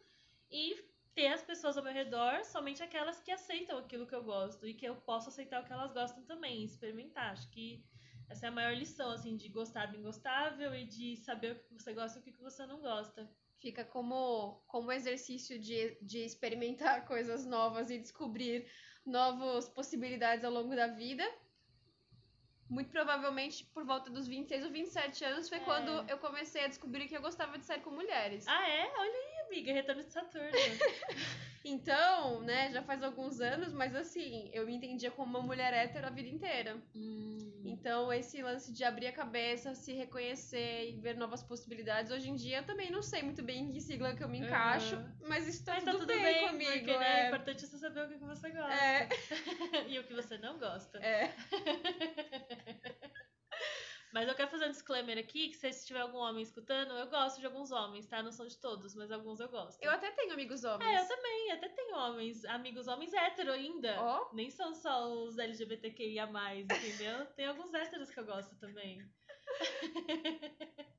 e 0.51 0.77
ter 1.17 1.29
as 1.29 1.43
pessoas 1.43 1.79
ao 1.79 1.83
meu 1.83 1.95
redor, 1.95 2.45
somente 2.45 2.83
aquelas 2.83 3.19
que 3.21 3.33
aceitam 3.33 3.79
aquilo 3.79 4.07
que 4.07 4.15
eu 4.15 4.23
gosto 4.23 4.67
e 4.69 4.75
que 4.75 4.85
eu 4.85 4.95
posso 4.97 5.31
aceitar 5.31 5.63
o 5.63 5.65
que 5.65 5.73
elas 5.73 5.91
gostam 5.91 6.23
também, 6.25 6.63
experimentar. 6.63 7.33
Acho 7.33 7.51
que 7.51 7.83
essa 8.29 8.45
é 8.45 8.49
a 8.51 8.53
maior 8.53 8.77
lição, 8.77 9.11
assim, 9.11 9.35
de 9.35 9.49
gostar 9.49 9.87
do 9.87 9.97
ingostável 9.97 10.75
e 10.75 10.85
de 10.85 11.17
saber 11.17 11.53
o 11.53 11.59
que 11.59 11.73
você 11.73 11.95
gosta 11.95 12.19
e 12.19 12.21
o 12.21 12.25
que 12.25 12.43
você 12.43 12.67
não 12.67 12.83
gosta. 12.83 13.27
Fica 13.59 13.83
como, 13.83 14.63
como 14.67 14.93
exercício 14.93 15.59
de, 15.59 15.97
de 16.03 16.19
experimentar 16.19 17.07
coisas 17.09 17.47
novas 17.47 17.89
e 17.91 17.99
descobrir 17.99 18.71
novas 19.07 19.71
possibilidades 19.71 20.45
ao 20.45 20.53
longo 20.53 20.77
da 20.77 20.89
vida. 20.89 21.25
Muito 22.69 22.91
provavelmente 22.91 23.65
por 23.73 23.87
volta 23.87 24.11
dos 24.11 24.27
26 24.27 24.65
ou 24.67 24.71
27 24.71 25.25
anos 25.25 25.49
foi 25.49 25.59
É. 25.59 25.61
quando 25.65 25.91
eu 26.11 26.19
comecei 26.19 26.65
a 26.65 26.69
descobrir 26.69 27.09
que 27.09 27.17
eu 27.17 27.23
gostava 27.23 27.57
de 27.57 27.65
sair 27.65 27.81
com 27.81 27.91
mulheres. 27.91 28.47
Ah, 28.47 28.69
é? 28.69 28.93
Olha 28.99 29.19
aí, 29.19 29.36
amiga, 29.47 29.73
retorno 29.73 30.05
de 30.05 30.13
Saturno. 30.13 30.51
Então, 31.69 32.43
né, 32.43 32.71
já 32.71 32.81
faz 32.81 33.03
alguns 33.03 33.41
anos, 33.41 33.73
mas 33.73 33.93
assim, 33.93 34.49
eu 34.53 34.65
me 34.65 34.77
entendia 34.77 35.11
como 35.11 35.37
uma 35.37 35.45
mulher 35.45 35.75
hétero 35.75 36.07
a 36.07 36.11
vida 36.11 36.29
inteira. 36.29 36.81
hum. 36.95 37.37
Então, 37.65 38.13
esse 38.13 38.41
lance 38.41 38.73
de 38.73 38.85
abrir 38.85 39.09
a 39.09 39.13
cabeça, 39.13 39.75
se 39.75 39.93
reconhecer 39.93 40.91
e 40.91 41.01
ver 41.01 41.17
novas 41.17 41.43
possibilidades, 41.43 42.13
hoje 42.13 42.31
em 42.31 42.37
dia 42.37 42.59
eu 42.59 42.65
também 42.65 42.89
não 42.93 43.03
sei 43.03 43.21
muito 43.25 43.43
bem 43.43 43.65
em 43.65 43.73
que 43.73 43.81
sigla 43.81 44.15
que 44.15 44.23
eu 44.23 44.29
me 44.29 44.39
encaixo, 44.39 44.95
Aham. 44.95 45.17
mas 45.27 45.49
isso 45.49 45.65
tá, 45.65 45.73
Mas 45.75 45.83
tudo, 45.83 45.93
tá 45.95 45.99
tudo 45.99 46.07
bem, 46.07 46.23
bem, 46.23 46.49
comigo. 46.49 46.71
porque 46.71 46.97
né, 46.99 47.21
é 47.21 47.25
é. 47.25 47.27
importante 47.27 47.67
você 47.67 47.79
saber 47.79 48.05
o 48.05 48.09
que 48.09 48.19
que 48.19 48.25
você 48.25 48.51
gosta. 48.51 48.73
É, 48.73 49.09
e 49.91 49.99
o 49.99 50.05
que 50.05 50.15
você 50.15 50.39
não 50.39 50.59
gosta. 50.61 50.99
é. 50.99 51.35
Mas 54.17 54.29
eu 54.29 54.35
quero 54.35 54.49
fazer 54.49 54.65
um 54.65 54.71
disclaimer 54.71 55.19
aqui, 55.19 55.51
que 55.51 55.57
se 55.59 55.87
tiver 55.87 56.01
algum 56.01 56.17
homem 56.17 56.43
escutando, 56.43 56.95
eu 56.95 57.07
gosto 57.11 57.39
de 57.39 57.45
alguns 57.45 57.71
homens, 57.71 58.07
tá? 58.07 58.23
Não 58.23 58.33
são 58.33 58.47
de 58.47 58.57
todos, 58.57 58.95
mas 58.95 59.13
alguns 59.13 59.41
eu 59.41 59.49
gosto. 59.51 59.79
Eu 59.83 59.91
até 59.91 60.11
tenho 60.13 60.33
amigos 60.33 60.65
homens. 60.65 60.89
É, 60.89 61.03
eu 61.03 61.07
também, 61.07 61.53
até 61.53 61.69
tenho 61.69 61.95
homens, 61.95 62.43
amigos 62.47 62.89
homens 62.89 63.13
hétero 63.13 63.53
ainda. 63.53 63.95
Ó. 64.01 64.31
Nem 64.33 64.49
são 64.49 64.75
só 64.75 65.07
os 65.13 65.37
LGBTQIA+, 65.37 66.31
entendeu? 66.57 67.27
Tem 67.37 67.45
alguns 67.45 67.75
héteros 67.75 68.09
que 68.09 68.19
eu 68.19 68.25
gosto 68.25 68.57
também. 68.57 69.07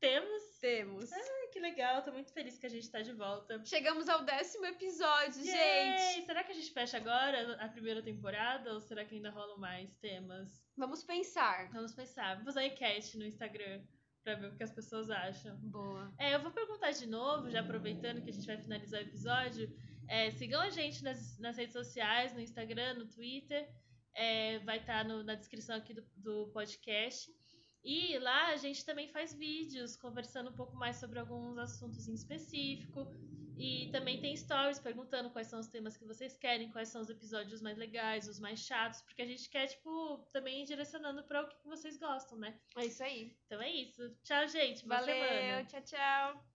Temos. 0.00 0.42
Temos. 0.60 1.12
Ai, 1.12 1.46
que 1.52 1.60
legal, 1.60 2.02
tô 2.02 2.10
muito 2.10 2.32
feliz 2.32 2.58
que 2.58 2.66
a 2.66 2.70
gente 2.70 2.90
tá 2.90 3.00
de 3.00 3.12
volta. 3.12 3.64
Chegamos 3.64 4.08
ao 4.08 4.24
décimo 4.24 4.66
episódio, 4.66 5.40
Yay! 5.40 5.98
gente. 5.98 6.26
Será 6.26 6.42
que 6.42 6.50
a 6.50 6.54
gente 6.56 6.72
fecha 6.72 6.96
agora 6.96 7.62
a 7.64 7.68
primeira 7.68 8.02
temporada 8.02 8.74
ou 8.74 8.80
será 8.80 9.04
que 9.04 9.14
ainda 9.14 9.30
rolam 9.30 9.58
mais 9.58 9.94
temas? 9.98 10.63
Vamos 10.76 11.04
pensar. 11.04 11.70
Vamos 11.72 11.94
pensar. 11.94 12.36
Vou 12.36 12.44
fazer 12.44 12.60
uma 12.60 12.66
enquete 12.66 13.16
no 13.16 13.24
Instagram 13.24 13.82
pra 14.24 14.34
ver 14.34 14.48
o 14.48 14.56
que 14.56 14.62
as 14.62 14.72
pessoas 14.72 15.10
acham. 15.10 15.56
Boa. 15.58 16.12
É, 16.18 16.34
eu 16.34 16.40
vou 16.40 16.50
perguntar 16.50 16.90
de 16.92 17.06
novo, 17.06 17.50
já 17.50 17.60
aproveitando 17.60 18.22
que 18.22 18.30
a 18.30 18.32
gente 18.32 18.46
vai 18.46 18.56
finalizar 18.56 19.00
o 19.00 19.04
episódio. 19.04 19.70
É, 20.08 20.30
sigam 20.32 20.60
a 20.60 20.70
gente 20.70 21.02
nas, 21.02 21.38
nas 21.38 21.56
redes 21.56 21.74
sociais, 21.74 22.34
no 22.34 22.40
Instagram, 22.40 22.94
no 22.94 23.06
Twitter. 23.06 23.68
É, 24.14 24.58
vai 24.60 24.78
estar 24.78 25.04
na 25.04 25.34
descrição 25.34 25.76
aqui 25.76 25.92
do, 25.92 26.04
do 26.16 26.50
podcast. 26.52 27.30
E 27.84 28.18
lá 28.18 28.48
a 28.48 28.56
gente 28.56 28.84
também 28.84 29.08
faz 29.08 29.34
vídeos 29.34 29.94
conversando 29.96 30.50
um 30.50 30.54
pouco 30.54 30.74
mais 30.74 30.96
sobre 30.96 31.18
alguns 31.18 31.58
assuntos 31.58 32.08
em 32.08 32.14
específico. 32.14 33.06
E 33.56 33.88
também 33.92 34.20
tem 34.20 34.36
stories 34.36 34.78
perguntando 34.78 35.30
quais 35.30 35.46
são 35.46 35.60
os 35.60 35.68
temas 35.68 35.96
que 35.96 36.04
vocês 36.04 36.36
querem, 36.36 36.70
quais 36.70 36.88
são 36.88 37.00
os 37.00 37.08
episódios 37.08 37.62
mais 37.62 37.78
legais, 37.78 38.28
os 38.28 38.40
mais 38.40 38.60
chatos, 38.60 39.00
porque 39.02 39.22
a 39.22 39.26
gente 39.26 39.48
quer, 39.48 39.66
tipo, 39.66 40.18
também 40.32 40.62
ir 40.62 40.66
direcionando 40.66 41.22
para 41.24 41.42
o 41.42 41.48
que 41.48 41.56
vocês 41.64 41.96
gostam, 41.96 42.38
né? 42.38 42.58
É 42.76 42.86
isso 42.86 43.02
aí. 43.02 43.36
Então 43.46 43.62
é 43.62 43.70
isso. 43.70 44.10
Tchau, 44.22 44.46
gente. 44.48 44.86
Boa 44.86 45.02
semana. 45.02 45.26
Valeu, 45.26 45.66
tchau, 45.66 45.82
tchau. 45.82 46.53